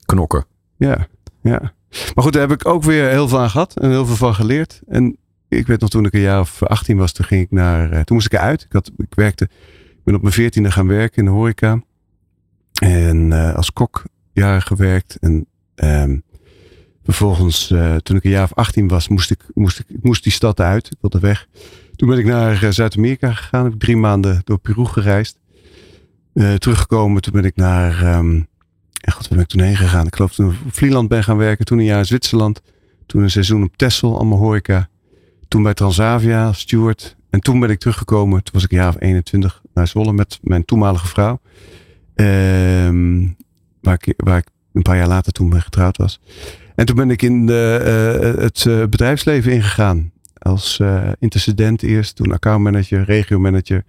Knokken. 0.04 0.46
Ja. 0.76 1.06
Ja. 1.42 1.72
Maar 2.14 2.24
goed, 2.24 2.32
daar 2.32 2.48
heb 2.48 2.60
ik 2.60 2.66
ook 2.66 2.82
weer 2.82 3.08
heel 3.08 3.28
veel 3.28 3.40
aan 3.40 3.50
gehad 3.50 3.76
en 3.80 3.90
heel 3.90 4.06
veel 4.06 4.16
van 4.16 4.34
geleerd. 4.34 4.80
En 4.86 5.16
ik 5.48 5.66
weet 5.66 5.80
nog 5.80 5.90
toen 5.90 6.04
ik 6.04 6.14
een 6.14 6.20
jaar 6.20 6.40
of 6.40 6.62
18 6.62 6.96
was, 6.96 7.12
toen 7.12 7.24
ging 7.24 7.42
ik 7.42 7.50
naar, 7.50 7.92
uh, 7.92 8.00
toen 8.00 8.16
moest 8.16 8.26
ik 8.26 8.32
eruit. 8.32 8.62
Ik, 8.62 8.72
had, 8.72 8.90
ik 8.96 9.14
werkte, 9.14 9.44
ik 9.88 10.04
ben 10.04 10.14
op 10.14 10.22
mijn 10.22 10.34
veertiende 10.34 10.70
gaan 10.70 10.86
werken 10.86 11.18
in 11.18 11.24
de 11.24 11.30
horeca. 11.30 11.82
En 12.82 13.30
uh, 13.30 13.54
als 13.54 13.72
kok 13.72 14.04
jaren 14.32 14.62
gewerkt. 14.62 15.16
En 15.20 15.46
um, 15.74 16.22
vervolgens, 17.04 17.70
uh, 17.70 17.96
toen 17.96 18.16
ik 18.16 18.24
een 18.24 18.30
jaar 18.30 18.44
of 18.44 18.54
18 18.54 18.88
was, 18.88 19.08
moest 19.08 19.30
ik, 19.30 19.44
moest 19.54 19.78
ik, 19.78 19.86
moest 20.02 20.22
die 20.22 20.32
stad 20.32 20.60
uit. 20.60 20.86
Ik 20.86 20.96
wilde 21.00 21.20
weg. 21.20 21.46
Toen 21.96 22.08
ben 22.08 22.18
ik 22.18 22.24
naar 22.24 22.62
eh, 22.62 22.70
Zuid-Amerika 22.70 23.32
gegaan. 23.32 23.64
Heb 23.64 23.78
drie 23.78 23.96
maanden 23.96 24.40
door 24.44 24.58
Peru 24.58 24.84
gereisd. 24.84 25.38
Teruggekomen, 26.58 27.22
toen 27.22 27.32
ben 27.32 27.44
ik 27.44 27.56
naar. 27.56 28.16
Um, 28.16 28.46
ja, 28.92 29.12
god, 29.12 29.20
waar 29.20 29.30
ben 29.30 29.40
ik 29.40 29.46
toen 29.46 29.60
heen 29.60 29.76
gegaan? 29.76 30.06
Ik 30.06 30.14
geloof 30.14 30.34
toen 30.34 30.56
ik 30.74 30.94
op 30.94 31.08
ben 31.08 31.24
gaan 31.24 31.36
werken. 31.36 31.64
Toen 31.64 31.78
een 31.78 31.84
jaar 31.84 31.98
in 31.98 32.04
Zwitserland. 32.04 32.62
Toen 33.06 33.22
een 33.22 33.30
seizoen 33.30 33.62
op 33.62 33.76
Texel, 33.76 34.16
allemaal 34.16 34.38
horeca. 34.38 34.88
Toen 35.48 35.62
bij 35.62 35.74
Transavia 35.74 36.52
steward. 36.52 37.16
En 37.30 37.40
toen 37.40 37.60
ben 37.60 37.70
ik 37.70 37.78
teruggekomen. 37.78 38.42
Toen 38.42 38.54
was 38.54 38.64
ik 38.64 38.70
jaar 38.70 38.88
of 38.88 38.96
21 38.98 39.62
naar 39.74 39.88
Zwolle 39.88 40.12
met 40.12 40.38
mijn 40.42 40.64
toenmalige 40.64 41.06
vrouw. 41.06 41.40
Um, 42.14 43.36
waar, 43.80 43.98
ik, 44.00 44.14
waar 44.16 44.38
ik 44.38 44.48
een 44.72 44.82
paar 44.82 44.96
jaar 44.96 45.08
later 45.08 45.32
toen 45.32 45.48
ben 45.48 45.62
getrouwd 45.62 45.96
was. 45.96 46.20
En 46.74 46.86
toen 46.86 46.96
ben 46.96 47.10
ik 47.10 47.22
in 47.22 47.46
de, 47.46 47.80
uh, 48.36 48.42
het 48.42 48.90
bedrijfsleven 48.90 49.52
ingegaan. 49.52 50.12
Als 50.38 50.78
uh, 50.82 51.08
intercedent 51.18 51.82
eerst, 51.82 52.16
toen 52.16 52.32
accountmanager, 52.32 53.04
regiomanager, 53.04 53.84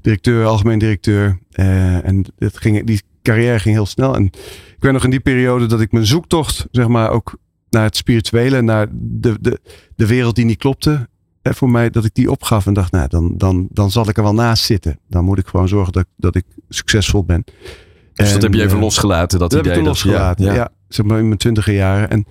directeur, 0.00 0.44
algemeen 0.44 0.78
directeur. 0.78 1.38
En 1.52 2.24
het 2.38 2.58
ging, 2.58 2.84
die 2.84 3.02
carrière 3.22 3.58
ging 3.58 3.74
heel 3.74 3.86
snel. 3.86 4.14
En 4.14 4.24
ik 4.24 4.76
weet 4.78 4.92
nog 4.92 5.04
in 5.04 5.10
die 5.10 5.20
periode 5.20 5.66
dat 5.66 5.80
ik 5.80 5.92
mijn 5.92 6.06
zoektocht, 6.06 6.66
zeg 6.70 6.88
maar, 6.88 7.10
ook 7.10 7.38
naar 7.72 7.84
het 7.84 7.96
spirituele, 7.96 8.62
naar 8.62 8.86
de, 8.92 9.36
de, 9.40 9.60
de 9.96 10.06
wereld 10.06 10.34
die 10.34 10.44
niet 10.44 10.58
klopte. 10.58 11.08
En 11.42 11.54
voor 11.54 11.70
mij 11.70 11.90
dat 11.90 12.04
ik 12.04 12.14
die 12.14 12.30
opgaf 12.30 12.66
en 12.66 12.72
dacht, 12.72 12.92
nou, 12.92 13.08
dan, 13.08 13.34
dan, 13.36 13.68
dan 13.70 13.90
zal 13.90 14.08
ik 14.08 14.16
er 14.16 14.22
wel 14.22 14.34
naast 14.34 14.64
zitten. 14.64 14.98
Dan 15.08 15.24
moet 15.24 15.38
ik 15.38 15.46
gewoon 15.46 15.68
zorgen 15.68 15.92
dat, 15.92 16.06
dat 16.16 16.34
ik 16.34 16.44
succesvol 16.68 17.24
ben. 17.24 17.44
Dus 17.44 18.26
en, 18.26 18.32
dat 18.32 18.42
heb 18.42 18.54
je 18.54 18.62
even 18.62 18.78
losgelaten, 18.78 19.38
dat, 19.38 19.50
dat 19.50 19.60
idee? 19.60 19.72
Heb 19.72 19.80
ik 19.80 19.86
losgelaten, 19.88 20.44
ja, 20.44 20.54
ja. 20.54 20.70
zeg 20.88 21.06
maar 21.06 21.18
in 21.18 21.26
mijn 21.26 21.38
twintiger 21.38 21.74
jaren. 21.74 22.10
En 22.10 22.26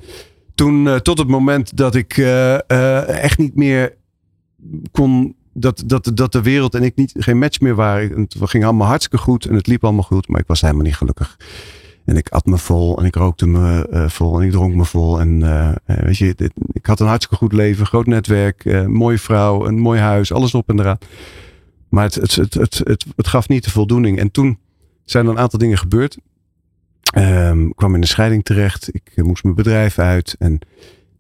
toen, 0.56 0.86
uh, 0.86 0.96
tot 0.96 1.18
het 1.18 1.28
moment 1.28 1.78
dat 1.78 1.96
ik 1.96 2.18
uh, 2.18 2.58
uh, 2.68 3.24
echt 3.24 3.38
niet 3.38 3.56
meer 3.56 3.96
kon, 4.92 5.36
dat, 5.54 5.84
dat, 5.86 6.12
dat 6.14 6.32
de 6.32 6.42
wereld 6.42 6.76
en 6.76 6.84
ik 6.84 6.96
niet, 6.96 7.14
geen 7.18 7.38
match 7.38 7.60
meer 7.60 7.76
waren. 7.76 8.22
Het 8.22 8.36
ging 8.40 8.64
allemaal 8.64 8.88
hartstikke 8.88 9.26
goed 9.26 9.46
en 9.46 9.56
het 9.56 9.68
liep 9.68 9.84
allemaal 9.84 10.04
goed, 10.04 10.28
maar 10.28 10.40
ik 10.40 10.48
was 10.48 10.62
helemaal 10.62 10.84
niet 10.84 10.96
gelukkig. 10.96 11.38
En 12.06 12.18
ik 12.18 12.30
at 12.30 12.46
me 12.46 12.58
vol 12.58 13.00
en 13.00 13.06
ik 13.06 13.16
rookte 13.16 13.48
me 13.48 13.88
uh, 13.94 14.10
vol 14.10 14.40
en 14.40 14.46
ik 14.46 14.52
dronk 14.52 14.76
me 14.76 14.86
vol. 14.86 15.20
En 15.20 15.40
uh, 15.40 15.72
weet 15.86 16.18
je, 16.18 16.52
ik 16.72 16.86
had 16.86 17.00
een 17.00 17.08
hartstikke 17.08 17.36
goed 17.36 17.54
leven, 17.54 17.86
groot 17.86 18.06
netwerk, 18.06 18.88
mooie 18.88 19.18
vrouw, 19.18 19.66
een 19.66 19.80
mooi 19.80 20.00
huis, 20.00 20.34
alles 20.34 20.54
op 20.54 20.70
en 20.70 20.80
eraan. 20.80 20.98
Maar 21.90 22.04
het, 22.04 22.16
het, 22.16 22.36
het, 22.36 22.54
het, 22.54 23.06
het, 23.16 23.28
gaf 23.28 23.48
niet 23.48 23.64
de 23.64 23.72
voldoening. 23.72 24.20
En 24.20 24.32
toen 24.32 24.60
zijn 25.06 25.26
er 25.26 25.32
een 25.32 25.40
aantal 25.40 25.60
dingen 25.60 25.78
gebeurd. 25.78 26.18
Um, 27.18 27.74
kwam 27.76 27.96
in 27.96 28.02
een 28.02 28.08
scheiding 28.08 28.44
terecht. 28.44 28.90
Ik 28.92 29.24
moest 29.24 29.44
mijn 29.44 29.56
bedrijf 29.56 30.00
uit. 30.00 30.36
En 30.40 30.60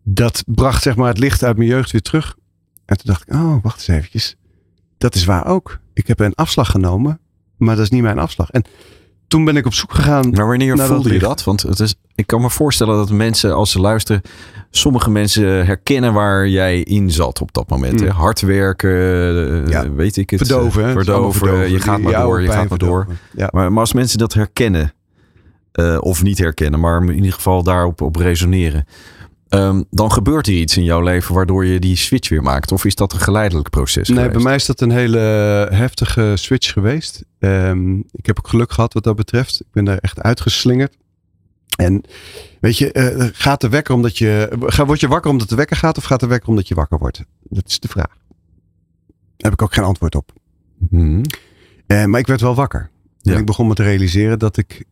dat 0.03 0.43
bracht 0.45 0.83
zeg 0.83 0.95
maar 0.95 1.07
het 1.07 1.17
licht 1.17 1.43
uit 1.43 1.57
mijn 1.57 1.69
jeugd 1.69 1.91
weer 1.91 2.01
terug. 2.01 2.37
En 2.85 2.97
toen 2.97 3.05
dacht 3.05 3.21
ik, 3.21 3.33
oh, 3.33 3.63
wacht 3.63 3.77
eens 3.77 3.87
eventjes. 3.87 4.35
Dat 4.97 5.15
is 5.15 5.25
waar 5.25 5.45
ook. 5.45 5.79
Ik 5.93 6.07
heb 6.07 6.19
een 6.19 6.35
afslag 6.35 6.71
genomen, 6.71 7.19
maar 7.57 7.75
dat 7.75 7.83
is 7.83 7.89
niet 7.89 8.01
mijn 8.01 8.19
afslag. 8.19 8.49
En 8.49 8.63
toen 9.31 9.45
ben 9.45 9.55
ik 9.55 9.65
op 9.65 9.73
zoek 9.73 9.93
gegaan. 9.93 10.29
Maar 10.29 10.47
wanneer 10.47 10.77
voelde 10.77 11.13
je 11.13 11.19
dat? 11.19 11.43
Want 11.43 11.61
het 11.61 11.79
is, 11.79 11.95
ik 12.15 12.27
kan 12.27 12.41
me 12.41 12.49
voorstellen 12.49 12.95
dat 12.95 13.09
mensen, 13.09 13.55
als 13.55 13.71
ze 13.71 13.79
luisteren, 13.79 14.21
sommige 14.69 15.09
mensen 15.09 15.65
herkennen 15.65 16.13
waar 16.13 16.47
jij 16.47 16.79
in 16.79 17.11
zat 17.11 17.41
op 17.41 17.53
dat 17.53 17.69
moment. 17.69 18.01
Mm. 18.01 18.07
Hard 18.07 18.41
werken, 18.41 18.89
ja. 19.69 19.91
weet 19.93 20.17
ik 20.17 20.29
het. 20.29 20.39
Verdoven. 20.39 20.91
Verdoven, 20.91 21.39
verdoven. 21.39 21.71
je 21.71 21.79
gaat 21.79 21.99
maar 21.99 22.13
door, 22.13 22.41
je 22.41 22.49
gaat 22.49 22.69
maar 22.69 22.77
door. 22.77 23.07
Ja. 23.35 23.49
Maar, 23.51 23.71
maar, 23.71 23.79
als 23.79 23.93
mensen 23.93 24.17
dat 24.17 24.33
herkennen, 24.33 24.93
uh, 25.73 25.97
of 25.99 26.23
niet 26.23 26.37
herkennen, 26.37 26.79
maar 26.79 27.03
in 27.03 27.15
ieder 27.15 27.33
geval 27.33 27.63
daarop 27.63 28.01
op 28.01 28.15
resoneren. 28.15 28.85
Um, 29.53 29.85
dan 29.89 30.11
gebeurt 30.11 30.47
er 30.47 30.53
iets 30.53 30.77
in 30.77 30.83
jouw 30.83 31.01
leven 31.01 31.35
waardoor 31.35 31.65
je 31.65 31.79
die 31.79 31.95
switch 31.95 32.29
weer 32.29 32.43
maakt. 32.43 32.71
Of 32.71 32.85
is 32.85 32.95
dat 32.95 33.13
een 33.13 33.19
geleidelijk 33.19 33.69
proces? 33.69 34.07
Nee, 34.07 34.17
geweest? 34.17 34.33
bij 34.33 34.43
mij 34.43 34.55
is 34.55 34.65
dat 34.65 34.81
een 34.81 34.91
hele 34.91 35.19
heftige 35.71 36.33
switch 36.35 36.71
geweest. 36.71 37.23
Um, 37.39 38.03
ik 38.11 38.25
heb 38.25 38.37
ook 38.37 38.47
geluk 38.47 38.71
gehad 38.71 38.93
wat 38.93 39.03
dat 39.03 39.15
betreft. 39.15 39.61
Ik 39.61 39.71
ben 39.71 39.85
daar 39.85 39.97
echt 39.97 40.21
uitgeslingerd. 40.21 40.97
En 41.77 42.03
weet 42.59 42.77
je, 42.77 42.93
uh, 42.93 43.27
gaat 43.33 43.61
de 43.61 43.69
wekker 43.69 43.95
omdat 43.95 44.17
je. 44.17 44.49
Word 44.85 44.99
je 44.99 45.07
wakker 45.07 45.31
omdat 45.31 45.49
de 45.49 45.55
wekker 45.55 45.75
gaat 45.75 45.97
of 45.97 46.03
gaat 46.03 46.19
de 46.19 46.27
wekker 46.27 46.49
omdat 46.49 46.67
je 46.67 46.75
wakker 46.75 46.97
wordt? 46.97 47.23
Dat 47.43 47.67
is 47.67 47.79
de 47.79 47.87
vraag. 47.87 48.17
Daar 49.37 49.51
heb 49.51 49.53
ik 49.53 49.61
ook 49.61 49.73
geen 49.73 49.83
antwoord 49.83 50.15
op. 50.15 50.33
Hmm. 50.89 51.21
Uh, 51.87 52.05
maar 52.05 52.19
ik 52.19 52.27
werd 52.27 52.41
wel 52.41 52.55
wakker. 52.55 52.89
Ja. 53.21 53.33
En 53.33 53.39
ik 53.39 53.45
begon 53.45 53.67
me 53.67 53.73
te 53.73 53.83
realiseren 53.83 54.39
dat 54.39 54.57
ik 54.57 54.85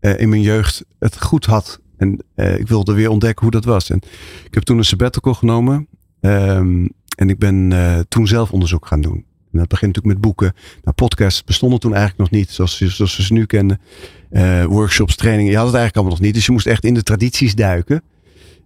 uh, 0.00 0.20
in 0.20 0.28
mijn 0.28 0.42
jeugd 0.42 0.84
het 0.98 1.22
goed 1.22 1.44
had 1.44 1.80
en 2.04 2.24
uh, 2.36 2.58
ik 2.58 2.68
wilde 2.68 2.92
weer 2.92 3.10
ontdekken 3.10 3.42
hoe 3.42 3.52
dat 3.52 3.64
was. 3.64 3.90
En 3.90 4.00
ik 4.44 4.54
heb 4.54 4.62
toen 4.62 4.78
een 4.78 4.84
sabbatical 4.84 5.34
genomen. 5.34 5.88
Um, 6.20 6.88
en 7.16 7.28
ik 7.28 7.38
ben 7.38 7.70
uh, 7.70 7.98
toen 8.08 8.26
zelf 8.26 8.52
onderzoek 8.52 8.86
gaan 8.86 9.00
doen. 9.00 9.24
En 9.52 9.60
dat 9.60 9.68
begint 9.68 9.94
natuurlijk 9.94 10.14
met 10.14 10.24
boeken. 10.24 10.52
Nou, 10.82 10.96
podcasts 10.96 11.44
bestonden 11.44 11.80
toen 11.80 11.94
eigenlijk 11.94 12.30
nog 12.30 12.40
niet, 12.40 12.50
zoals, 12.50 12.76
zoals 12.76 13.16
we 13.16 13.22
ze 13.22 13.32
nu 13.32 13.46
kennen. 13.46 13.80
Uh, 14.30 14.64
workshops, 14.64 15.16
trainingen, 15.16 15.50
je 15.50 15.56
had 15.56 15.66
het 15.66 15.74
eigenlijk 15.74 15.96
allemaal 15.96 16.18
nog 16.18 16.26
niet. 16.26 16.34
Dus 16.34 16.46
je 16.46 16.52
moest 16.52 16.66
echt 16.66 16.84
in 16.84 16.94
de 16.94 17.02
tradities 17.02 17.54
duiken. 17.54 18.02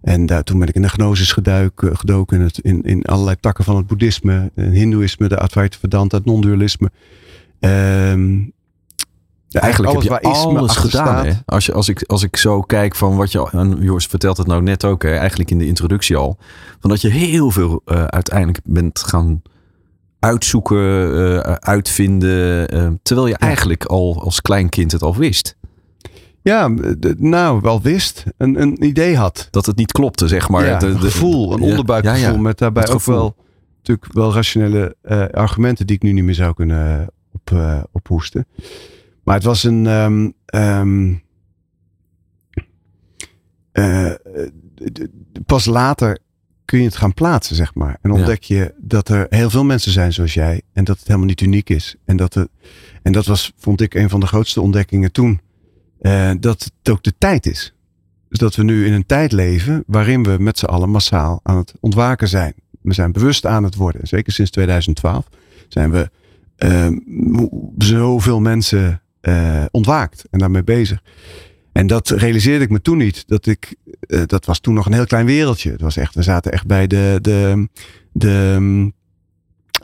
En 0.01 0.25
daar, 0.25 0.43
toen 0.43 0.59
ben 0.59 0.67
ik 0.67 0.75
in 0.75 0.81
de 0.81 0.89
gnosis 0.89 1.31
geduik, 1.31 1.81
gedoken 1.93 2.49
in, 2.61 2.83
in, 2.83 3.03
allerlei 3.03 3.35
takken 3.39 3.63
van 3.63 3.75
het 3.75 3.87
boeddhisme, 3.87 4.51
het 4.55 4.73
hindoeïsme, 4.73 5.27
de 5.27 5.37
Advaita 5.37 5.77
Vedanta, 5.79 6.17
het 6.17 6.25
non-dualisme. 6.25 6.91
Um, 7.59 8.53
ja, 9.51 9.61
eigenlijk 9.61 9.93
alles 9.93 10.07
heb 10.07 10.21
je 10.21 10.27
alles 10.29 10.75
gedaan. 10.75 11.25
Hè? 11.25 11.31
Als, 11.45 11.65
je, 11.65 11.73
als, 11.73 11.89
ik, 11.89 12.03
als 12.03 12.23
ik 12.23 12.37
zo 12.37 12.61
kijk 12.61 12.95
van 12.95 13.17
wat 13.17 13.31
je. 13.31 13.49
En 13.51 13.77
Joris 13.81 14.05
vertelt 14.05 14.37
het 14.37 14.47
nou 14.47 14.61
net 14.61 14.85
ook, 14.85 15.03
hè, 15.03 15.15
eigenlijk 15.15 15.51
in 15.51 15.57
de 15.57 15.67
introductie 15.67 16.15
al. 16.15 16.37
Van 16.79 16.89
dat 16.89 17.01
je 17.01 17.09
heel 17.09 17.51
veel 17.51 17.81
uh, 17.85 18.03
uiteindelijk 18.03 18.59
bent 18.63 18.99
gaan 18.99 19.41
uitzoeken, 20.19 21.13
uh, 21.17 21.39
uitvinden. 21.39 22.75
Uh, 22.75 22.89
terwijl 23.01 23.27
je 23.27 23.35
eigenlijk 23.35 23.85
al 23.85 24.21
als 24.23 24.41
klein 24.41 24.69
kind 24.69 24.91
het 24.91 25.01
al 25.01 25.15
wist. 25.15 25.57
Ja, 26.41 26.69
nou, 27.17 27.61
wel 27.61 27.81
wist. 27.81 28.23
Een, 28.37 28.61
een 28.61 28.83
idee 28.85 29.17
had. 29.17 29.47
Dat 29.51 29.65
het 29.65 29.75
niet 29.75 29.91
klopte, 29.91 30.27
zeg 30.27 30.49
maar. 30.49 30.65
Ja, 30.65 30.77
de, 30.77 30.87
een 30.87 30.99
gevoel, 30.99 31.53
een 31.53 31.61
onderbuikgevoel. 31.61 32.37
Met 32.37 32.57
daarbij 32.57 32.89
ook 32.89 33.03
wel, 33.03 33.35
natuurlijk 33.77 34.13
wel 34.13 34.33
rationele 34.33 34.95
argumenten 35.31 35.87
die 35.87 35.95
ik 35.95 36.01
nu 36.01 36.11
niet 36.11 36.23
meer 36.23 36.35
zou 36.35 36.53
kunnen 36.53 37.09
op, 37.31 37.51
ophoesten. 37.91 38.47
Maar 39.29 39.37
het 39.37 39.47
was 39.47 39.63
een. 39.63 39.85
Um, 39.85 40.33
um, 40.55 41.21
uh, 43.73 44.11
pas 45.45 45.65
later 45.65 46.19
kun 46.65 46.79
je 46.79 46.85
het 46.85 46.95
gaan 46.95 47.13
plaatsen, 47.13 47.55
zeg 47.55 47.73
maar. 47.73 47.97
En 48.01 48.11
ontdek 48.11 48.43
je 48.43 48.73
dat 48.77 49.09
er 49.09 49.25
heel 49.29 49.49
veel 49.49 49.63
mensen 49.63 49.91
zijn 49.91 50.13
zoals 50.13 50.33
jij. 50.33 50.61
En 50.73 50.83
dat 50.83 50.97
het 50.97 51.07
helemaal 51.07 51.27
niet 51.27 51.41
uniek 51.41 51.69
is. 51.69 51.95
En 52.05 52.17
dat, 52.17 52.33
het, 52.33 52.49
en 53.01 53.11
dat 53.11 53.25
was, 53.25 53.53
vond 53.57 53.81
ik, 53.81 53.93
een 53.93 54.09
van 54.09 54.19
de 54.19 54.27
grootste 54.27 54.61
ontdekkingen 54.61 55.11
toen. 55.11 55.41
Uh, 56.01 56.31
dat 56.39 56.63
het 56.63 56.93
ook 56.93 57.03
de 57.03 57.13
tijd 57.17 57.45
is. 57.45 57.73
Dus 58.29 58.39
dat 58.39 58.55
we 58.55 58.63
nu 58.63 58.85
in 58.85 58.93
een 58.93 59.05
tijd 59.05 59.31
leven 59.31 59.83
waarin 59.87 60.23
we 60.23 60.35
met 60.39 60.57
z'n 60.59 60.65
allen 60.65 60.89
massaal 60.89 61.39
aan 61.43 61.57
het 61.57 61.73
ontwaken 61.79 62.27
zijn. 62.27 62.53
We 62.81 62.93
zijn 62.93 63.11
bewust 63.11 63.45
aan 63.45 63.63
het 63.63 63.75
worden. 63.75 64.07
Zeker 64.07 64.33
sinds 64.33 64.51
2012 64.51 65.27
zijn 65.67 65.91
we 65.91 66.09
uh, 66.57 66.87
zoveel 67.77 68.39
mensen 68.39 69.01
uh, 69.21 69.65
ontwaakt 69.71 70.25
en 70.31 70.39
daarmee 70.39 70.63
bezig. 70.63 71.01
En 71.71 71.87
dat 71.87 72.09
realiseerde 72.09 72.63
ik 72.63 72.69
me 72.69 72.81
toen 72.81 72.97
niet. 72.97 73.27
Dat 73.27 73.45
ik, 73.45 73.75
uh, 74.07 74.21
dat 74.25 74.45
was 74.45 74.59
toen 74.59 74.73
nog 74.73 74.85
een 74.85 74.93
heel 74.93 75.05
klein 75.05 75.25
wereldje. 75.25 75.71
Het 75.71 75.81
was 75.81 75.97
echt, 75.97 76.15
we 76.15 76.21
zaten 76.21 76.51
echt 76.51 76.65
bij 76.65 76.87
de, 76.87 77.19
de, 77.21 77.67
de, 78.11 78.57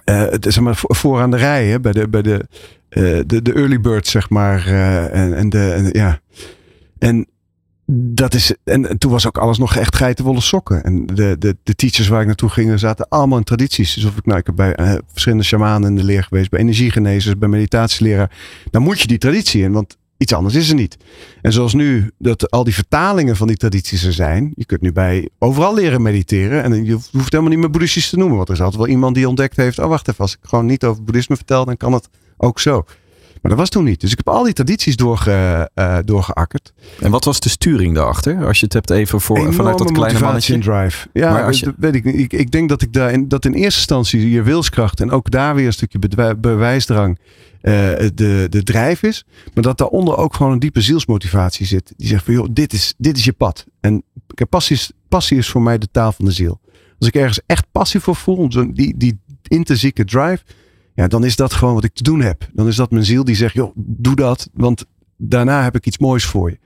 uh, 0.06 0.28
zeg 0.40 0.60
maar, 0.60 0.76
vooraan 0.82 1.32
de 1.32 1.38
rij, 1.38 1.68
hè, 1.68 1.80
bij 1.80 1.92
de, 1.92 2.08
bij 2.10 2.22
de, 2.22 2.46
de, 3.26 3.42
de 3.42 3.54
early 3.54 3.82
birds, 3.82 4.12
zeg 4.12 4.30
maar. 4.30 4.68
en, 5.12 5.36
en 5.36 5.50
de, 5.50 5.90
ja. 5.92 6.20
En 6.98 7.28
dat 7.88 8.34
is, 8.34 8.54
en 8.64 8.98
toen 8.98 9.12
was 9.12 9.28
ook 9.28 9.38
alles 9.38 9.58
nog 9.58 9.76
echt 9.76 9.96
geitenwolle 9.96 10.42
sokken. 10.42 10.84
En 10.84 11.06
de, 11.06 11.36
de, 11.40 11.58
de 11.64 11.76
teachers 11.76 12.08
waar 12.08 12.22
ik 12.22 12.28
naartoe 12.28 12.50
ging, 12.50 12.80
zaten 12.80 13.08
allemaal 13.10 13.38
in 13.38 13.44
tradities. 13.44 13.94
Dus 13.94 14.04
ik, 14.04 14.26
nou, 14.26 14.40
ik 14.40 14.46
heb 14.46 14.56
bij 14.56 14.80
uh, 14.80 14.96
verschillende 15.12 15.44
shamanen 15.44 15.90
in 15.90 15.96
de 15.96 16.04
leer 16.04 16.24
geweest, 16.24 16.50
bij 16.50 16.60
energiegenezers, 16.60 17.38
bij 17.38 17.50
meditatieleraar. 17.50 18.32
Dan 18.72 18.82
moet 18.82 19.02
je 19.02 19.08
die 19.08 19.18
traditie 19.18 19.64
in, 19.64 19.72
want 19.72 19.98
iets 20.18 20.34
anders 20.34 20.56
is 20.56 20.70
er 20.70 20.76
niet. 20.76 20.98
En 21.42 21.54
zoals 21.54 21.74
nu, 21.74 22.12
dat 22.18 22.52
al 22.52 22.64
die 22.64 22.74
vertalingen 22.74 23.36
van 23.36 23.48
die 23.48 23.58
tradities 23.58 24.04
er 24.04 24.14
zijn. 24.14 24.52
Je 24.56 24.66
kunt 24.66 24.82
nu 24.82 24.92
bij 24.92 25.30
overal 25.40 25.74
leren 25.74 26.02
mediteren. 26.02 26.64
En 26.64 26.86
je 26.86 26.94
hoeft 27.12 27.32
helemaal 27.32 27.52
niet 27.52 27.60
meer 27.60 27.70
boeddhistisch 27.70 28.10
te 28.10 28.18
noemen. 28.18 28.36
Want 28.36 28.48
er 28.48 28.56
is 28.56 28.62
altijd 28.62 28.82
wel 28.82 28.92
iemand 28.92 29.16
die 29.16 29.28
ontdekt 29.28 29.56
heeft, 29.56 29.80
oh 29.80 29.88
wacht 29.88 30.08
even, 30.08 30.22
als 30.22 30.34
ik 30.34 30.40
gewoon 30.42 30.66
niet 30.66 30.84
over 30.84 31.04
boeddhisme 31.04 31.36
vertel, 31.36 31.66
dan 31.66 31.78
kan 31.78 31.94
het 31.94 32.10
ook 32.38 32.60
zo. 32.60 32.86
Maar 33.46 33.54
dat 33.54 33.64
was 33.64 33.74
toen 33.74 33.84
niet. 33.84 34.02
Dus 34.02 34.12
ik 34.12 34.18
heb 34.18 34.30
al 34.30 34.44
die 34.44 34.54
tradities 34.54 34.96
doorge, 34.96 35.70
uh, 35.76 35.98
doorgeakkerd. 36.06 36.74
En 37.00 37.12
wat 37.12 37.24
was 37.26 37.40
de 37.40 37.50
sturing 37.50 37.96
daarachter? 37.96 38.46
Als 38.46 38.60
je 38.60 38.66
het 38.66 38.74
hebt 38.74 38.90
even 38.90 39.22
voor, 39.22 39.38
Enorme 39.38 39.56
vanuit 39.56 39.78
dat 39.78 39.92
kleine 39.92 40.20
mannetje. 40.20 40.60
drive. 40.60 41.08
Ja, 41.14 41.32
maar 41.32 41.44
als 41.44 41.60
je... 41.60 41.74
weet 41.78 41.96
ik 41.96 42.04
niet. 42.04 42.16
Ik, 42.16 42.34
ik 42.34 42.52
denk 42.52 42.70
dat 42.70 42.82
ik 42.82 42.94
daar 42.94 43.12
in, 43.12 43.28
dat 43.28 43.46
in 43.46 43.54
eerste 43.54 43.80
instantie 43.80 44.30
je 44.30 44.42
wilskracht 44.42 45.02
en 45.02 45.12
ook 45.12 45.32
daar 45.32 45.56
weer 45.56 45.66
een 45.66 45.74
stukje 45.74 46.00
bewijsdrang 46.38 47.20
uh, 47.20 47.72
de, 48.14 48.48
de 48.50 48.64
drijf 48.64 49.04
is. 49.04 49.26
Maar 49.54 49.64
dat 49.64 49.78
daaronder 49.78 50.18
ook 50.18 50.36
gewoon 50.36 50.52
een 50.52 50.60
diepe 50.60 50.82
zielsmotivatie 50.82 51.66
zit. 51.66 51.94
Die 51.98 52.08
zegt 52.08 52.24
van 52.24 52.34
joh, 52.34 52.48
dit 52.52 52.74
is, 52.74 52.94
dit 52.98 53.18
is 53.18 53.24
je 53.24 53.34
pad. 53.34 53.66
En 53.80 54.04
passie 54.50 54.76
is, 54.76 54.92
passie 55.08 55.38
is 55.38 55.50
voor 55.50 55.62
mij 55.62 55.78
de 55.78 55.88
taal 55.92 56.12
van 56.12 56.26
de 56.26 56.32
ziel. 56.32 56.60
Als 57.00 57.08
ik 57.08 57.16
ergens 57.16 57.40
echt 57.46 57.66
passie 57.72 58.00
voor 58.00 58.16
voel, 58.16 58.50
die, 58.74 58.98
die 58.98 59.20
intrinsieke 59.48 60.06
drive 60.06 60.44
ja, 60.96 61.08
dan 61.08 61.26
is 61.26 61.36
dat 61.36 61.54
gewoon 61.54 61.74
wat 61.74 61.84
ik 61.84 61.94
te 61.94 62.04
doen 62.04 62.22
heb. 62.22 62.50
Dan 62.54 62.68
is 62.68 62.76
dat 62.76 62.92
mijn 62.92 63.06
ziel 63.06 63.24
die 63.24 63.36
zegt, 63.36 63.54
joh, 63.54 63.72
doe 63.76 64.16
dat, 64.16 64.50
want 64.54 64.86
daarna 65.18 65.64
heb 65.64 65.76
ik 65.76 65.86
iets 65.86 65.98
moois 65.98 66.26
voor 66.26 66.50
je. 66.50 66.60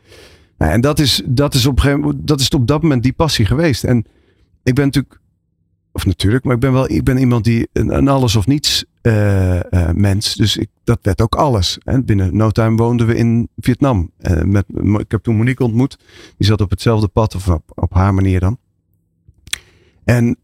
Nou, 0.57 0.71
en 0.71 0.81
dat 0.81 0.99
is, 0.99 1.21
dat, 1.25 1.53
is 1.53 1.65
op, 1.65 2.13
dat 2.17 2.39
is 2.39 2.49
op 2.49 2.67
dat 2.67 2.81
moment 2.81 3.03
die 3.03 3.13
passie 3.13 3.45
geweest. 3.45 3.83
En 3.83 4.05
ik 4.63 4.75
ben 4.75 4.85
natuurlijk, 4.85 5.19
of 5.91 6.05
natuurlijk, 6.05 6.43
maar 6.43 6.53
ik 6.53 6.59
ben 6.59 6.73
wel 6.73 6.89
ik 6.89 7.03
ben 7.03 7.17
iemand 7.17 7.43
die 7.43 7.67
een, 7.73 8.07
alles 8.07 8.35
of 8.35 8.47
niets 8.47 8.85
uh, 9.01 9.55
uh, 9.55 9.89
mens. 9.91 10.35
Dus 10.35 10.57
ik, 10.57 10.69
dat 10.83 10.99
werd 11.01 11.21
ook 11.21 11.35
alles. 11.35 11.77
En 11.83 12.05
binnen 12.05 12.35
no 12.35 12.49
time 12.49 12.75
woonden 12.75 13.07
we 13.07 13.15
in 13.15 13.49
Vietnam. 13.57 14.11
Uh, 14.21 14.41
met, 14.41 14.65
ik 14.97 15.11
heb 15.11 15.23
toen 15.23 15.35
Monique 15.35 15.65
ontmoet. 15.65 15.97
Die 16.37 16.47
zat 16.47 16.61
op 16.61 16.69
hetzelfde 16.69 17.07
pad, 17.07 17.35
of 17.35 17.47
op, 17.47 17.71
op 17.75 17.93
haar 17.93 18.13
manier 18.13 18.39
dan. 18.39 18.57
En 20.03 20.37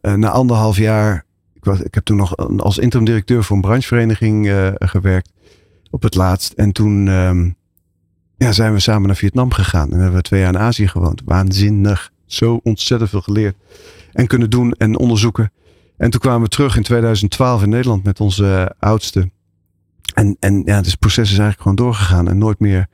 na 0.00 0.30
anderhalf 0.30 0.76
jaar, 0.76 1.23
ik, 1.64 1.70
was, 1.70 1.80
ik 1.80 1.94
heb 1.94 2.04
toen 2.04 2.16
nog 2.16 2.36
als 2.56 2.78
interim 2.78 3.04
directeur 3.04 3.44
voor 3.44 3.56
een 3.56 3.62
branchevereniging 3.62 4.72
gewerkt. 4.78 5.32
Op 5.90 6.02
het 6.02 6.14
laatst. 6.14 6.52
En 6.52 6.72
toen 6.72 7.08
ehm, 7.08 7.50
ja, 8.36 8.52
zijn 8.52 8.72
we 8.72 8.80
samen 8.80 9.06
naar 9.06 9.16
Vietnam 9.16 9.52
gegaan. 9.52 9.92
En 9.92 9.98
hebben 9.98 10.16
we 10.16 10.22
twee 10.22 10.40
jaar 10.40 10.54
in 10.54 10.58
Azië 10.58 10.88
gewoond. 10.88 11.22
Waanzinnig. 11.24 12.12
Zo 12.26 12.60
ontzettend 12.62 13.10
veel 13.10 13.20
geleerd. 13.20 13.56
En 14.12 14.26
kunnen 14.26 14.50
doen 14.50 14.72
en 14.72 14.98
onderzoeken. 14.98 15.52
En 15.96 16.10
toen 16.10 16.20
kwamen 16.20 16.42
we 16.42 16.48
terug 16.48 16.76
in 16.76 16.82
2012 16.82 17.62
in 17.62 17.68
Nederland 17.68 18.04
met 18.04 18.20
onze 18.20 18.74
oudste. 18.78 19.30
En, 20.14 20.36
en 20.40 20.62
ja, 20.64 20.76
het 20.76 20.98
proces 20.98 21.22
is 21.30 21.38
eigenlijk 21.38 21.60
gewoon 21.60 21.76
doorgegaan 21.76 22.28
en 22.28 22.38
nooit 22.38 22.58
meer, 22.58 22.86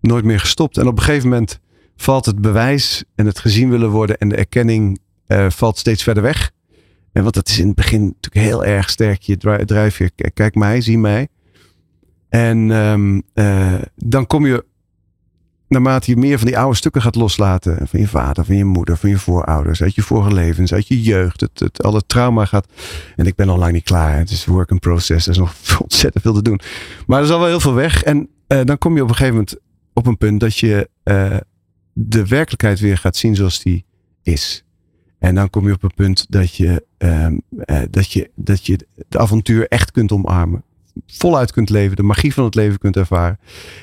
nooit 0.00 0.24
meer 0.24 0.40
gestopt. 0.40 0.78
En 0.78 0.86
op 0.86 0.96
een 0.96 1.04
gegeven 1.04 1.28
moment 1.28 1.60
valt 1.96 2.26
het 2.26 2.40
bewijs 2.40 3.04
en 3.14 3.26
het 3.26 3.38
gezien 3.38 3.70
willen 3.70 3.90
worden 3.90 4.18
en 4.18 4.28
de 4.28 4.36
erkenning 4.36 4.98
uh, 5.26 5.50
valt 5.50 5.78
steeds 5.78 6.02
verder 6.02 6.22
weg. 6.22 6.52
En 7.12 7.22
want 7.22 7.34
dat 7.34 7.48
is 7.48 7.58
in 7.58 7.66
het 7.66 7.76
begin 7.76 8.02
natuurlijk 8.02 8.46
heel 8.46 8.64
erg 8.64 8.90
sterk 8.90 9.22
je 9.22 9.36
drijfveer. 9.64 10.10
Kijk 10.34 10.54
mij, 10.54 10.80
zie 10.80 10.98
mij. 10.98 11.28
En 12.28 12.70
um, 12.70 13.22
uh, 13.34 13.74
dan 13.96 14.26
kom 14.26 14.46
je 14.46 14.64
naarmate 15.68 16.10
je 16.10 16.16
meer 16.16 16.38
van 16.38 16.46
die 16.46 16.58
oude 16.58 16.76
stukken 16.76 17.02
gaat 17.02 17.14
loslaten. 17.14 17.88
Van 17.88 18.00
je 18.00 18.08
vader, 18.08 18.44
van 18.44 18.56
je 18.56 18.64
moeder, 18.64 18.96
van 18.96 19.10
je 19.10 19.18
voorouders. 19.18 19.82
Uit 19.82 19.94
je 19.94 20.02
vorige 20.02 20.34
levens, 20.34 20.72
uit 20.72 20.88
je 20.88 21.02
jeugd. 21.02 21.40
Het, 21.40 21.58
het, 21.58 21.82
al 21.82 21.94
het 21.94 22.08
trauma 22.08 22.44
gaat. 22.44 22.66
En 23.16 23.26
ik 23.26 23.34
ben 23.34 23.46
nog 23.46 23.58
lang 23.58 23.72
niet 23.72 23.84
klaar. 23.84 24.18
Het 24.18 24.30
is 24.30 24.44
work 24.44 24.70
in 24.70 24.78
process. 24.78 25.26
Er 25.26 25.32
is 25.32 25.38
nog 25.38 25.54
ontzettend 25.82 26.22
veel 26.24 26.34
te 26.34 26.42
doen. 26.42 26.60
Maar 27.06 27.18
er 27.18 27.24
is 27.24 27.30
al 27.30 27.38
wel 27.38 27.48
heel 27.48 27.60
veel 27.60 27.74
weg. 27.74 28.02
En 28.02 28.28
uh, 28.48 28.60
dan 28.64 28.78
kom 28.78 28.96
je 28.96 29.02
op 29.02 29.08
een 29.08 29.14
gegeven 29.14 29.34
moment 29.34 29.56
op 29.92 30.06
een 30.06 30.18
punt 30.18 30.40
dat 30.40 30.58
je 30.58 30.88
uh, 31.04 31.36
de 31.92 32.26
werkelijkheid 32.26 32.80
weer 32.80 32.98
gaat 32.98 33.16
zien 33.16 33.36
zoals 33.36 33.62
die 33.62 33.84
is. 34.22 34.64
En 35.20 35.34
dan 35.34 35.50
kom 35.50 35.66
je 35.66 35.72
op 35.72 35.82
een 35.82 35.94
punt 35.94 36.26
dat 36.28 36.54
je, 36.54 36.86
um, 36.98 37.42
dat 37.90 38.12
je, 38.12 38.30
dat 38.34 38.66
je 38.66 38.86
de 39.08 39.18
avontuur 39.18 39.68
echt 39.68 39.90
kunt 39.90 40.12
omarmen 40.12 40.64
voluit 41.06 41.52
kunt 41.52 41.70
leven, 41.70 41.96
de 41.96 42.02
magie 42.02 42.34
van 42.34 42.44
het 42.44 42.54
leven 42.54 42.78
kunt 42.78 42.96
ervaren. 42.96 43.38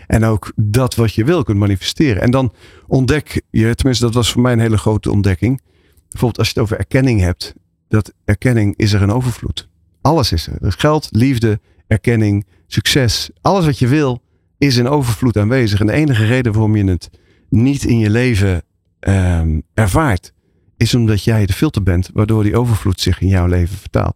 En 0.08 0.24
ook 0.24 0.52
dat 0.56 0.96
wat 0.96 1.14
je 1.14 1.26
wil 1.26 1.44
kunt 1.44 1.58
manifesteren. 1.58 2.22
En 2.22 2.32
dan 2.32 2.54
ontdek 2.88 3.42
je, 3.50 3.76
tenminste 3.76 4.06
dat 4.06 4.14
was 4.14 4.32
voor 4.32 4.42
mij 4.42 4.54
een 4.54 4.60
hele 4.60 4.78
grote 4.78 5.12
ontdekking. 5.12 5.62
Bijvoorbeeld 6.10 6.38
als 6.40 6.48
je 6.48 6.54
het 6.54 6.64
over 6.64 6.78
erkenning 6.78 7.20
hebt, 7.20 7.56
dat 7.88 8.14
erkenning 8.26 8.74
is 8.78 8.94
er 8.94 9.02
een 9.02 9.12
overvloed. 9.12 9.70
Alles 10.02 10.32
is 10.32 10.48
er. 10.48 10.58
Dus 10.62 10.76
geld, 10.76 11.08
liefde, 11.12 11.60
erkenning, 11.88 12.46
succes, 12.68 13.30
alles 13.42 13.66
wat 13.66 13.80
je 13.80 13.88
wil 13.88 14.22
is 14.58 14.78
in 14.78 14.88
overvloed 14.88 15.38
aanwezig. 15.38 15.80
En 15.80 15.86
de 15.86 15.94
enige 15.94 16.26
reden 16.26 16.52
waarom 16.52 16.76
je 16.76 16.84
het 16.84 17.10
niet 17.50 17.84
in 17.84 18.00
je 18.00 18.10
leven 18.10 18.64
um, 19.00 19.64
ervaart, 19.74 20.34
is 20.78 20.96
omdat 20.96 21.24
jij 21.24 21.46
de 21.46 21.54
filter 21.54 21.84
bent, 21.84 22.10
waardoor 22.14 22.44
die 22.44 22.58
overvloed 22.58 23.02
zich 23.02 23.22
in 23.22 23.28
jouw 23.28 23.48
leven 23.48 23.78
vertaalt. 23.78 24.16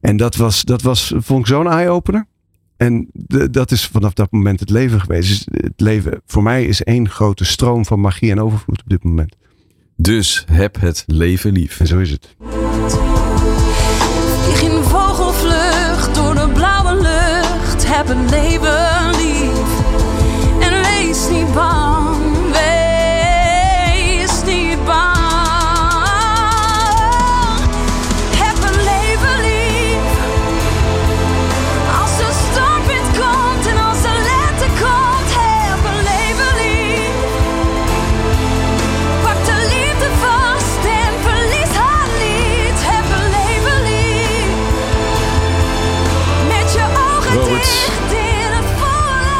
En 0.00 0.16
dat 0.16 0.36
was, 0.36 0.62
dat 0.62 0.82
was 0.82 1.12
vond 1.16 1.40
ik 1.40 1.46
zo'n 1.46 1.70
eye-opener. 1.70 2.26
En 2.76 3.08
de, 3.12 3.50
dat 3.50 3.70
is 3.70 3.86
vanaf 3.86 4.12
dat 4.12 4.32
moment 4.32 4.60
het 4.60 4.70
leven 4.70 5.00
geweest. 5.00 5.28
Dus 5.28 5.62
het 5.62 5.80
leven 5.80 6.22
voor 6.26 6.42
mij 6.42 6.64
is 6.64 6.82
één 6.82 7.08
grote 7.08 7.44
stroom 7.44 7.84
van 7.84 8.00
magie 8.00 8.30
en 8.30 8.40
overvloed 8.40 8.82
op 8.82 8.88
dit 8.88 9.04
moment. 9.04 9.36
Dus 9.96 10.44
heb 10.52 10.80
het 10.80 11.04
leven 11.06 11.52
lief. 11.52 11.80
En 11.80 11.86
zo 11.86 11.98
is 11.98 12.10
het. 12.10 12.36
Ik 14.48 14.54
ging 14.54 14.84
vogelvlucht 14.84 16.14
door 16.14 16.34
de 16.34 16.48
blauwe 16.54 16.94
lucht. 16.94 17.94
Heb 17.96 18.06
het 18.08 18.30
leven 18.30 19.10
lief. 19.10 19.33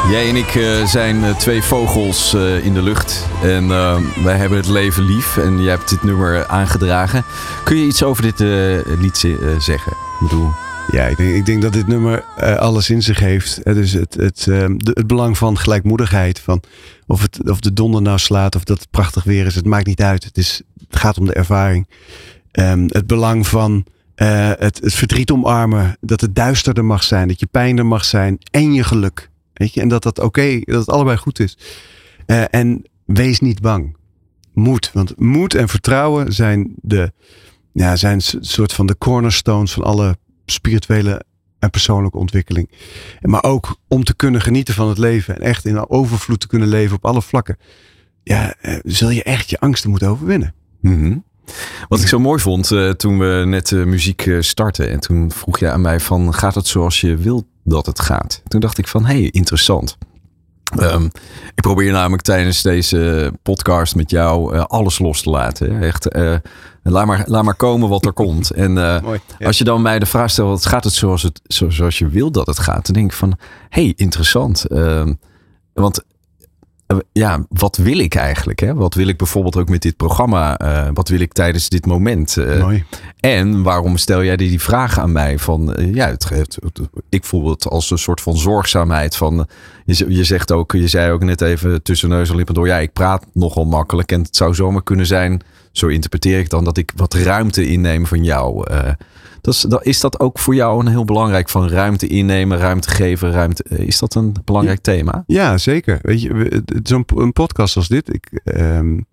Jij 0.09 0.29
en 0.29 0.35
ik 0.35 0.55
uh, 0.55 0.85
zijn 0.85 1.15
uh, 1.15 1.35
twee 1.37 1.61
vogels 1.61 2.33
uh, 2.33 2.65
in 2.65 2.73
de 2.73 2.81
lucht. 2.81 3.25
En 3.43 3.67
wij 4.23 4.37
hebben 4.37 4.57
het 4.57 4.67
leven 4.67 5.03
lief. 5.03 5.37
En 5.37 5.61
jij 5.61 5.71
hebt 5.71 5.89
dit 5.89 6.03
nummer 6.03 6.47
aangedragen. 6.47 7.23
Kun 7.63 7.77
je 7.77 7.85
iets 7.85 8.03
over 8.03 8.23
dit 8.23 8.39
lied 8.99 9.17
zeggen? 9.59 9.91
Ik 9.91 10.19
bedoel... 10.19 10.51
Ja, 10.91 11.03
ik 11.03 11.17
denk, 11.17 11.35
ik 11.35 11.45
denk 11.45 11.61
dat 11.61 11.73
dit 11.73 11.87
nummer 11.87 12.23
alles 12.57 12.89
in 12.89 13.01
zich 13.01 13.19
heeft. 13.19 13.63
Dus 13.63 13.91
het, 13.91 14.13
het, 14.13 14.43
de, 14.43 14.91
het 14.93 15.07
belang 15.07 15.37
van 15.37 15.57
gelijkmoedigheid. 15.57 16.39
Van 16.39 16.61
of, 17.07 17.21
het, 17.21 17.49
of 17.49 17.59
de 17.59 17.73
donder 17.73 18.01
nou 18.01 18.17
slaat 18.17 18.55
of 18.55 18.63
dat 18.63 18.79
het 18.79 18.91
prachtig 18.91 19.23
weer 19.23 19.45
is. 19.45 19.55
Het 19.55 19.65
maakt 19.65 19.87
niet 19.87 20.01
uit. 20.01 20.23
Het, 20.23 20.37
is, 20.37 20.61
het 20.87 20.99
gaat 20.99 21.17
om 21.17 21.25
de 21.25 21.33
ervaring. 21.33 21.87
Um, 22.51 22.85
het 22.87 23.07
belang 23.07 23.47
van 23.47 23.85
het, 24.15 24.79
het 24.81 24.93
verdriet 24.93 25.31
omarmen. 25.31 25.97
Dat 26.01 26.21
het 26.21 26.35
duisterder 26.35 26.85
mag 26.85 27.03
zijn. 27.03 27.27
Dat 27.27 27.39
je 27.39 27.47
pijn 27.51 27.77
er 27.77 27.85
mag 27.85 28.05
zijn. 28.05 28.37
En 28.51 28.73
je 28.73 28.83
geluk. 28.83 29.29
Weet 29.55 29.73
je? 29.73 29.81
En 29.81 29.87
dat 29.87 30.03
dat 30.03 30.19
oké, 30.19 30.59
dat 30.59 30.79
het 30.79 30.89
allebei 30.89 31.17
goed 31.17 31.39
is. 31.39 31.57
Uh, 32.27 32.43
en 32.49 32.83
wees 33.05 33.39
niet 33.39 33.61
bang. 33.61 33.95
Moed. 34.53 34.91
Want 34.93 35.19
moed 35.19 35.55
en 35.55 35.69
vertrouwen 35.69 36.33
zijn 36.33 36.73
de, 36.75 37.11
ja, 37.73 37.95
zijn 37.95 38.21
soort 38.39 38.73
van 38.73 38.85
de 38.85 38.97
cornerstones 38.97 39.73
van 39.73 39.83
alle 39.83 40.17
spirituele 40.45 41.25
en 41.59 41.69
persoonlijke 41.69 42.17
ontwikkeling. 42.17 42.71
Maar 43.21 43.43
ook 43.43 43.79
om 43.87 44.03
te 44.03 44.15
kunnen 44.15 44.41
genieten 44.41 44.73
van 44.73 44.89
het 44.89 44.97
leven 44.97 45.35
en 45.35 45.41
echt 45.41 45.65
in 45.65 45.89
overvloed 45.89 46.39
te 46.39 46.47
kunnen 46.47 46.67
leven 46.67 46.95
op 46.95 47.05
alle 47.05 47.21
vlakken. 47.21 47.57
Ja, 48.23 48.55
uh, 48.61 48.79
zul 48.83 49.09
je 49.09 49.23
echt 49.23 49.49
je 49.49 49.59
angsten 49.59 49.89
moeten 49.89 50.09
overwinnen. 50.09 50.53
Mm. 50.81 51.23
Wat 51.87 52.01
ik 52.01 52.07
zo 52.07 52.19
mooi 52.19 52.39
vond 52.39 52.71
uh, 52.71 52.89
toen 52.89 53.19
we 53.19 53.43
net 53.45 53.67
de 53.67 53.85
muziek 53.85 54.35
startten. 54.39 54.89
En 54.89 54.99
toen 54.99 55.31
vroeg 55.31 55.59
je 55.59 55.69
aan 55.69 55.81
mij 55.81 55.99
van 55.99 56.33
gaat 56.33 56.55
het 56.55 56.67
zoals 56.67 57.01
je 57.01 57.15
wilt 57.15 57.45
dat 57.63 57.85
het 57.85 57.99
gaat. 57.99 58.41
Toen 58.47 58.59
dacht 58.59 58.77
ik 58.77 58.87
van, 58.87 59.05
hé, 59.05 59.19
hey, 59.19 59.29
interessant. 59.31 59.97
Um, 60.79 61.11
ik 61.55 61.61
probeer 61.61 61.91
namelijk 61.91 62.23
tijdens 62.23 62.61
deze 62.61 63.33
podcast 63.41 63.95
met 63.95 64.09
jou 64.09 64.55
uh, 64.55 64.63
alles 64.63 64.99
los 64.99 65.21
te 65.21 65.29
laten. 65.29 65.81
Echt, 65.81 66.15
uh, 66.15 66.35
laat, 66.83 67.05
maar, 67.05 67.23
laat 67.25 67.43
maar 67.43 67.55
komen 67.55 67.89
wat 67.89 68.05
er 68.05 68.13
komt. 68.23 68.51
En 68.51 68.77
uh, 68.77 69.01
Mooi, 69.01 69.19
ja. 69.39 69.47
als 69.47 69.57
je 69.57 69.63
dan 69.63 69.81
mij 69.81 69.99
de 69.99 70.05
vraag 70.05 70.29
stelt, 70.29 70.65
gaat 70.65 70.83
het 70.83 70.93
zoals, 70.93 71.21
het 71.21 71.41
zoals 71.47 71.97
je 71.97 72.07
wil 72.07 72.31
dat 72.31 72.47
het 72.47 72.59
gaat? 72.59 72.85
Dan 72.85 72.95
denk 72.95 73.11
ik 73.11 73.17
van, 73.17 73.37
hey, 73.69 73.93
interessant. 73.95 74.71
Um, 74.71 75.19
want 75.73 75.99
eh, 75.99 76.05
ja, 77.11 77.45
wat 77.49 77.77
wil 77.77 77.99
ik 77.99 78.15
eigenlijk? 78.15 78.59
Hè? 78.59 78.73
Wat 78.73 78.93
wil 78.93 79.07
ik 79.07 79.17
bijvoorbeeld 79.17 79.57
ook 79.57 79.69
met 79.69 79.81
dit 79.81 79.97
programma? 79.97 80.61
Uh, 80.61 80.87
wat 80.93 81.09
wil 81.09 81.19
ik 81.19 81.33
tijdens 81.33 81.69
dit 81.69 81.85
moment? 81.85 82.35
Uh, 82.35 82.61
Mooi. 82.61 82.83
En 83.19 83.63
waarom 83.63 83.97
stel 83.97 84.23
jij 84.23 84.35
die, 84.35 84.49
die 84.49 84.61
vraag 84.61 84.99
aan 84.99 85.11
mij? 85.11 85.39
Van, 85.39 85.79
uh, 85.79 85.93
ja, 85.93 86.07
het, 86.07 86.29
het, 86.29 86.57
ik 87.09 87.23
voel 87.23 87.49
het 87.49 87.69
als 87.69 87.91
een 87.91 87.97
soort 87.97 88.21
van 88.21 88.37
zorgzaamheid. 88.37 89.15
Van, 89.15 89.47
je, 89.85 90.05
je 90.07 90.23
zegt 90.23 90.51
ook, 90.51 90.71
je 90.71 90.87
zei 90.87 91.11
ook 91.11 91.23
net 91.23 91.41
even 91.41 91.83
tussen 91.83 92.09
neus 92.09 92.29
en 92.29 92.35
lippen 92.35 92.55
door. 92.55 92.67
Ja, 92.67 92.77
ik 92.77 92.93
praat 92.93 93.25
nogal 93.33 93.65
makkelijk. 93.65 94.11
En 94.11 94.21
het 94.21 94.35
zou 94.35 94.53
zomaar 94.53 94.83
kunnen 94.83 95.05
zijn, 95.05 95.41
zo 95.71 95.87
interpreteer 95.87 96.39
ik 96.39 96.49
dan, 96.49 96.63
dat 96.63 96.77
ik 96.77 96.91
wat 96.95 97.13
ruimte 97.13 97.67
inneem 97.67 98.05
van 98.05 98.23
jou. 98.23 98.65
Dat 99.45 99.53
is, 99.53 99.61
dat, 99.61 99.85
is 99.85 99.99
dat 99.99 100.19
ook 100.19 100.39
voor 100.39 100.55
jou 100.55 100.79
een 100.79 100.91
heel 100.91 101.05
belangrijk 101.05 101.49
van 101.49 101.69
ruimte 101.69 102.07
innemen, 102.07 102.57
ruimte 102.57 102.89
geven, 102.89 103.31
ruimte? 103.31 103.63
Eh, 103.63 103.79
is 103.79 103.99
dat 103.99 104.15
een 104.15 104.35
belangrijk 104.43 104.79
thema? 104.79 105.23
Ja, 105.27 105.57
zeker. 105.57 105.99
Weet 106.01 106.21
je, 106.21 106.63
zo'n 106.83 107.33
podcast 107.33 107.75
als 107.75 107.87
dit, 107.87 108.13
ik 108.13 108.41
um, 108.43 109.05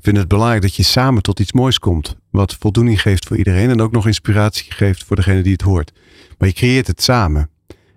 vind 0.00 0.16
het 0.16 0.28
belangrijk 0.28 0.62
dat 0.62 0.74
je 0.74 0.82
samen 0.82 1.22
tot 1.22 1.40
iets 1.40 1.52
moois 1.52 1.78
komt. 1.78 2.16
Wat 2.30 2.56
voldoening 2.60 3.00
geeft 3.00 3.26
voor 3.26 3.36
iedereen 3.36 3.70
en 3.70 3.80
ook 3.80 3.92
nog 3.92 4.06
inspiratie 4.06 4.72
geeft 4.72 5.04
voor 5.04 5.16
degene 5.16 5.42
die 5.42 5.52
het 5.52 5.62
hoort. 5.62 5.92
Maar 6.38 6.48
je 6.48 6.54
creëert 6.54 6.86
het 6.86 7.02
samen. 7.02 7.50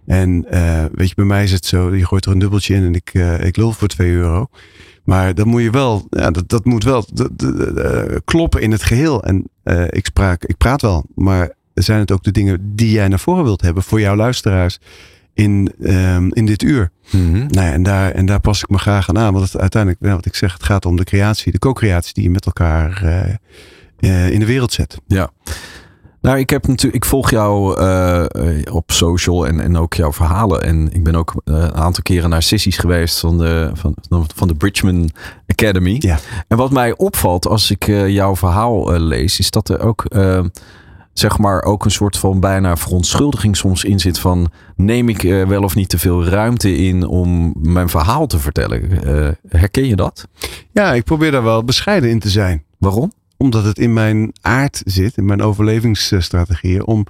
En 0.05 0.45
uh, 0.51 0.86
weet 0.93 1.09
je, 1.09 1.15
bij 1.15 1.25
mij 1.25 1.43
is 1.43 1.51
het 1.51 1.65
zo, 1.65 1.95
je 1.95 2.05
gooit 2.05 2.25
er 2.25 2.31
een 2.31 2.39
dubbeltje 2.39 2.75
in 2.75 2.84
en 2.84 2.95
ik, 2.95 3.13
uh, 3.13 3.43
ik 3.43 3.57
lul 3.57 3.71
voor 3.71 3.88
2 3.88 4.11
euro. 4.11 4.47
Maar 5.03 5.36
dan 5.36 5.47
moet 5.47 5.61
je 5.61 5.69
wel, 5.69 6.07
ja, 6.09 6.31
dat, 6.31 6.49
dat 6.49 6.65
moet 6.65 6.84
wel 6.84 7.05
kloppen 8.25 8.61
in 8.61 8.71
het 8.71 8.84
geheel. 8.84 9.23
En 9.23 9.49
ik, 9.89 10.05
spraak, 10.05 10.43
ik 10.43 10.57
praat 10.57 10.81
wel, 10.81 11.05
maar 11.15 11.53
zijn 11.74 11.99
het 11.99 12.11
ook 12.11 12.24
de 12.24 12.32
dingen 12.32 12.76
die 12.76 12.91
jij 12.91 13.07
naar 13.07 13.19
voren 13.19 13.43
wilt 13.43 13.61
hebben 13.61 13.84
voor 13.84 13.99
jouw 13.99 14.15
luisteraars 14.15 14.80
in, 15.34 15.74
um, 15.82 16.34
in 16.34 16.45
dit 16.45 16.63
uur. 16.63 16.91
Mm 17.11 17.34
-hmm. 17.34 17.47
nou 17.47 17.67
ja, 17.67 17.71
en, 17.71 17.84
daar, 17.84 18.11
en 18.11 18.26
daar 18.26 18.39
pas 18.39 18.61
ik 18.61 18.69
me 18.69 18.78
graag 18.78 19.09
aan 19.09 19.17
aan. 19.17 19.34
Want 19.34 19.51
het, 19.51 19.61
uiteindelijk, 19.61 20.01
wat 20.01 20.26
ik 20.26 20.36
zeg, 20.36 20.53
het 20.53 20.63
gaat 20.63 20.86
om 20.86 20.95
de 20.95 21.03
creatie, 21.03 21.51
de 21.51 21.59
co-creatie 21.59 22.13
die 22.13 22.24
je 22.24 22.30
met 22.30 22.45
elkaar 22.45 23.01
uh, 23.03 24.11
uh, 24.11 24.30
in 24.30 24.39
de 24.39 24.45
wereld 24.45 24.74
zet. 24.74 24.97
Ja. 25.07 25.32
Nou, 26.21 26.38
ik 26.38 26.49
heb 26.49 26.67
natuurlijk, 26.67 27.03
ik 27.03 27.09
volg 27.09 27.30
jou 27.30 27.82
uh, 27.82 28.26
op 28.71 28.91
social 28.91 29.47
en, 29.47 29.59
en 29.59 29.78
ook 29.78 29.93
jouw 29.93 30.13
verhalen. 30.13 30.63
En 30.63 30.93
ik 30.93 31.03
ben 31.03 31.15
ook 31.15 31.34
een 31.43 31.76
aantal 31.76 32.03
keren 32.03 32.30
naar 32.30 32.43
sessies 32.43 32.78
geweest 32.78 33.19
van 33.19 33.38
de, 33.38 33.71
van, 33.74 33.95
van 34.36 34.47
de 34.47 34.55
Bridgman 34.55 35.09
Academy. 35.47 35.95
Ja. 35.99 36.19
En 36.47 36.57
wat 36.57 36.71
mij 36.71 36.97
opvalt 36.97 37.47
als 37.47 37.71
ik 37.71 37.86
jouw 38.07 38.36
verhaal 38.36 38.99
lees, 38.99 39.39
is 39.39 39.51
dat 39.51 39.69
er 39.69 39.80
ook 39.80 40.05
zeg 41.14 41.38
maar 41.38 41.64
ook 41.64 41.86
een 41.86 41.91
soort 41.91 42.18
van 42.18 42.39
bijna 42.39 42.78
verontschuldiging 42.78 43.57
soms 43.57 43.84
in 43.84 43.99
zit 43.99 44.20
van 44.20 44.51
neem 44.76 45.09
ik 45.09 45.22
wel 45.22 45.64
of 45.64 45.76
niet 45.76 45.89
te 45.89 45.99
veel 45.99 46.26
ruimte 46.26 46.76
in 46.76 47.07
om 47.07 47.53
mijn 47.61 47.89
verhaal 47.89 48.28
te 48.28 48.39
vertellen. 48.39 48.89
herken 49.47 49.88
je 49.88 49.95
dat? 49.95 50.28
Ja, 50.72 50.93
ik 50.93 51.03
probeer 51.03 51.32
daar 51.32 51.43
wel 51.43 51.64
bescheiden 51.64 52.09
in 52.09 52.20
te 52.20 52.30
zijn. 52.30 52.64
Waarom? 52.78 53.11
Omdat 53.38 53.64
het 53.64 53.80
in 53.80 53.93
mijn 53.93 54.32
aard 54.41 54.82
zit, 54.86 55.18
in 55.18 55.26
mijn 55.26 55.41
overlevingsstrategieën, 55.41 56.86
om 56.86 57.05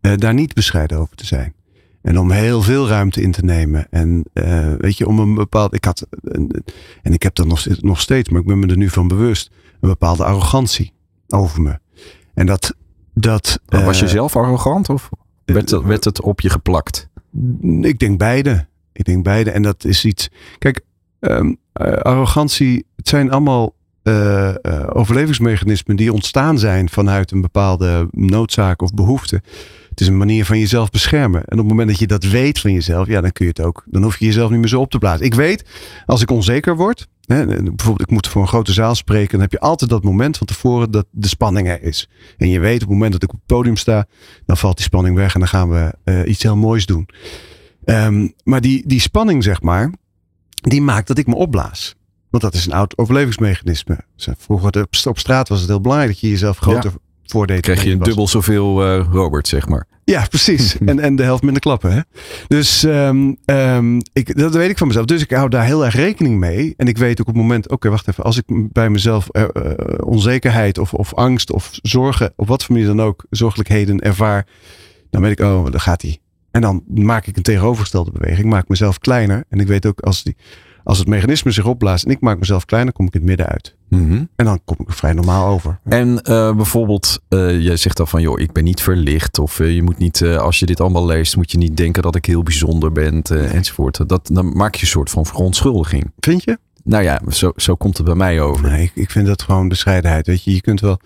uh, 0.00 0.12
daar 0.16 0.34
niet 0.34 0.54
bescheiden 0.54 0.98
over 0.98 1.16
te 1.16 1.26
zijn. 1.26 1.54
En 2.02 2.18
om 2.18 2.30
heel 2.30 2.62
veel 2.62 2.88
ruimte 2.88 3.22
in 3.22 3.32
te 3.32 3.44
nemen. 3.44 3.86
En 3.90 4.24
uh, 4.34 4.72
weet 4.78 4.98
je, 4.98 5.06
om 5.06 5.18
een 5.18 5.34
bepaald. 5.34 5.74
Ik 5.74 5.84
had. 5.84 6.06
En 7.02 7.12
ik 7.12 7.22
heb 7.22 7.34
dat 7.34 7.46
nog, 7.46 7.66
nog 7.80 8.00
steeds, 8.00 8.28
maar 8.28 8.40
ik 8.40 8.46
ben 8.46 8.58
me 8.58 8.66
er 8.66 8.76
nu 8.76 8.88
van 8.88 9.08
bewust. 9.08 9.50
Een 9.80 9.88
bepaalde 9.88 10.24
arrogantie 10.24 10.92
over 11.28 11.62
me. 11.62 11.78
En 12.34 12.46
dat. 12.46 12.74
Dat 13.14 13.60
was 13.66 14.00
je 14.00 14.08
zelf 14.08 14.36
arrogant 14.36 14.88
of 14.88 15.10
werd, 15.44 15.70
het, 15.70 15.82
werd 15.82 16.04
het 16.04 16.20
op 16.20 16.40
je 16.40 16.50
geplakt? 16.50 17.08
Ik 17.80 17.98
denk 17.98 18.18
beide. 18.18 18.66
Ik 18.92 19.04
denk 19.04 19.24
beide. 19.24 19.50
En 19.50 19.62
dat 19.62 19.84
is 19.84 20.04
iets. 20.04 20.28
Kijk, 20.58 20.80
um, 21.20 21.56
arrogantie. 22.02 22.86
Het 22.96 23.08
zijn 23.08 23.30
allemaal 23.30 23.74
uh, 24.02 24.54
uh, 24.62 24.86
overlevingsmechanismen 24.92 25.96
die 25.96 26.12
ontstaan 26.12 26.58
zijn 26.58 26.88
vanuit 26.88 27.30
een 27.30 27.40
bepaalde 27.40 28.08
noodzaak 28.10 28.82
of 28.82 28.94
behoefte. 28.94 29.42
Het 29.90 30.00
is 30.00 30.06
een 30.06 30.16
manier 30.16 30.44
van 30.44 30.58
jezelf 30.58 30.90
beschermen. 30.90 31.44
En 31.44 31.52
op 31.52 31.58
het 31.58 31.68
moment 31.68 31.88
dat 31.88 31.98
je 31.98 32.06
dat 32.06 32.24
weet 32.24 32.60
van 32.60 32.72
jezelf, 32.72 33.06
ja, 33.06 33.20
dan 33.20 33.32
kun 33.32 33.44
je 33.44 33.52
het 33.56 33.66
ook. 33.66 33.84
Dan 33.86 34.02
hoef 34.02 34.18
je 34.18 34.24
jezelf 34.24 34.50
niet 34.50 34.58
meer 34.58 34.68
zo 34.68 34.80
op 34.80 34.90
te 34.90 34.98
blazen. 34.98 35.26
Ik 35.26 35.34
weet, 35.34 35.64
als 36.06 36.22
ik 36.22 36.30
onzeker 36.30 36.76
word, 36.76 37.08
bijvoorbeeld 37.26 38.00
ik 38.00 38.10
moet 38.10 38.28
voor 38.28 38.42
een 38.42 38.48
grote 38.48 38.72
zaal 38.72 38.94
spreken, 38.94 39.30
dan 39.30 39.40
heb 39.40 39.52
je 39.52 39.60
altijd 39.60 39.90
dat 39.90 40.04
moment 40.04 40.36
van 40.36 40.46
tevoren 40.46 40.90
dat 40.90 41.06
de 41.10 41.28
spanning 41.28 41.68
er 41.68 41.82
is. 41.82 42.08
En 42.36 42.48
je 42.48 42.60
weet, 42.60 42.74
op 42.74 42.80
het 42.80 42.88
moment 42.88 43.12
dat 43.12 43.22
ik 43.22 43.28
op 43.28 43.34
het 43.36 43.46
podium 43.46 43.76
sta, 43.76 44.06
dan 44.46 44.56
valt 44.56 44.76
die 44.76 44.84
spanning 44.84 45.16
weg 45.16 45.34
en 45.34 45.40
dan 45.40 45.48
gaan 45.48 45.70
we 45.70 45.94
uh, 46.04 46.28
iets 46.28 46.42
heel 46.42 46.56
moois 46.56 46.86
doen. 46.86 47.08
Um, 47.84 48.34
maar 48.42 48.60
die, 48.60 48.86
die 48.86 49.00
spanning, 49.00 49.42
zeg 49.42 49.62
maar, 49.62 49.92
die 50.50 50.82
maakt 50.82 51.06
dat 51.06 51.18
ik 51.18 51.26
me 51.26 51.34
opblaas. 51.34 51.94
Want 52.30 52.42
dat 52.42 52.54
is 52.54 52.66
een 52.66 52.72
oud 52.72 52.98
overlevingsmechanisme. 52.98 53.98
Vroeger 54.16 54.86
op 55.04 55.18
straat 55.18 55.48
was 55.48 55.60
het 55.60 55.68
heel 55.68 55.80
belangrijk 55.80 56.12
dat 56.12 56.20
je 56.20 56.28
jezelf 56.28 56.58
groter. 56.58 56.92
Voordeed. 57.26 57.60
Krijg 57.60 57.84
je 57.84 57.90
een 57.90 57.98
dubbel 57.98 58.28
zoveel 58.28 58.86
uh, 58.86 59.06
Robert, 59.10 59.48
zeg 59.48 59.68
maar. 59.68 59.86
Ja, 60.04 60.26
precies. 60.28 60.78
en, 60.86 60.98
en 60.98 61.16
de 61.16 61.22
helft 61.22 61.42
minder 61.42 61.62
klappen. 61.62 61.92
Hè? 61.92 62.00
Dus 62.48 62.82
um, 62.82 63.36
um, 63.44 64.00
ik, 64.12 64.38
dat 64.38 64.54
weet 64.54 64.70
ik 64.70 64.78
van 64.78 64.86
mezelf. 64.86 65.06
Dus 65.06 65.22
ik 65.22 65.30
hou 65.30 65.48
daar 65.48 65.64
heel 65.64 65.84
erg 65.84 65.94
rekening 65.94 66.38
mee. 66.38 66.74
En 66.76 66.88
ik 66.88 66.98
weet 66.98 67.20
ook 67.20 67.28
op 67.28 67.34
het 67.34 67.42
moment, 67.42 67.64
oké, 67.64 67.74
okay, 67.74 67.90
wacht 67.90 68.08
even. 68.08 68.24
Als 68.24 68.36
ik 68.36 68.44
bij 68.72 68.90
mezelf 68.90 69.28
uh, 69.32 69.42
uh, 69.42 69.72
onzekerheid 70.04 70.78
of, 70.78 70.94
of 70.94 71.14
angst 71.14 71.52
of 71.52 71.70
zorgen, 71.82 72.32
op 72.36 72.48
wat 72.48 72.64
voor 72.64 72.74
manier 72.74 72.88
dan 72.88 73.02
ook, 73.02 73.24
zorgelijkheden 73.30 74.00
ervaar. 74.00 74.46
Dan 75.10 75.22
weet 75.22 75.38
ik, 75.38 75.40
oh, 75.40 75.70
daar 75.70 75.80
gaat 75.80 76.02
hij. 76.02 76.18
En 76.50 76.60
dan 76.60 76.82
maak 76.86 77.26
ik 77.26 77.36
een 77.36 77.42
tegenovergestelde 77.42 78.10
beweging. 78.12 78.48
Maak 78.48 78.68
mezelf 78.68 78.98
kleiner. 78.98 79.44
En 79.48 79.60
ik 79.60 79.66
weet 79.66 79.86
ook 79.86 80.00
als 80.00 80.22
die 80.22 80.36
als 80.84 80.98
het 80.98 81.08
mechanisme 81.08 81.50
zich 81.50 81.66
opblaast 81.66 82.04
en 82.04 82.10
ik 82.10 82.20
maak 82.20 82.38
mezelf 82.38 82.64
kleiner, 82.64 82.92
kom 82.92 83.06
ik 83.06 83.14
in 83.14 83.20
het 83.20 83.28
midden 83.28 83.46
uit. 83.46 83.76
Mm 83.88 84.08
-hmm. 84.08 84.28
En 84.36 84.44
dan 84.44 84.60
kom 84.64 84.76
ik 84.80 84.88
er 84.88 84.94
vrij 84.94 85.12
normaal 85.12 85.46
over. 85.46 85.78
En 85.84 86.08
uh, 86.08 86.56
bijvoorbeeld, 86.56 87.20
uh, 87.28 87.60
jij 87.60 87.76
zegt 87.76 87.96
dan 87.96 88.08
van 88.08 88.22
joh, 88.22 88.40
ik 88.40 88.52
ben 88.52 88.64
niet 88.64 88.82
verlicht. 88.82 89.38
Of 89.38 89.58
uh, 89.58 89.74
je 89.74 89.82
moet 89.82 89.98
niet, 89.98 90.22
als 90.22 90.58
je 90.58 90.66
dit 90.66 90.80
allemaal 90.80 91.06
leest, 91.06 91.36
moet 91.36 91.50
je 91.50 91.58
niet 91.58 91.76
denken 91.76 92.02
dat 92.02 92.16
ik 92.16 92.24
heel 92.24 92.42
bijzonder 92.42 92.92
ben 92.92 93.22
enzovoort. 93.22 94.08
Dat, 94.08 94.30
dan 94.32 94.56
maak 94.56 94.74
je 94.74 94.82
een 94.82 94.88
soort 94.88 95.10
van 95.10 95.26
verontschuldiging. 95.26 96.12
Vind 96.20 96.44
je? 96.44 96.58
Nou 96.84 97.02
ja, 97.02 97.20
zo, 97.28 97.52
zo 97.56 97.74
komt 97.74 97.96
het 97.96 98.06
bij 98.06 98.14
mij 98.14 98.40
over. 98.40 98.70
Nee, 98.70 98.82
ik, 98.82 98.92
ik 98.94 99.10
vind 99.10 99.26
dat 99.26 99.42
gewoon 99.42 99.68
bescheidenheid. 99.68 100.26
Weet 100.26 100.44
je, 100.44 100.54
je 100.54 100.60
kunt 100.60 100.80
wel. 100.80 100.98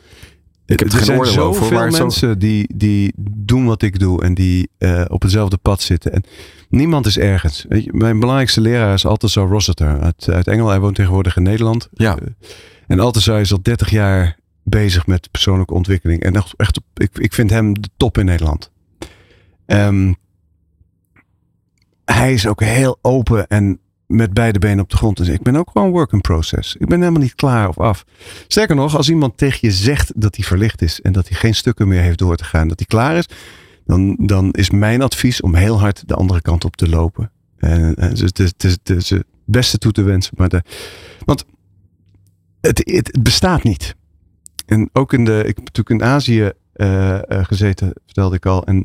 Ik 0.69 0.79
heb 0.79 0.93
er 0.93 1.05
zijn 1.05 1.27
zoveel 1.27 1.79
mensen 1.79 2.11
zo... 2.11 2.37
die, 2.37 2.77
die 2.77 3.13
doen 3.17 3.67
wat 3.67 3.83
ik 3.83 3.99
doe 3.99 4.23
en 4.23 4.35
die 4.35 4.71
uh, 4.79 5.05
op 5.09 5.23
hetzelfde 5.23 5.57
pad 5.57 5.83
zitten. 5.83 6.13
En 6.13 6.23
niemand 6.69 7.07
is 7.07 7.19
ergens. 7.19 7.65
Weet 7.69 7.85
je, 7.85 7.93
mijn 7.93 8.19
belangrijkste 8.19 8.61
leraar 8.61 8.95
is 8.95 9.07
Althusser 9.07 9.47
Rossiter 9.47 10.01
uit, 10.01 10.29
uit 10.31 10.47
Engeland. 10.47 10.71
Hij 10.71 10.81
woont 10.81 10.95
tegenwoordig 10.95 11.37
in 11.37 11.43
Nederland. 11.43 11.89
Ja. 11.93 12.19
Uh, 12.23 12.29
en 12.87 13.01
Althusser 13.01 13.41
is 13.41 13.53
al 13.53 13.63
30 13.63 13.91
jaar 13.91 14.39
bezig 14.63 15.07
met 15.07 15.31
persoonlijke 15.31 15.75
ontwikkeling. 15.75 16.23
En 16.23 16.35
echt, 16.35 16.55
echt 16.57 16.81
ik, 16.95 17.19
ik 17.19 17.35
vind 17.35 17.51
hem 17.51 17.81
de 17.81 17.89
top 17.97 18.19
in 18.19 18.25
Nederland. 18.25 18.71
Um, 19.67 20.17
hij 22.05 22.33
is 22.33 22.47
ook 22.47 22.61
heel 22.61 22.99
open 23.03 23.47
en 23.47 23.81
met 24.09 24.33
beide 24.33 24.59
benen 24.59 24.81
op 24.81 24.91
de 24.91 24.97
grond. 24.97 25.17
Dus 25.17 25.29
ik 25.29 25.43
ben 25.43 25.57
ook 25.57 25.71
gewoon 25.71 25.91
work 25.91 26.13
in 26.13 26.21
process. 26.21 26.77
Ik 26.77 26.87
ben 26.87 26.99
helemaal 27.01 27.23
niet 27.23 27.35
klaar 27.35 27.69
of 27.69 27.79
af. 27.79 28.05
Sterker 28.47 28.77
nog, 28.77 28.97
als 28.97 29.09
iemand 29.09 29.37
tegen 29.37 29.59
je 29.61 29.71
zegt 29.71 30.13
dat 30.17 30.37
hij 30.37 30.45
verlicht 30.45 30.83
is 30.83 31.01
en 31.01 31.13
dat 31.13 31.29
hij 31.29 31.39
geen 31.39 31.55
stukken 31.55 31.89
meer 31.89 32.01
heeft 32.01 32.19
door 32.19 32.37
te 32.37 32.45
gaan, 32.45 32.69
dat 32.69 32.79
hij 32.79 32.87
klaar 32.87 33.17
is, 33.17 33.27
dan, 33.85 34.17
dan 34.21 34.51
is 34.51 34.71
mijn 34.71 35.03
advies 35.03 35.41
om 35.41 35.55
heel 35.55 35.81
hard 35.81 36.09
de 36.09 36.15
andere 36.15 36.41
kant 36.41 36.65
op 36.65 36.77
te 36.77 36.89
lopen. 36.89 37.31
En, 37.59 37.95
en 37.95 38.11
dus 38.15 38.21
het, 38.21 38.65
is, 38.65 39.11
het, 39.11 39.25
beste 39.45 39.79
toe 39.79 39.93
te 39.93 40.03
wensen. 40.03 40.35
Maar 40.37 40.49
de, 40.49 40.63
want 41.25 41.45
het, 42.61 42.83
het, 42.85 43.23
bestaat 43.23 43.63
niet. 43.63 43.95
En 44.67 44.91
ook 44.93 45.13
in 45.13 45.25
de, 45.25 45.39
ik 45.39 45.57
heb 45.57 45.65
natuurlijk 45.65 45.91
in 45.91 46.03
Azië 46.03 46.51
uh, 46.77 47.19
uh, 47.29 47.45
gezeten, 47.45 47.93
vertelde 48.05 48.37
ik 48.37 48.47
al. 48.47 48.65
En 48.65 48.85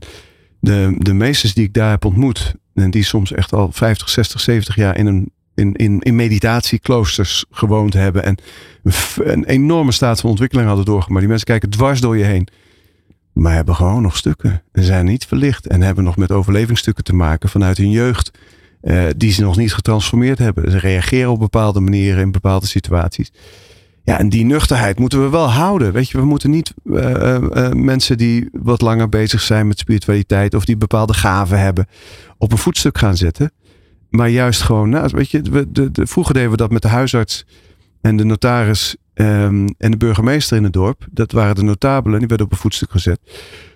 de, 0.59 0.95
de 0.97 1.13
meesters 1.13 1.53
die 1.53 1.63
ik 1.63 1.74
daar 1.74 1.89
heb 1.89 2.05
ontmoet, 2.05 2.55
en 2.74 2.91
die 2.91 3.03
soms 3.03 3.32
echt 3.32 3.53
al 3.53 3.71
50, 3.71 4.09
60, 4.09 4.39
70 4.39 4.76
jaar 4.76 4.97
in 4.97 5.05
een 5.05 5.32
in, 5.55 5.74
in, 5.74 5.99
in 5.99 6.15
meditatiekloosters 6.15 7.45
gewoond 7.51 7.93
hebben. 7.93 8.24
En 8.24 8.38
een 9.17 9.45
enorme 9.45 9.91
staat 9.91 10.19
van 10.19 10.30
ontwikkeling 10.30 10.67
hadden 10.67 10.86
doorgemaakt. 10.86 11.19
Die 11.19 11.30
mensen 11.30 11.47
kijken 11.47 11.69
dwars 11.69 12.01
door 12.01 12.17
je 12.17 12.24
heen. 12.24 12.47
Maar 13.34 13.53
hebben 13.53 13.76
gewoon 13.76 14.01
nog 14.01 14.17
stukken. 14.17 14.63
En 14.71 14.84
zijn 14.84 15.05
niet 15.05 15.26
verlicht. 15.26 15.67
En 15.67 15.82
hebben 15.82 16.03
nog 16.03 16.17
met 16.17 16.32
overlevingsstukken 16.32 17.03
te 17.03 17.15
maken 17.15 17.49
vanuit 17.49 17.78
hun 17.78 17.91
jeugd. 17.91 18.32
Uh, 18.84 19.05
die 19.17 19.32
ze 19.32 19.41
nog 19.41 19.57
niet 19.57 19.74
getransformeerd 19.74 20.38
hebben. 20.38 20.71
Ze 20.71 20.80
reageren 20.80 21.32
op 21.32 21.39
bepaalde 21.39 21.80
manieren 21.80 22.21
in 22.21 22.32
bepaalde 22.32 22.67
situaties. 22.67 23.32
Ja, 24.06 24.20
en 24.20 24.30
die 24.30 24.45
nuchterheid 24.45 24.99
moeten 24.99 25.24
we 25.24 25.30
wel 25.30 25.49
houden. 25.49 25.93
Weet 25.93 26.10
je, 26.10 26.18
we 26.18 26.26
moeten 26.26 26.49
niet 26.49 26.74
uh, 26.84 27.10
uh, 27.10 27.70
mensen 27.72 28.18
die 28.18 28.49
wat 28.51 28.82
langer 28.82 29.10
bezig 29.10 29.41
zijn 29.41 29.68
met 29.68 29.80
spiritualiteit 29.80 30.54
of 30.54 30.66
die 30.66 30.78
bepaalde 30.78 31.14
gaven 31.14 31.60
hebben, 31.60 31.88
op 32.38 32.51
een 32.51 32.58
voetstuk 32.58 32.97
gaan 32.97 33.18
zetten. 33.18 33.51
Maar 34.10 34.30
juist 34.30 34.62
gewoon, 34.62 34.89
nou, 34.89 35.10
weet 35.14 35.32
je, 35.32 35.41
we, 35.41 35.72
de, 35.72 35.91
de, 35.91 36.08
vroeger 36.08 36.34
deden 36.34 36.51
we 36.51 36.58
dat 36.58 36.72
met 36.72 36.82
de 36.82 36.88
huisarts 36.88 37.45
en 38.01 38.18
de 38.18 38.24
notaris 38.24 38.95
um, 39.14 39.68
en 39.78 39.91
de 39.91 39.97
burgemeester 39.97 40.58
in 40.58 40.64
het 40.64 40.74
dorp. 40.74 41.08
Dat 41.12 41.32
waren 41.32 41.56
de 41.56 41.64
notabelen, 41.64 42.20
die 42.20 42.28
werden 42.28 42.45
op 42.45 42.51
een 42.51 42.58
voetstuk 42.58 42.91
gezet. 42.91 43.20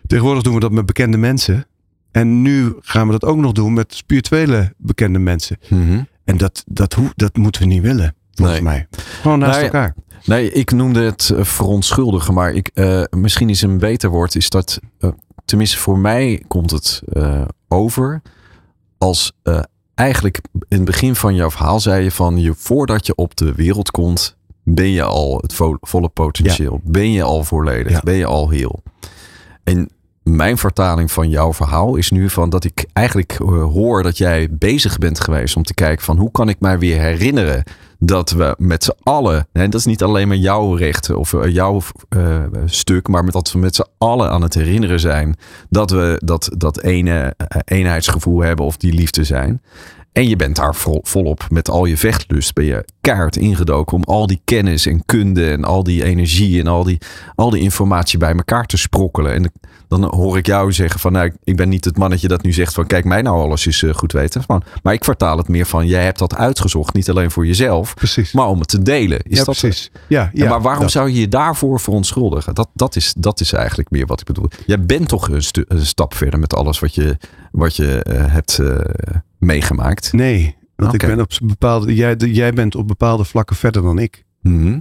Tegenwoordig 0.08 0.44
doen 0.44 0.54
we 0.54 0.60
dat 0.60 0.72
met 0.72 0.86
bekende 0.86 1.18
mensen. 1.18 1.66
En 2.12 2.42
nu 2.42 2.76
gaan 2.80 3.06
we 3.06 3.12
dat 3.12 3.26
ook 3.26 3.38
nog 3.38 3.52
doen 3.52 3.74
met 3.74 3.94
spirituele 3.94 4.74
bekende 4.78 5.20
mensen. 5.20 5.58
Mm 5.70 5.88
-hmm. 5.88 6.08
En 6.26 6.38
dat, 6.38 6.64
dat, 6.68 6.94
hoe, 6.94 7.12
dat 7.16 7.38
moeten 7.38 7.62
we 7.62 7.68
niet 7.68 7.82
willen, 7.82 8.16
volgens 8.38 8.60
nee. 8.60 8.68
mij. 8.68 8.88
Gewoon 9.22 9.40
naast 9.40 9.52
Nou 9.52 9.64
elkaar. 9.64 9.96
Nee, 10.26 10.52
ik 10.52 10.72
noemde 10.72 11.02
het 11.02 11.32
uh, 11.34 11.44
verontschuldigen, 11.44 12.34
maar 12.34 12.54
ik, 12.54 12.72
uh, 12.74 13.04
misschien 13.10 13.50
is 13.50 13.62
een 13.62 13.78
beter 13.78 14.10
woord, 14.10 14.36
is 14.36 14.50
dat, 14.50 14.80
uh, 15.00 15.10
tenminste 15.46 15.78
voor 15.78 15.98
mij 15.98 16.44
komt 16.48 16.72
het 16.72 17.02
uh, 17.14 17.42
over 17.68 18.22
als 18.98 19.32
eigenlijk 19.96 20.42
in 20.52 20.78
het 20.78 20.86
begin 20.86 21.16
van 21.16 21.36
jouw 21.36 21.52
verhaal 21.52 21.80
zei 21.80 22.04
je 22.04 22.12
van 22.12 22.38
je 22.38 22.54
voordat 22.58 23.06
je 23.06 23.16
op 23.16 23.36
de 23.36 23.54
wereld 23.54 23.92
komt, 23.92 24.38
ben 24.64 24.92
je 24.92 25.04
al 25.04 25.38
het 25.38 25.54
vo 25.54 25.78
volle 25.82 26.10
potentieel, 26.10 26.80
ja. 26.84 26.92
ben 26.92 27.12
je 27.12 27.24
al 27.24 27.44
volledig, 27.44 27.92
ja. 27.92 28.02
ben 28.04 28.16
je 28.16 28.26
al 28.26 28.50
heel. 28.50 28.84
En 29.64 29.90
mijn 30.24 30.58
vertaling 30.58 31.12
van 31.12 31.30
jouw 31.30 31.54
verhaal 31.54 31.96
is 31.96 32.12
nu 32.12 32.30
van 32.30 32.50
dat 32.50 32.64
ik 32.64 32.86
eigenlijk 32.94 33.40
uh, 33.40 33.48
hoor 33.64 34.04
dat 34.04 34.18
jij 34.18 34.48
bezig 34.52 34.98
bent 34.98 35.20
geweest 35.20 35.56
om 35.56 35.64
te 35.64 35.74
kijken 35.74 36.06
van 36.06 36.18
hoe 36.18 36.32
kan 36.32 36.50
ik 36.50 36.60
mij 36.60 36.80
weer 36.80 37.00
herinneren 37.00 37.64
dat 38.00 38.30
we 38.30 38.56
met 38.58 38.84
z'n 38.84 38.96
allen, 39.04 39.48
en 39.52 39.70
dat 39.70 39.80
is 39.80 39.86
niet 39.86 40.04
alleen 40.04 40.28
maar 40.28 40.38
jouw 40.38 40.74
rechten 40.74 41.18
of 41.18 41.34
uh, 41.34 41.54
jouw 41.54 41.82
uh, 42.18 42.44
stuk, 42.66 43.08
maar 43.08 43.26
dat 43.32 43.52
we 43.52 43.60
met 43.60 43.76
z'n 43.76 43.86
allen 43.98 44.32
aan 44.32 44.42
het 44.42 44.54
herinneren 44.54 45.00
zijn 45.00 45.36
dat 45.70 45.92
we 45.92 46.22
dat, 46.24 46.50
dat 46.58 46.82
ene 46.82 47.36
eenheidsgevoel 47.66 48.42
hebben 48.42 48.66
of 48.66 48.78
die 48.78 48.94
liefde 48.94 49.24
zijn. 49.24 49.62
En 50.18 50.30
je 50.30 50.36
bent 50.36 50.56
daar 50.56 50.76
vol, 50.76 51.00
volop 51.04 51.46
met 51.50 51.70
al 51.70 51.86
je 51.86 51.98
vechtlust. 51.98 52.54
Ben 52.54 52.66
je 52.66 52.86
kaart 53.02 53.36
ingedoken 53.36 53.98
om 53.98 54.04
al 54.04 54.28
die 54.28 54.42
kennis 54.44 54.86
en 54.86 55.06
kunde 55.06 55.52
en 55.52 55.64
al 55.64 55.84
die 55.84 56.04
energie 56.04 56.60
en 56.60 56.68
al 56.68 56.84
die, 56.84 56.98
al 57.36 57.50
die 57.50 57.62
informatie 57.62 58.20
bij 58.20 58.34
elkaar 58.34 58.66
te 58.66 58.78
sprokkelen. 58.78 59.34
En 59.34 59.52
dan 59.88 60.04
hoor 60.04 60.38
ik 60.38 60.46
jou 60.46 60.72
zeggen 60.74 61.00
van 61.00 61.12
nou, 61.12 61.32
ik 61.44 61.56
ben 61.56 61.70
niet 61.70 61.86
het 61.86 61.98
mannetje 61.98 62.28
dat 62.28 62.42
nu 62.44 62.54
zegt 62.54 62.74
van 62.74 62.88
kijk 62.88 63.06
mij 63.06 63.22
nou 63.22 63.40
alles 63.40 63.68
is 63.68 63.82
uh, 63.82 63.94
goed 63.94 64.12
weten. 64.12 64.44
Maar, 64.48 64.62
maar 64.84 64.94
ik 64.94 65.04
vertaal 65.04 65.38
het 65.38 65.48
meer 65.48 65.66
van 65.66 65.88
jij 65.88 66.04
hebt 66.04 66.20
dat 66.20 66.36
uitgezocht. 66.36 66.94
Niet 66.94 67.10
alleen 67.10 67.32
voor 67.32 67.46
jezelf, 67.46 67.94
precies. 67.94 68.32
maar 68.32 68.48
om 68.48 68.60
het 68.60 68.68
te 68.68 68.82
delen. 68.82 69.20
Is 69.24 69.38
ja, 69.38 69.44
dat 69.44 69.58
precies. 69.60 69.92
Ja, 70.08 70.30
ja, 70.34 70.50
maar 70.50 70.62
waarom 70.62 70.82
dat. 70.82 70.92
zou 70.92 71.10
je 71.10 71.20
je 71.20 71.28
daarvoor 71.28 71.80
verontschuldigen? 71.80 72.56
Dat, 72.56 72.70
dat, 72.74 72.96
is, 72.96 73.14
dat 73.18 73.40
is 73.40 73.54
eigenlijk 73.54 73.90
meer 73.90 74.06
wat 74.06 74.20
ik 74.20 74.26
bedoel. 74.26 74.50
Jij 74.66 74.86
bent 74.86 75.08
toch 75.08 75.30
een, 75.30 75.44
stu- 75.44 75.66
een 75.68 75.86
stap 75.86 76.14
verder 76.14 76.40
met 76.40 76.54
alles 76.54 76.80
wat 76.80 76.96
je, 76.96 77.18
wat 77.52 77.76
je 77.76 78.06
uh, 78.10 78.34
hebt 78.34 78.58
uh, 78.62 78.78
meegemaakt. 79.38 80.14
Nee, 80.14 80.56
want 80.76 80.94
ik 80.94 81.00
ben 81.00 81.20
op 81.20 81.32
bepaalde, 81.44 81.96
jij, 81.96 82.16
jij 82.16 82.54
bent 82.54 82.76
op 82.76 82.88
bepaalde 82.88 83.24
vlakken 83.24 83.56
verder 83.56 83.82
dan 83.82 84.00
ik. 84.00 84.24
Mhm. 84.42 84.80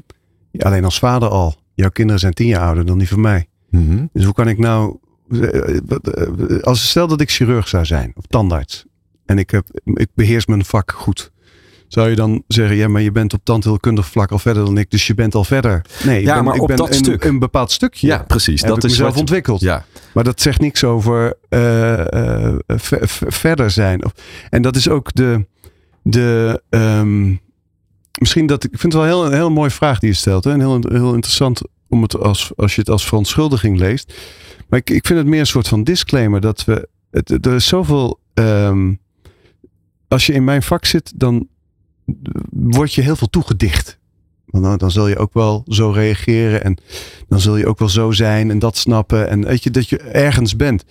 Alleen 0.58 0.84
als 0.84 0.98
vader 0.98 1.28
al. 1.28 1.54
Jouw 1.74 1.90
kinderen 1.90 2.20
zijn 2.20 2.32
tien 2.32 2.46
jaar 2.46 2.66
ouder 2.66 2.86
dan 2.86 2.98
die 2.98 3.08
van 3.08 3.20
mij. 3.20 3.48
Mhm. 3.84 4.06
Dus 4.12 4.24
hoe 4.24 4.34
kan 4.34 4.48
ik 4.48 4.58
nou. 4.58 4.96
eh, 5.30 5.76
eh, 5.76 6.62
Als 6.62 6.88
stel 6.88 7.06
dat 7.06 7.20
ik 7.20 7.30
chirurg 7.30 7.68
zou 7.68 7.84
zijn 7.84 8.12
of 8.16 8.24
tandarts. 8.26 8.84
En 9.26 9.38
ik, 9.38 9.50
heb, 9.50 9.66
ik 9.84 10.08
beheers 10.14 10.46
mijn 10.46 10.64
vak 10.64 10.92
goed. 10.92 11.30
Zou 11.88 12.08
je 12.10 12.16
dan 12.16 12.42
zeggen, 12.48 12.76
ja, 12.76 12.88
maar 12.88 13.02
je 13.02 13.12
bent 13.12 13.32
op 13.32 13.40
tandheelkundig 13.44 14.06
vlak 14.06 14.30
al 14.30 14.38
verder 14.38 14.64
dan 14.64 14.78
ik, 14.78 14.90
dus 14.90 15.06
je 15.06 15.14
bent 15.14 15.34
al 15.34 15.44
verder. 15.44 15.82
Nee, 16.04 16.18
ik 16.20 16.24
ben, 16.24 16.44
maar 16.44 16.54
ik 16.54 16.60
op 16.60 16.66
ben 16.68 16.76
dat 16.76 16.88
een, 16.88 16.94
stuk. 16.94 17.24
een 17.24 17.38
bepaald 17.38 17.70
stukje. 17.72 18.06
Ja, 18.06 18.22
precies. 18.26 18.60
Heb 18.60 18.68
dat 18.68 18.78
ik 18.78 18.84
is 18.84 18.90
mezelf 18.90 19.10
wat 19.10 19.18
ontwikkeld. 19.20 19.60
Ja, 19.60 19.84
Maar 20.14 20.24
dat 20.24 20.40
zegt 20.40 20.60
niks 20.60 20.84
over 20.84 21.34
eh, 21.48 21.58
ver- 22.66 23.08
ver- 23.08 23.32
verder 23.32 23.70
zijn. 23.70 24.02
En 24.50 24.62
dat 24.62 24.76
is 24.76 24.88
ook 24.88 25.14
de. 25.14 25.46
de 26.02 26.62
ehm, 26.68 27.34
misschien 28.20 28.46
dat. 28.46 28.64
Ik 28.64 28.70
vind 28.78 28.92
het 28.92 29.02
wel 29.02 29.04
heel, 29.04 29.26
een 29.26 29.32
heel 29.32 29.50
mooie 29.50 29.70
vraag 29.70 29.98
die 29.98 30.08
je 30.10 30.16
stelt. 30.16 30.44
Hè? 30.44 30.50
En 30.50 30.60
heel, 30.60 30.80
heel 30.88 31.14
interessant 31.14 31.62
om 31.88 32.02
het 32.02 32.16
als, 32.16 32.52
als 32.56 32.74
je 32.74 32.80
het 32.80 32.90
als 32.90 33.06
verontschuldiging 33.06 33.78
leest. 33.78 34.14
Maar 34.68 34.78
ik, 34.78 34.90
ik 34.90 35.06
vind 35.06 35.18
het 35.18 35.28
meer 35.28 35.40
een 35.40 35.46
soort 35.46 35.68
van 35.68 35.84
disclaimer 35.84 36.40
dat 36.40 36.64
we. 36.64 36.88
Het, 37.10 37.46
er 37.46 37.54
is 37.54 37.66
zoveel. 37.66 38.20
ehm, 38.34 38.94
als 40.08 40.26
je 40.26 40.32
in 40.32 40.44
mijn 40.44 40.62
vak 40.62 40.84
zit, 40.84 41.12
dan 41.16 41.48
word 42.50 42.94
je 42.94 43.02
heel 43.02 43.16
veel 43.16 43.30
toegedicht. 43.30 43.98
Want 44.46 44.64
dan, 44.64 44.76
dan 44.76 44.90
zul 44.90 45.08
je 45.08 45.18
ook 45.18 45.34
wel 45.34 45.64
zo 45.66 45.90
reageren 45.90 46.64
en 46.64 46.78
dan 47.28 47.40
zul 47.40 47.56
je 47.56 47.66
ook 47.66 47.78
wel 47.78 47.88
zo 47.88 48.10
zijn 48.10 48.50
en 48.50 48.58
dat 48.58 48.76
snappen. 48.76 49.28
En 49.28 49.44
weet 49.44 49.62
je, 49.62 49.70
dat 49.70 49.88
je 49.88 49.98
ergens 49.98 50.56
bent. 50.56 50.84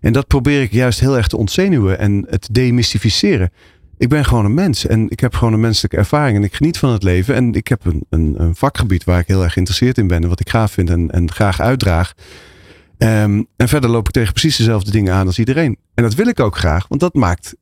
En 0.00 0.12
dat 0.12 0.26
probeer 0.26 0.62
ik 0.62 0.72
juist 0.72 1.00
heel 1.00 1.16
erg 1.16 1.28
te 1.28 1.36
ontzenuwen 1.36 1.98
en 1.98 2.26
het 2.28 2.48
demystificeren. 2.52 3.50
Ik 3.98 4.08
ben 4.08 4.24
gewoon 4.24 4.44
een 4.44 4.54
mens 4.54 4.86
en 4.86 5.10
ik 5.10 5.20
heb 5.20 5.34
gewoon 5.34 5.52
een 5.52 5.60
menselijke 5.60 5.96
ervaring 5.96 6.36
en 6.36 6.44
ik 6.44 6.54
geniet 6.54 6.78
van 6.78 6.90
het 6.90 7.02
leven. 7.02 7.34
En 7.34 7.54
ik 7.54 7.68
heb 7.68 7.84
een, 7.84 8.04
een, 8.10 8.34
een 8.36 8.54
vakgebied 8.54 9.04
waar 9.04 9.18
ik 9.18 9.26
heel 9.26 9.42
erg 9.42 9.52
geïnteresseerd 9.52 9.98
in 9.98 10.06
ben 10.06 10.22
en 10.22 10.28
wat 10.28 10.40
ik 10.40 10.48
gaaf 10.48 10.72
vind 10.72 10.90
en, 10.90 11.10
en 11.10 11.32
graag 11.32 11.60
uitdraag. 11.60 12.14
Ehm, 12.98 13.42
en 13.56 13.68
verder 13.68 13.90
loop 13.90 14.06
ik 14.06 14.12
tegen 14.12 14.32
precies 14.32 14.56
dezelfde 14.56 14.90
dingen 14.90 15.14
aan 15.14 15.26
als 15.26 15.38
iedereen. 15.38 15.78
En 15.94 16.02
dat 16.02 16.14
wil 16.14 16.26
ik 16.26 16.40
ook 16.40 16.56
graag, 16.56 16.88
want 16.88 17.00
dat 17.00 17.14
maakt 17.14 17.54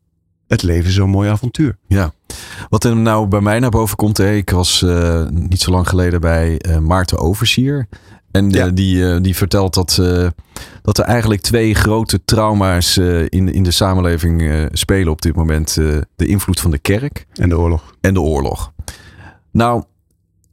het 0.47 0.63
leven 0.63 0.91
zo'n 0.91 1.11
mooi 1.11 1.31
avontuur. 1.31 1.79
ja. 1.87 2.13
Wat 2.69 2.85
er 2.85 2.97
nou 2.97 3.27
bij 3.27 3.41
mij 3.41 3.59
naar 3.59 3.71
boven 3.71 3.97
komt. 3.97 4.19
Ik 4.19 4.51
was 4.51 4.83
eh, 4.83 5.27
niet 5.29 5.61
zo 5.61 5.71
lang 5.71 5.89
geleden 5.89 6.21
bij 6.21 6.59
eh, 6.59 6.79
Maarten 6.79 7.19
Oversier. 7.19 7.89
En 8.37 8.51
eh, 8.51 8.65
Ja. 8.65 8.69
die, 8.69 9.11
eh, 9.13 9.21
die 9.23 9.37
vertelt 9.37 9.75
dat, 9.75 9.99
eh, 9.99 10.27
dat 10.83 10.99
er 10.99 11.05
eigenlijk 11.05 11.41
twee 11.41 11.75
grote 11.75 12.25
trauma's 12.25 12.97
in, 13.29 13.53
in 13.53 13.63
de 13.63 13.71
samenleving 13.71 14.69
spelen 14.73 15.13
op 15.13 15.23
dit 15.23 15.35
moment. 15.37 15.75
De 16.17 16.27
invloed 16.27 16.61
van 16.61 16.71
de 16.71 16.79
kerk 16.79 17.27
En 17.35 17.49
de 17.49 17.59
oorlog. 17.59 17.95
en 18.01 18.15
de 18.15 18.21
oorlog. 18.21 18.73
Nou, 19.53 19.83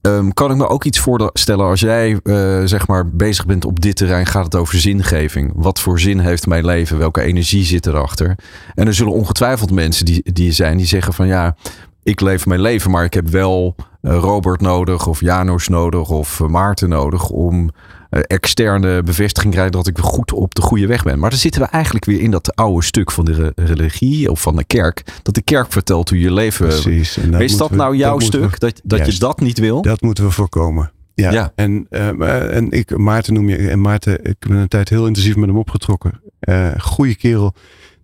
ehm, 0.01 0.29
kan 0.29 0.51
ik 0.51 0.57
me 0.57 0.67
ook 0.67 0.84
iets 0.84 0.99
voorstellen 0.99 1.65
als 1.65 1.79
jij 1.79 2.19
zeg 2.65 2.88
maar 2.88 3.09
bezig 3.09 3.45
bent 3.45 3.65
op 3.65 3.79
dit 3.81 3.95
terrein, 3.95 4.25
gaat 4.25 4.45
het 4.45 4.55
over 4.55 4.77
zingeving. 4.79 5.51
Wat 5.55 5.79
voor 5.79 5.99
zin 5.99 6.19
heeft 6.19 6.47
mijn 6.47 6.65
leven? 6.65 6.97
Welke 6.97 7.21
energie 7.21 7.63
zit 7.63 7.86
erachter? 7.86 8.36
En 8.75 8.88
er 8.88 8.93
zullen 8.93 9.13
ongetwijfeld 9.13 9.71
mensen 9.71 10.05
die, 10.05 10.34
die 10.34 10.51
zijn 10.51 10.77
die 10.77 10.86
zeggen 10.86 11.13
van 11.13 11.27
ja, 11.27 11.55
ik 12.03 12.21
leef 12.21 12.45
mijn 12.45 12.61
leven, 12.61 12.91
maar 12.91 13.03
ik 13.03 13.13
heb 13.13 13.27
wel 13.27 13.75
Robert 14.08 14.62
nodig 14.62 15.08
of 15.08 15.20
Janos 15.20 15.68
nodig 15.68 16.10
of 16.10 16.39
eh, 16.39 16.47
Maarten 16.47 16.89
nodig 16.89 17.30
om 17.30 17.70
eh, 18.10 18.22
externe 18.28 19.04
bevestiging 19.04 19.54
te 19.54 19.60
krijgen 19.60 19.72
dat 19.72 19.88
ik 19.88 19.97
goed 19.97 20.32
op 20.34 20.56
de 20.56 20.62
goede 20.62 20.88
weg 20.88 21.04
ben. 21.04 21.20
Maar 21.20 21.30
dan 21.30 21.39
zitten 21.39 21.62
we 21.62 21.68
eigenlijk 21.68 22.06
weer 22.06 22.22
in 22.22 22.32
dat 22.32 22.56
oude 22.56 22.84
stuk 22.86 23.12
van 23.12 23.26
de 23.26 23.34
re- 23.34 23.51
religie 23.66 24.32
of 24.32 24.41
van 24.41 24.56
de 24.56 24.64
kerk. 24.64 25.04
Dat 25.24 25.36
de 25.36 25.41
kerk 25.41 25.72
vertelt 25.72 26.10
hoe 26.10 26.20
je 26.20 26.34
leven 26.34 26.68
Precies. 26.68 27.18
Is 27.18 27.58
dat 27.58 27.70
we- 27.70 27.76
nou 27.76 27.95
jouw 27.95 28.18
we- 28.18 28.24
stuk? 28.24 28.60
Dat, 28.60 28.82
dat 28.84 29.14
je 29.14 29.20
dat 29.20 29.39
niet 29.39 29.58
wil? 29.60 29.82
Dat 29.82 30.01
moeten 30.01 30.24
we 30.24 30.32
voorkomen. 30.32 30.91
Ja. 31.16 31.32
Ja. 31.32 31.51
En, 31.56 31.86
eh, 31.89 32.56
en 32.56 32.72
ik, 32.72 32.97
Maarten 32.97 33.34
noem 33.34 33.49
je. 33.49 33.58
En 33.70 33.82
Maarten, 33.82 34.24
ik 34.26 34.36
ben 34.39 34.58
een 34.58 34.68
tijd 34.68 34.89
heel 34.89 35.08
intensief 35.08 35.36
met 35.36 35.45
hem 35.49 35.58
opgetrokken. 35.58 36.22
Eh 36.39 36.68
goeie 36.78 37.16
kerel. 37.16 37.54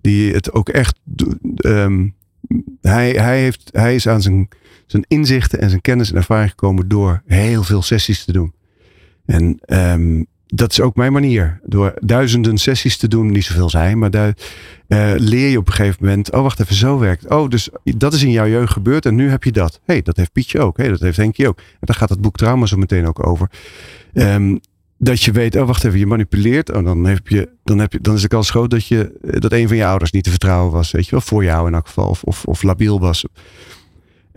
Die 0.02 0.34
het 0.34 0.54
ook 0.54 0.70
echt. 0.70 1.00
ehm, 1.56 2.08
hij, 2.82 3.12
hij, 3.12 3.40
heeft, 3.40 3.70
hij 3.72 3.96
is 3.96 4.08
aan 4.08 4.22
zijn, 4.22 4.48
zijn 4.92 5.06
inzichten 5.08 5.62
en 5.62 5.70
zijn 5.70 5.82
kennis 5.82 6.12
en 6.12 6.18
ervaring 6.18 6.50
gekomen 6.50 6.88
door 6.88 7.22
heel 7.26 7.64
veel 7.64 7.82
sessies 7.82 8.26
te 8.26 8.32
doen. 8.32 8.54
En 9.26 9.60
ehm, 9.62 10.24
dat 10.46 10.72
is 10.72 10.82
ook 10.82 10.96
mijn 10.96 11.14
manier. 11.14 11.60
Door 11.64 11.94
duizenden 12.00 12.58
sessies 12.58 12.98
te 12.98 13.08
doen, 13.08 13.32
niet 13.32 13.46
zoveel 13.46 13.70
zijn, 13.70 13.98
maar 13.98 14.12
daar 14.12 14.34
eh, 14.88 15.12
leer 15.16 15.50
je 15.50 15.58
op 15.58 15.68
een 15.68 15.74
gegeven 15.74 16.06
moment. 16.06 16.32
Oh, 16.32 16.42
wacht 16.42 16.60
even, 16.60 16.76
zo 16.76 17.00
werkt. 17.00 17.30
Oh, 17.30 17.50
dus 17.50 17.70
dat 17.84 18.14
is 18.14 18.24
in 18.24 18.32
jouw 18.32 18.48
jeugd 18.48 18.72
gebeurd 18.72 19.06
en 19.06 19.16
nu 19.16 19.30
heb 19.30 19.44
je 19.44 19.52
dat. 19.52 19.80
hey, 19.86 20.02
dat 20.02 20.18
heeft 20.18 20.32
Pietje 20.32 20.60
ook. 20.60 20.78
hey, 20.78 20.90
dat 20.90 21.00
heeft 21.00 21.18
Henkje 21.18 21.48
ook. 21.48 21.58
En 21.58 21.80
daar 21.80 21.96
gaat 21.96 22.10
het 22.10 22.22
boek 22.22 22.38
Trauma 22.38 22.66
zo 22.66 22.78
meteen 22.78 23.08
ook 23.08 23.28
over. 23.28 23.50
Ehm, 24.14 24.56
dat 24.98 25.22
je 25.24 25.32
weet, 25.32 25.56
oh 25.56 25.66
wacht 25.68 25.84
even, 25.84 26.00
je 26.00 26.06
manipuleert. 26.06 26.72
Oh, 26.72 26.86
dan, 26.86 27.06
heb 27.06 27.28
je, 27.28 27.50
dan, 27.64 27.80
heb 27.80 27.94
je, 27.94 28.02
dan 28.02 28.16
is 28.16 28.22
de 28.22 28.28
kans 28.28 28.50
groot 28.50 28.70
dat, 28.70 28.88
je, 28.88 29.20
dat 29.22 29.52
een 29.52 29.68
van 29.68 29.78
je 29.78 29.86
ouders 29.86 30.12
niet 30.12 30.24
te 30.24 30.30
vertrouwen 30.30 30.72
was. 30.72 30.92
Weet 30.92 31.06
je 31.06 31.12
wel, 31.12 31.22
voor 31.22 31.44
jou 31.44 31.68
in 31.68 31.74
elk 31.74 31.88
geval. 31.88 32.08
Of, 32.08 32.24
of, 32.24 32.46
of 32.46 32.64
labiel 32.64 33.00
was. 33.00 33.26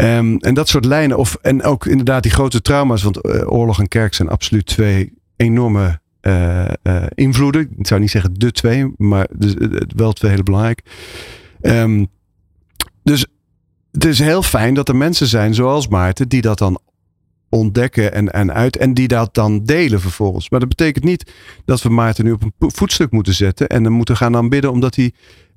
Ehm, 0.02 0.36
en 0.36 0.54
dat 0.54 0.68
soort 0.68 0.84
lijnen. 0.84 1.18
Of, 1.18 1.34
en 1.42 1.62
ook 1.62 1.86
inderdaad 1.86 2.22
die 2.22 2.32
grote 2.32 2.62
trauma's. 2.62 3.02
Want 3.02 3.20
eh, 3.20 3.52
oorlog 3.52 3.78
en 3.80 3.88
kerk 3.88 4.14
zijn 4.14 4.28
absoluut 4.28 4.66
twee 4.66 5.12
enorme 5.36 6.00
eh, 6.20 6.64
eh, 6.82 7.06
invloeden. 7.14 7.70
Ik 7.78 7.86
zou 7.86 8.00
niet 8.00 8.10
zeggen 8.10 8.34
de 8.34 8.52
twee, 8.52 8.92
maar 8.96 9.28
wel 9.96 10.12
twee 10.12 10.30
hele 10.30 10.42
belangrijk. 10.42 10.82
Ehm, 11.60 12.04
dus 13.02 13.26
het 13.92 14.04
is 14.04 14.18
heel 14.18 14.42
fijn 14.42 14.74
dat 14.74 14.88
er 14.88 14.96
mensen 14.96 15.26
zijn 15.26 15.54
zoals 15.54 15.88
Maarten 15.88 16.28
die 16.28 16.42
dat 16.42 16.58
dan 16.58 16.80
ontdekken 17.48 18.12
en, 18.12 18.32
en 18.32 18.52
uit 18.52 18.76
en 18.76 18.94
die 18.94 19.08
dat 19.08 19.34
dan 19.34 19.64
delen 19.64 20.00
vervolgens. 20.00 20.50
Maar 20.50 20.60
dat 20.60 20.68
betekent 20.68 21.04
niet 21.04 21.32
dat 21.64 21.82
we 21.82 21.88
Maarten 21.88 22.24
nu 22.24 22.32
op 22.32 22.42
een 22.42 22.52
voetstuk 22.58 23.10
moeten 23.10 23.34
zetten 23.34 23.68
en 23.68 23.82
dan 23.82 23.92
moeten 23.92 24.16
gaan 24.16 24.36
aanbidden 24.36 24.70
omdat 24.70 24.94
hij 24.94 25.12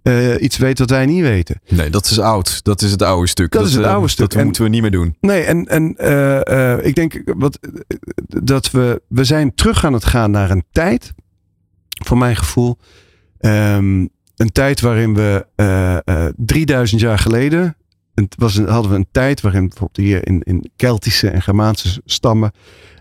eh, 0.06 0.42
iets 0.42 0.58
weet 0.58 0.80
wat 0.80 0.90
wij 0.90 1.06
niet 1.06 1.22
weten. 1.22 1.62
Nee, 1.68 1.90
dat 1.90 2.06
is 2.06 2.20
oud. 2.20 2.64
Dat 2.64 2.82
is 2.82 2.92
het 2.92 3.02
oude 3.02 3.28
stuk. 3.28 3.52
Dat 3.52 3.66
is 3.66 3.74
het 3.74 3.84
eh, 3.86 3.92
oude 3.94 4.08
stuk. 4.08 4.30
Dat 4.30 4.40
En- 4.40 4.46
moeten 4.46 4.64
we 4.64 4.70
niet 4.70 4.82
meer 4.82 4.92
doen. 4.92 5.16
Nee, 5.20 5.42
en, 5.44 5.66
en 5.66 5.96
eh, 5.98 6.86
ik 6.86 6.96
denk 6.96 7.22
wat, 7.38 7.60
dat 8.28 8.72
we, 8.72 9.02
we 9.08 9.24
zijn 9.24 9.56
terug 9.56 9.86
aan 9.86 9.94
het 9.94 10.06
gaan 10.06 10.32
naar 10.32 10.50
een 10.52 10.64
tijd, 10.72 11.14
voor 12.06 12.18
mijn 12.18 12.36
gevoel, 12.36 12.78
ehm, 13.40 14.00
een 14.36 14.52
tijd 14.52 14.82
waarin 14.82 15.14
we 15.16 15.46
eh, 15.56 15.98
eh, 16.04 16.34
3000 16.38 17.02
jaar 17.02 17.20
geleden, 17.20 17.76
het 18.14 18.36
was 18.38 18.56
een, 18.56 18.68
hadden 18.68 18.92
we 18.92 18.98
een 18.98 19.08
tijd 19.12 19.42
waarin 19.42 19.68
bijvoorbeeld 19.70 20.08
hier 20.08 20.28
in, 20.28 20.42
in 20.44 20.72
Keltische 20.76 21.30
en 21.30 21.42
Germaanse 21.42 22.02
stammen, 22.06 22.52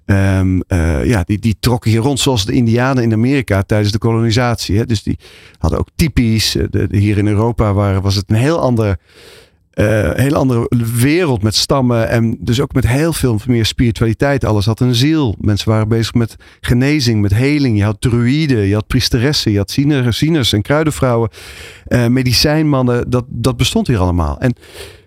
ehm, 0.06 0.60
eh, 0.66 1.04
ja, 1.04 1.22
die, 1.26 1.38
die 1.38 1.56
trokken 1.60 1.90
hier 1.90 2.00
rond 2.00 2.20
zoals 2.20 2.44
de 2.44 2.52
Indianen 2.52 3.02
in 3.02 3.12
Amerika 3.12 3.62
tijdens 3.62 3.92
de 3.92 3.98
kolonisatie. 3.98 4.78
Hè? 4.78 4.86
Dus 4.86 5.02
die 5.02 5.18
hadden 5.58 5.78
ook 5.78 5.88
typisch, 5.96 6.56
eh, 6.56 6.82
hier 6.90 7.18
in 7.18 7.26
Europa 7.26 7.72
waren, 7.72 8.02
was 8.02 8.14
het 8.14 8.30
een 8.30 8.36
heel 8.36 8.60
ander 8.60 8.96
eh, 9.70 10.10
hele 10.14 10.36
andere 10.36 10.70
wereld 10.94 11.42
met 11.42 11.54
stammen 11.54 12.08
en 12.08 12.36
dus 12.40 12.60
ook 12.60 12.72
met 12.72 12.86
heel 12.86 13.12
veel 13.12 13.40
meer 13.46 13.66
spiritualiteit. 13.66 14.44
Alles 14.44 14.66
had 14.66 14.80
een 14.80 14.94
ziel. 14.94 15.34
Mensen 15.38 15.68
waren 15.68 15.88
bezig 15.88 16.14
met 16.14 16.36
genezing, 16.60 17.20
met 17.20 17.34
heling. 17.34 17.76
Je 17.76 17.84
had 17.84 18.00
druïden, 18.00 18.66
je 18.66 18.74
had 18.74 18.86
priesteressen, 18.86 19.52
je 19.52 19.58
had 19.58 19.70
zieners, 20.10 20.52
en 20.52 20.62
kruidenvrouwen, 20.62 21.30
medicijnmannen. 22.08 23.10
Dat, 23.10 23.24
dat 23.28 23.56
bestond 23.56 23.86
hier 23.86 23.98
allemaal. 23.98 24.40
En 24.40 24.54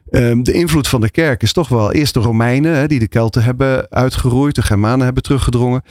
ehm, 0.10 0.44
de 0.44 0.52
invloed 0.52 0.88
van 0.88 1.02
de 1.02 1.10
kerk 1.10 1.42
is 1.42 1.54
toch 1.54 1.68
wel 1.68 1.92
eerst 1.92 2.14
de 2.14 2.20
Romeinen, 2.20 2.76
hè, 2.76 2.88
die 2.88 3.00
de 3.00 3.08
Kelten 3.08 3.44
hebben 3.44 3.90
uitgeroeid, 3.90 4.56
de 4.56 4.62
Germanen 4.62 5.06
hebben 5.06 5.24
teruggedrongen. 5.24 5.82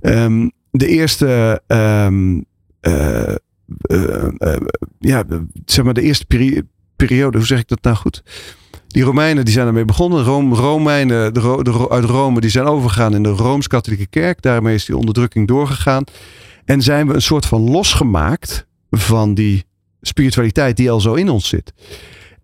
Ehm, 0.00 0.48
de 0.70 0.86
eerste 0.86 1.62
ehm, 1.66 2.40
eh, 2.80 3.34
eh, 3.80 4.26
eh, 4.38 4.60
ja, 4.98 5.24
zeg 5.64 5.84
maar 5.84 5.94
de 5.94 6.02
eerste 6.02 6.26
peri- 6.26 6.62
periode, 6.96 7.36
hoe 7.38 7.46
zeg 7.46 7.58
ik 7.58 7.68
dat 7.68 7.82
nou 7.82 7.96
goed? 7.96 8.22
Die 8.86 9.02
Romeinen 9.02 9.44
die 9.44 9.54
zijn 9.54 9.66
ermee 9.66 9.84
begonnen. 9.84 10.24
Rome, 10.24 10.54
Romeinen 10.54 11.34
de, 11.34 11.62
de, 11.62 11.88
uit 11.90 12.04
Rome 12.04 12.40
die 12.40 12.50
zijn 12.50 12.66
overgegaan 12.66 13.14
in 13.14 13.22
de 13.22 13.28
Rooms-Katholieke 13.28 14.06
Kerk. 14.06 14.42
Daarmee 14.42 14.74
is 14.74 14.84
die 14.84 14.96
onderdrukking 14.96 15.48
doorgegaan. 15.48 16.04
En 16.64 16.82
zijn 16.82 17.06
we 17.06 17.14
een 17.14 17.22
soort 17.22 17.46
van 17.46 17.60
losgemaakt 17.60 18.66
van 18.90 19.34
die 19.34 19.64
spiritualiteit 20.00 20.76
die 20.76 20.90
al 20.90 21.00
zo 21.00 21.14
in 21.14 21.28
ons 21.28 21.48
zit. 21.48 21.72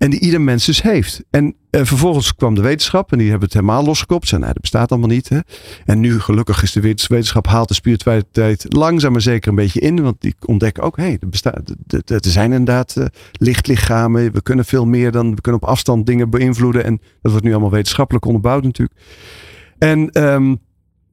En 0.05 0.11
die 0.11 0.21
ieder 0.21 0.41
mens 0.41 0.67
dus 0.67 0.83
heeft. 0.83 1.25
En 1.31 1.55
eh, 1.71 1.85
vervolgens 1.85 2.35
kwam 2.35 2.55
de 2.55 2.61
wetenschap 2.61 3.13
en 3.13 3.19
die 3.19 3.31
hebben 3.31 3.45
het 3.45 3.57
helemaal 3.57 3.85
losgekopt. 3.85 4.29
Zeiden, 4.29 4.41
nou, 4.41 4.53
dat 4.53 4.71
bestaat 4.71 4.91
allemaal 4.91 5.09
niet. 5.09 5.29
Hè? 5.29 5.39
En 5.85 6.01
nu 6.01 6.21
gelukkig 6.21 6.63
is 6.63 6.73
de 6.73 6.81
wetenschap 6.81 7.47
haalt 7.47 7.69
de 7.69 7.75
spiritualiteit 7.75 8.67
langzaam 8.69 9.13
maar 9.13 9.21
zeker 9.21 9.49
een 9.49 9.55
beetje 9.55 9.81
in. 9.81 10.03
Want 10.03 10.17
die 10.21 10.35
ontdekken 10.47 10.83
ook, 10.83 10.97
hé, 10.97 11.03
hey, 11.03 11.19
er, 11.21 11.29
bestaat, 11.29 11.75
er 12.07 12.21
zijn 12.21 12.53
inderdaad 12.53 12.95
uh, 12.99 13.05
lichtlichamen. 13.33 14.33
We 14.33 14.43
kunnen 14.43 14.65
veel 14.65 14.87
meer 14.87 15.13
dan, 15.13 15.35
we 15.35 15.41
kunnen 15.41 15.63
op 15.63 15.69
afstand 15.69 16.07
dingen 16.07 16.31
beïnvloeden. 16.31 16.85
En 16.85 17.01
dat 17.23 17.31
wordt 17.31 17.47
nu 17.47 17.53
allemaal 17.53 17.71
wetenschappelijk 17.71 18.25
onderbouwd 18.25 18.63
natuurlijk. 18.63 19.01
En... 19.79 20.23
Um, 20.23 20.59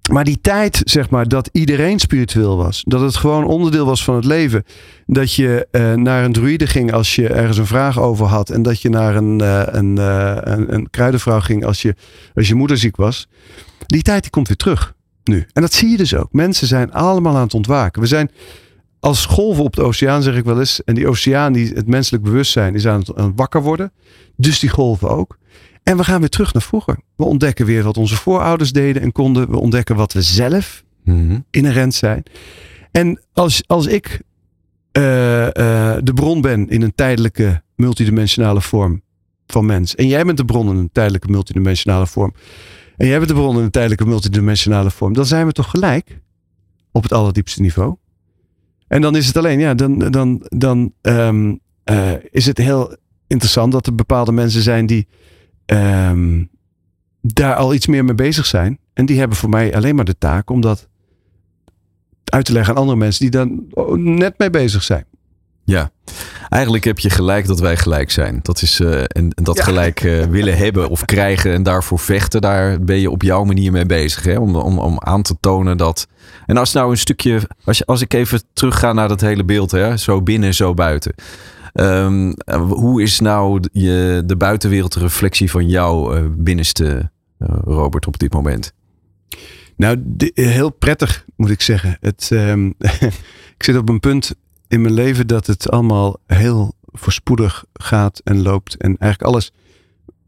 maar 0.10 0.24
die 0.24 0.41
tijd, 0.41 0.82
zeg 0.84 1.10
maar, 1.10 1.28
dat 1.28 1.49
iedereen 1.52 1.99
spiritueel 1.99 2.58
was. 2.58 2.84
Dat 2.88 3.02
het 3.02 3.16
gewoon 3.16 3.45
onderdeel 3.45 3.86
was 3.86 4.04
van 4.04 4.16
het 4.16 4.26
leven. 4.26 4.64
Dat 5.06 5.34
je 5.34 5.68
uh, 5.72 5.93
naar 5.93 6.24
een 6.24 6.32
druïde 6.32 6.68
ging 6.68 6.93
als 6.93 7.16
je 7.16 7.28
ergens 7.28 7.58
een 7.58 7.66
vraag 7.66 7.99
over 7.99 8.26
had. 8.26 8.49
En 8.49 8.62
dat 8.62 8.82
je 8.82 8.89
naar 8.89 9.16
een, 9.16 9.41
uh, 9.41 9.64
een, 9.66 9.95
uh, 9.95 10.38
een, 10.39 10.74
een, 10.74 10.89
kruidenvrouw 10.89 11.39
ging 11.39 11.66
als 11.66 11.82
je, 11.82 11.95
als 12.36 12.47
je 12.47 12.56
moeder 12.56 12.78
ziek 12.78 12.95
was. 12.95 13.28
Die 13.86 14.02
tijd 14.02 14.22
die 14.22 14.32
komt 14.32 14.47
weer 14.47 14.58
terug 14.58 14.93
nu. 15.24 15.45
En 15.54 15.62
dat 15.62 15.74
zie 15.74 15.89
je 15.89 15.97
dus 15.97 16.16
ook. 16.16 16.34
Mensen 16.34 16.68
zijn 16.68 16.91
allemaal 16.93 17.36
aan 17.36 17.43
het 17.43 17.54
ontwaken. 17.54 18.02
We 18.02 18.08
zijn 18.08 18.32
als 18.99 19.26
golven 19.26 19.64
op 19.64 19.76
de 19.76 19.84
oceaan, 19.84 20.24
zeg 20.24 20.36
ik 20.36 20.45
wel 20.45 20.60
eens. 20.60 20.84
En 20.84 20.95
die 20.95 21.08
oceaan, 21.08 21.54
die, 21.54 21.74
het 21.74 21.88
menselijk 21.88 22.24
bewustzijn, 22.24 22.76
is 22.76 22.88
aan 22.88 22.99
het, 22.99 23.16
aan 23.16 23.26
het 23.26 23.34
wakker 23.36 23.62
worden. 23.62 23.91
Dus 24.36 24.60
die 24.60 24.70
golven 24.70 25.10
ook. 25.10 25.38
En 25.84 25.97
we 25.97 26.03
gaan 26.03 26.19
weer 26.19 26.29
terug 26.29 26.53
naar 26.53 26.61
vroeger. 26.61 26.99
We 27.15 27.23
ontdekken 27.23 27.65
weer 27.65 27.84
wat 27.84 27.97
onze 27.97 28.15
voorouders 28.15 28.71
deden 28.71 29.01
en 29.01 29.11
konden. 29.11 29.49
We 29.49 29.59
ontdekken 29.59 29.95
wat 29.95 30.13
we 30.13 30.21
zelf 30.21 30.84
mm 31.03 31.45
inherent 31.51 31.93
zijn. 31.93 32.23
En 32.91 33.21
als, 33.34 33.63
als 33.67 33.86
ik 33.86 34.21
uh, 34.97 35.03
uh, 35.03 35.49
de 36.03 36.13
bron 36.13 36.41
ben 36.41 36.69
in 36.69 36.82
een 36.82 36.95
tijdelijke 36.95 37.61
multidimensionale 37.75 38.61
vorm 38.61 39.01
van 39.47 39.65
mens. 39.65 39.95
En 39.95 40.07
jij 40.07 40.23
bent 40.25 40.38
de 40.38 40.45
bron 40.45 40.69
in 40.69 40.75
een 40.75 40.91
tijdelijke 40.91 41.27
multidimensionale 41.27 42.07
vorm. 42.07 42.34
En 42.97 43.07
jij 43.07 43.17
bent 43.17 43.29
de 43.29 43.36
bron 43.36 43.57
in 43.57 43.63
een 43.63 43.71
tijdelijke 43.71 44.05
multidimensionale 44.05 44.91
vorm. 44.91 45.13
Dan 45.13 45.25
zijn 45.25 45.45
we 45.45 45.51
toch 45.51 45.69
gelijk 45.69 46.19
op 46.91 47.03
het 47.03 47.13
allerdiepste 47.13 47.61
niveau. 47.61 47.95
En 48.88 49.01
dan 49.01 49.15
is 49.15 49.27
het 49.27 49.38
alleen, 49.38 49.59
ja, 49.59 49.73
dan, 49.73 49.99
dan, 49.99 50.45
dan 50.49 50.93
um, 51.01 51.59
uh, 51.86 52.11
is 52.29 52.45
het 52.45 52.57
heel 52.57 52.95
interessant 53.27 53.71
dat 53.71 53.88
er 53.88 53.95
bepaalde 53.95 54.32
mensen 54.32 54.61
zijn 54.61 54.86
die 54.86 55.07
um, 55.74 56.49
daar 57.22 57.55
al 57.55 57.74
iets 57.74 57.88
meer 57.88 58.05
mee 58.05 58.15
bezig 58.15 58.45
zijn. 58.45 58.80
En 58.93 59.05
die 59.05 59.19
hebben 59.19 59.38
voor 59.38 59.49
mij 59.49 59.76
alleen 59.76 59.95
maar 59.95 60.05
de 60.05 60.17
taak 60.17 60.49
om 60.49 60.61
dat 60.61 60.88
uit 62.26 62.45
te 62.45 62.53
leggen 62.53 62.74
aan 62.74 62.80
andere 62.80 62.97
mensen 62.97 63.22
die 63.22 63.39
daar 63.39 63.47
net 63.97 64.38
mee 64.38 64.49
bezig 64.49 64.84
zijn. 64.84 65.05
Ja, 65.63 65.91
eigenlijk 66.49 66.84
heb 66.84 66.99
je 66.99 67.09
gelijk 67.09 67.47
dat 67.47 67.59
wij 67.59 67.78
gelijk 67.78 68.11
zijn. 68.11 68.39
Dat 68.41 68.61
is 68.61 68.80
uh, 68.80 69.01
en, 69.07 69.30
dat 69.30 69.57
ja. 69.57 69.63
gelijk 69.63 70.03
uh, 70.03 70.24
willen 70.24 70.57
hebben 70.57 70.89
of 70.89 71.05
krijgen 71.05 71.53
en 71.53 71.63
daarvoor 71.63 71.99
vechten, 71.99 72.41
daar 72.41 72.80
ben 72.80 72.99
je 72.99 73.11
op 73.11 73.22
jouw 73.22 73.43
manier 73.43 73.72
mee 73.72 73.86
bezig. 73.86 74.24
Hè? 74.24 74.38
Om, 74.38 74.55
om, 74.55 74.80
om 74.80 74.99
aan 74.99 75.22
te 75.22 75.36
tonen 75.39 75.78
dat. 75.78 76.07
En 76.45 76.57
als 76.57 76.74
nou 76.74 76.91
een 76.91 76.97
stukje, 76.97 77.41
als, 77.63 77.78
je, 77.78 77.86
als 77.86 78.01
ik 78.01 78.13
even 78.13 78.41
terugga 78.53 78.93
naar 78.93 79.07
dat 79.07 79.22
hele 79.22 79.43
beeld, 79.43 79.72
hè? 79.72 79.97
zo 79.97 80.22
binnen, 80.22 80.53
zo 80.53 80.74
buiten. 80.74 81.13
Um, 81.74 82.34
hoe 82.69 83.01
is 83.01 83.19
nou 83.19 83.63
je, 83.72 84.24
de 84.26 84.36
buitenwereld 84.36 84.95
reflectie 84.95 85.51
van 85.51 85.69
jouw 85.69 86.17
uh, 86.17 86.26
binnenste, 86.38 87.11
uh, 87.39 87.47
Robert, 87.63 88.07
op 88.07 88.19
dit 88.19 88.34
moment? 88.34 88.74
Nou, 89.76 90.03
heel 90.34 90.69
prettig 90.69 91.26
moet 91.36 91.49
ik 91.49 91.61
zeggen. 91.61 91.97
Het, 91.99 92.30
um, 92.34 92.74
ik 93.57 93.63
zit 93.63 93.78
op 93.78 93.89
een 93.89 93.99
punt 93.99 94.36
in 94.67 94.82
mijn 94.82 94.93
leven 94.93 95.28
dat 95.28 95.47
het 95.47 95.69
allemaal 95.69 96.17
heel 96.26 96.74
voorspoedig 96.86 97.65
gaat 97.74 98.22
en 98.24 98.41
loopt. 98.41 98.78
En 98.78 98.97
eigenlijk 98.97 99.22
alles 99.22 99.51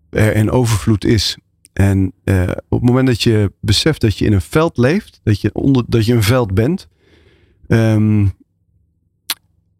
er 0.10 0.36
in 0.36 0.52
overvloed 0.52 1.06
is. 1.06 1.38
En 1.74 2.14
uh, 2.24 2.42
op 2.70 2.80
het 2.80 2.90
moment 2.90 3.08
dat 3.08 3.22
je 3.22 3.52
beseft 3.60 4.02
dat 4.02 4.18
je 4.18 4.26
in 4.26 4.34
een 4.34 4.42
veld 4.42 4.78
leeft, 4.78 5.20
dat 5.24 5.42
je, 5.42 5.54
onder, 5.54 5.84
dat 5.88 6.06
je 6.06 6.14
een 6.14 6.24
veld 6.24 6.54
bent, 6.54 6.88
um, 7.68 8.34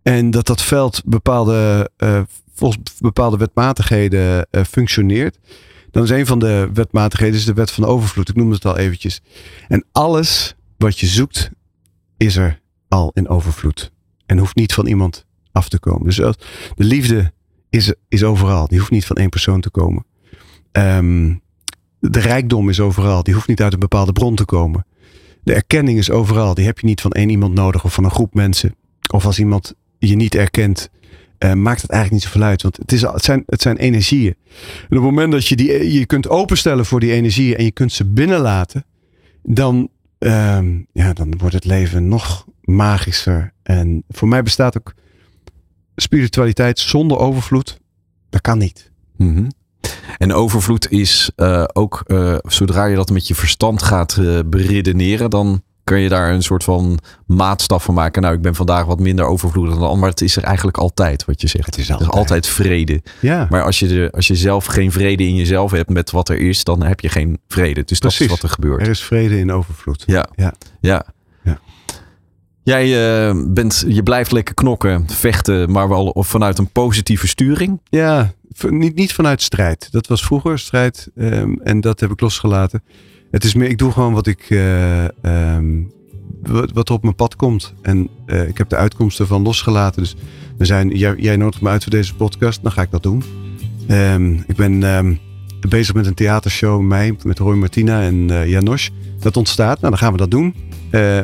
en 0.04 0.32
dat 0.32 0.48
dat 0.48 0.62
veld 0.62 1.02
bepaalde, 1.06 1.90
uh, 1.98 2.22
volgens 2.54 3.00
bepaalde 3.00 3.38
wetmatigheden 3.38 4.48
uh, 4.52 4.64
functioneert. 4.64 5.38
Dan 5.92 6.04
is 6.04 6.10
een 6.10 6.26
van 6.26 6.40
de 6.40 6.70
wetmatigheden 6.74 7.36
is 7.36 7.46
de 7.46 7.54
wet 7.54 7.72
van 7.72 7.86
overvloed. 7.86 8.30
Ik 8.30 8.36
noemde 8.36 8.56
het 8.56 8.66
al 8.66 8.78
eventjes. 8.78 9.22
En 9.68 9.86
alles 9.92 10.56
wat 10.78 11.00
je 11.00 11.08
zoekt 11.08 11.50
is 12.18 12.36
er 12.36 12.62
al 12.88 13.12
in 13.14 13.28
overvloed. 13.28 13.92
En 14.26 14.38
hoeft 14.38 14.56
niet 14.56 14.74
van 14.74 14.88
iemand 14.88 15.26
af 15.52 15.70
te 15.70 15.80
komen. 15.80 16.04
Dus 16.04 16.16
de 16.16 16.36
liefde 16.76 17.34
is, 17.70 17.94
is 18.08 18.24
overal. 18.24 18.68
Die 18.68 18.80
hoeft 18.80 18.92
niet 18.92 19.06
van 19.06 19.16
één 19.16 19.30
persoon 19.30 19.62
te 19.62 19.70
komen. 19.70 20.06
Um, 20.72 21.42
de 22.00 22.20
rijkdom 22.20 22.70
is 22.70 22.80
overal. 22.80 23.24
Die 23.24 23.34
hoeft 23.34 23.48
niet 23.48 23.62
uit 23.62 23.74
een 23.74 23.80
bepaalde 23.80 24.14
bron 24.14 24.36
te 24.36 24.46
komen. 24.46 24.86
De 25.44 25.54
erkenning 25.54 25.98
is 25.98 26.12
overal. 26.12 26.54
Die 26.54 26.66
heb 26.66 26.80
je 26.80 26.86
niet 26.86 27.02
van 27.02 27.12
één 27.12 27.30
iemand 27.30 27.54
nodig 27.54 27.84
of 27.84 27.94
van 27.94 28.04
een 28.04 28.12
groep 28.12 28.34
mensen. 28.34 28.76
Of 29.12 29.26
als 29.26 29.40
iemand 29.40 29.76
je 30.10 30.16
niet 30.16 30.36
erkent, 30.36 30.90
uh, 31.40 31.54
maakt 31.54 31.82
het 31.82 31.92
eigenlijk 31.92 32.24
niet 32.24 32.32
zoveel 32.32 32.48
uit. 32.48 32.62
Want 32.62 32.78
het, 32.78 32.92
is, 32.92 33.02
het, 33.02 33.24
zijn, 33.24 33.44
het 33.46 33.62
zijn 33.62 33.78
energieën. 33.78 34.36
En 34.80 34.84
op 34.84 34.90
het 34.90 35.02
moment 35.02 35.32
dat 35.32 35.48
je 35.48 35.56
die 35.56 35.94
je 35.94 36.06
kunt 36.06 36.30
openstellen 36.30 36.86
voor 36.86 37.00
die 37.00 37.12
energieën 37.12 37.58
en 37.58 37.64
je 37.64 37.72
kunt 37.72 37.92
ze 37.92 38.06
binnenlaten, 38.06 38.86
dan, 39.44 39.90
uh, 40.20 40.60
ja, 40.94 41.14
dan 41.14 41.38
wordt 41.38 41.56
het 41.56 41.66
leven 41.66 42.08
nog 42.08 42.48
magischer. 42.62 43.54
En 43.64 44.04
voor 44.10 44.28
mij 44.28 44.44
bestaat 44.44 44.78
ook 44.78 44.94
spiritualiteit 45.96 46.80
zonder 46.80 47.18
overvloed. 47.18 47.80
Dat 48.30 48.42
kan 48.42 48.58
niet. 48.58 48.92
-hmm. 49.18 49.48
En 50.18 50.34
overvloed 50.34 50.92
is 50.92 51.32
uh, 51.36 51.64
ook, 51.74 52.04
zodra 52.44 52.86
je 52.86 52.96
dat 52.96 53.10
met 53.10 53.28
je 53.28 53.36
verstand 53.36 53.84
gaat 53.84 54.20
beredeneren, 54.46 55.30
dan 55.30 55.64
kun 55.84 56.00
je 56.00 56.10
daar 56.10 56.34
een 56.34 56.44
soort 56.44 56.64
van 56.64 57.00
maatstaf 57.26 57.84
van 57.84 57.94
maken. 57.94 58.22
Nou, 58.22 58.36
ik 58.36 58.42
ben 58.42 58.56
vandaag 58.56 58.86
wat 58.86 59.00
minder 59.00 59.26
overvloedig 59.26 59.78
dan 59.78 60.00
maar 60.00 60.10
het 60.10 60.22
is 60.22 60.36
er 60.36 60.44
eigenlijk 60.44 60.78
altijd 60.78 61.26
wat 61.26 61.42
je 61.42 61.48
zegt. 61.48 61.66
Het 61.66 61.78
is 61.78 61.92
altijd, 61.92 62.10
is 62.10 62.16
altijd 62.16 62.48
vrede. 62.48 63.02
Ja. 63.20 63.48
Maar 63.50 63.64
als 63.64 63.80
je, 63.80 63.88
de, 63.88 64.10
als 64.12 64.28
je 64.28 64.36
zelf 64.36 64.66
geen 64.66 64.92
vrede 64.92 65.24
in 65.24 65.36
jezelf 65.36 65.72
hebt 65.72 65.90
met 65.90 66.12
wat 66.12 66.30
er 66.30 66.38
is, 66.40 66.64
dan 66.64 66.84
heb 66.84 67.00
je 67.00 67.10
geen 67.10 67.40
vrede. 67.48 67.84
Dus 67.84 68.00
Precies. 68.00 68.20
dat 68.20 68.28
is 68.28 68.34
wat 68.34 68.44
er 68.44 68.56
gebeurt. 68.56 68.82
Er 68.82 68.90
is 68.90 69.04
vrede 69.04 69.40
in 69.40 69.52
overvloed. 69.52 70.04
Ja. 70.06 70.28
Ja. 70.36 70.54
ja. 70.80 71.06
ja. 71.44 71.60
Jij 72.64 72.88
uh, 73.28 73.44
bent, 73.48 73.84
je 73.88 74.04
blijft 74.04 74.32
lekker 74.32 74.54
knokken, 74.54 75.10
vechten, 75.10 75.72
maar 75.72 75.90
wel 75.90 76.16
vanuit 76.20 76.58
een 76.58 76.72
positieve 76.72 77.28
sturing. 77.28 77.82
Ja, 77.90 78.34
niet, 78.70 78.96
niet 78.96 79.14
vanuit 79.14 79.42
strijd. 79.42 79.92
Dat 79.92 80.08
was 80.08 80.24
vroeger 80.24 80.60
strijd 80.60 81.10
um, 81.16 81.60
en 81.64 81.82
dat 81.82 82.00
heb 82.00 82.12
ik 82.12 82.22
losgelaten. 82.22 82.84
Het 83.34 83.44
is 83.44 83.54
meer, 83.54 83.70
ik 83.70 83.78
doe 83.78 83.92
gewoon 83.92 84.14
wat 84.14 84.28
ik, 84.28 84.50
uh, 84.50 85.04
um, 85.56 85.92
wat, 86.42 86.72
wat 86.72 86.90
op 86.90 87.04
mijn 87.04 87.16
pad 87.16 87.36
komt. 87.36 87.74
En 87.82 88.10
uh, 88.26 88.48
ik 88.48 88.58
heb 88.58 88.70
de 88.70 88.76
uitkomsten 88.76 89.28
van 89.28 89.42
losgelaten. 89.42 90.02
Dus 90.02 90.16
we 90.58 90.66
zijn, 90.66 90.90
jij, 90.90 91.16
jij 91.18 91.36
nodigt 91.36 91.62
me 91.62 91.70
uit 91.70 91.84
voor 91.84 91.92
deze 91.92 92.16
podcast, 92.16 92.64
dan 92.64 92.72
ga 92.72 92.82
ik 92.82 92.92
dat 92.92 93.04
doen. 93.04 93.24
Um, 93.90 94.44
ik 94.48 94.56
ben 94.56 94.84
um, 94.84 95.20
bezig 95.70 95.96
met 95.96 96.06
een 96.06 96.14
theatershow 96.14 96.80
in 96.80 96.88
mei 96.88 97.16
met 97.24 97.40
Roy 97.40 97.56
Martina 97.56 98.02
en 98.02 98.30
uh, 98.30 98.50
Janos. 98.50 98.92
Dat 99.20 99.38
ontstaat, 99.38 99.80
nou 99.80 99.90
dan 99.90 100.00
gaan 100.00 100.12
we 100.12 100.18
dat 100.18 100.32
doen. 100.32 100.56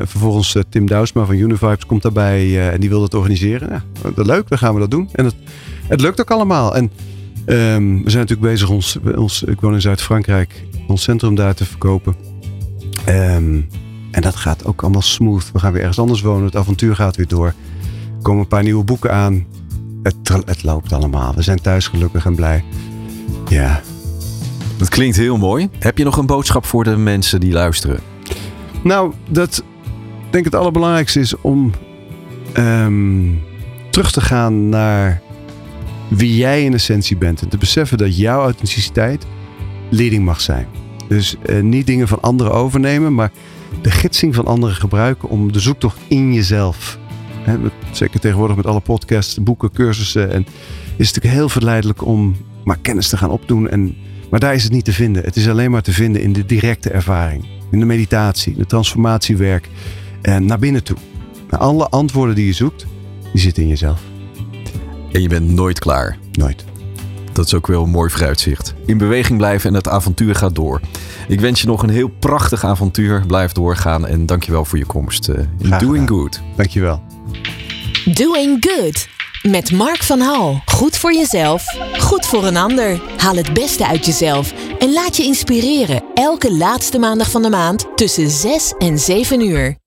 vervolgens 0.07 0.55
Tim 0.69 0.87
Douwsma 0.87 1.25
van 1.25 1.35
Univibes 1.35 1.85
komt 1.85 2.01
daarbij 2.01 2.71
en 2.71 2.79
die 2.79 2.89
wil 2.89 2.99
dat 2.99 3.13
organiseren. 3.13 3.83
Dat 4.15 4.25
leuk, 4.25 4.49
dan 4.49 4.57
gaan 4.57 4.73
we 4.73 4.79
dat 4.79 4.91
doen. 4.91 5.09
En 5.11 5.25
het, 5.25 5.35
het 5.87 6.01
lukt 6.01 6.21
ook 6.21 6.31
allemaal. 6.31 6.75
En 6.75 6.91
we 7.45 8.09
zijn 8.09 8.25
natuurlijk 8.25 8.41
bezig 8.41 8.69
ons, 8.69 8.97
ons 9.15 9.43
ik 9.43 9.61
woon 9.61 9.73
in 9.73 9.81
Zuid-Frankrijk, 9.81 10.63
ons 10.89 11.03
centrum 11.03 11.35
daar 11.35 11.53
te 11.53 11.65
verkopen. 11.65 12.15
Um, 13.07 13.67
en 14.11 14.21
dat 14.21 14.35
gaat 14.35 14.65
ook 14.65 14.81
allemaal 14.81 15.01
smooth. 15.01 15.51
We 15.51 15.59
gaan 15.59 15.71
weer 15.71 15.81
ergens 15.81 15.99
anders 15.99 16.21
wonen. 16.21 16.45
Het 16.45 16.55
avontuur 16.55 16.95
gaat 16.95 17.15
weer 17.15 17.27
door. 17.27 17.45
Er 17.45 18.21
komen 18.21 18.41
een 18.41 18.47
paar 18.47 18.63
nieuwe 18.63 18.83
boeken 18.83 19.13
aan. 19.13 19.45
Het, 20.03 20.15
het 20.45 20.63
loopt 20.63 20.93
allemaal. 20.93 21.35
We 21.35 21.41
zijn 21.41 21.61
thuis 21.61 21.87
gelukkig 21.87 22.25
en 22.25 22.35
blij. 22.35 22.63
Ja. 23.47 23.81
Dat 24.77 24.89
klinkt 24.89 25.17
heel 25.17 25.37
mooi. 25.37 25.69
Heb 25.79 25.97
je 25.97 26.03
nog 26.03 26.17
een 26.17 26.25
boodschap 26.25 26.65
voor 26.65 26.83
de 26.83 26.97
mensen 26.97 27.39
die 27.39 27.51
luisteren? 27.51 27.99
Nou, 28.83 29.13
dat 29.29 29.63
denk 30.21 30.45
ik 30.45 30.51
het 30.51 30.61
allerbelangrijkste 30.61 31.19
is 31.19 31.41
om 31.41 31.71
um, 32.57 33.41
terug 33.89 34.11
te 34.11 34.21
gaan 34.21 34.69
naar 34.69 35.21
wie 36.07 36.35
jij 36.35 36.63
in 36.63 36.73
essentie 36.73 37.17
bent. 37.17 37.41
En 37.41 37.49
te 37.49 37.57
beseffen 37.57 37.97
dat 37.97 38.17
jouw 38.17 38.41
authenticiteit 38.41 39.25
leading 39.89 40.25
mag 40.25 40.41
zijn. 40.41 40.78
Dus 41.09 41.35
uh, 41.45 41.61
niet 41.61 41.87
dingen 41.87 42.07
van 42.07 42.21
anderen 42.21 42.53
overnemen, 42.53 43.13
maar 43.13 43.31
de 43.81 43.91
gidsing 43.91 44.35
van 44.35 44.45
anderen 44.45 44.75
gebruiken 44.75 45.29
om 45.29 45.51
de 45.51 45.59
zoektocht 45.59 45.97
in 46.07 46.33
jezelf. 46.33 46.99
Hè, 47.41 47.57
zeker 47.91 48.19
tegenwoordig 48.19 48.55
met 48.55 48.65
alle 48.65 48.79
podcasts, 48.79 49.43
boeken, 49.43 49.71
cursussen. 49.71 50.31
En 50.31 50.41
is 50.41 51.07
het 51.07 51.15
natuurlijk 51.15 51.33
heel 51.33 51.49
verleidelijk 51.49 52.05
om 52.05 52.35
maar 52.63 52.77
kennis 52.81 53.09
te 53.09 53.17
gaan 53.17 53.29
opdoen. 53.29 53.69
En, 53.69 53.95
maar 54.29 54.39
daar 54.39 54.53
is 54.53 54.63
het 54.63 54.71
niet 54.71 54.85
te 54.85 54.93
vinden. 54.93 55.23
Het 55.23 55.35
is 55.35 55.49
alleen 55.49 55.71
maar 55.71 55.81
te 55.81 55.93
vinden 55.93 56.21
in 56.21 56.33
de 56.33 56.45
directe 56.45 56.89
ervaring. 56.89 57.45
In 57.71 57.79
de 57.79 57.85
meditatie, 57.85 58.55
de 58.55 58.65
transformatiewerk. 58.65 59.69
En 60.21 60.45
naar 60.45 60.59
binnen 60.59 60.83
toe. 60.83 60.97
Alle 61.49 61.89
antwoorden 61.89 62.35
die 62.35 62.45
je 62.45 62.53
zoekt, 62.53 62.85
die 63.31 63.41
zitten 63.41 63.63
in 63.63 63.69
jezelf. 63.69 64.01
En 65.11 65.21
je 65.21 65.27
bent 65.27 65.49
nooit 65.49 65.79
klaar. 65.79 66.17
Nooit. 66.31 66.68
Dat 67.39 67.47
is 67.47 67.53
ook 67.53 67.67
wel 67.67 67.83
een 67.83 67.89
mooi 67.89 68.09
vooruitzicht. 68.09 68.73
In 68.85 68.97
beweging 68.97 69.37
blijven 69.37 69.69
en 69.69 69.75
het 69.75 69.87
avontuur 69.87 70.35
gaat 70.35 70.55
door. 70.55 70.81
Ik 71.27 71.39
wens 71.39 71.61
je 71.61 71.67
nog 71.67 71.83
een 71.83 71.89
heel 71.89 72.07
prachtig 72.07 72.63
avontuur. 72.63 73.23
Blijf 73.27 73.51
doorgaan 73.51 74.07
en 74.07 74.25
dankjewel 74.25 74.65
voor 74.65 74.77
je 74.77 74.85
komst. 74.85 75.29
Uh, 75.29 75.79
doing 75.79 76.09
good. 76.09 76.41
Dankjewel. 76.55 77.01
Doing 78.13 78.65
good. 78.69 79.07
Met 79.51 79.71
Mark 79.71 80.03
van 80.03 80.19
Hal. 80.19 80.61
Goed 80.65 80.97
voor 80.97 81.13
jezelf, 81.13 81.63
goed 81.99 82.25
voor 82.25 82.45
een 82.45 82.57
ander. 82.57 83.01
Haal 83.17 83.35
het 83.35 83.53
beste 83.53 83.87
uit 83.87 84.05
jezelf 84.05 84.53
en 84.79 84.93
laat 84.93 85.17
je 85.17 85.23
inspireren. 85.23 86.03
Elke 86.13 86.53
laatste 86.53 86.99
maandag 86.99 87.31
van 87.31 87.41
de 87.41 87.49
maand 87.49 87.87
tussen 87.95 88.29
6 88.29 88.73
en 88.77 88.99
7 88.99 89.41
uur. 89.41 89.77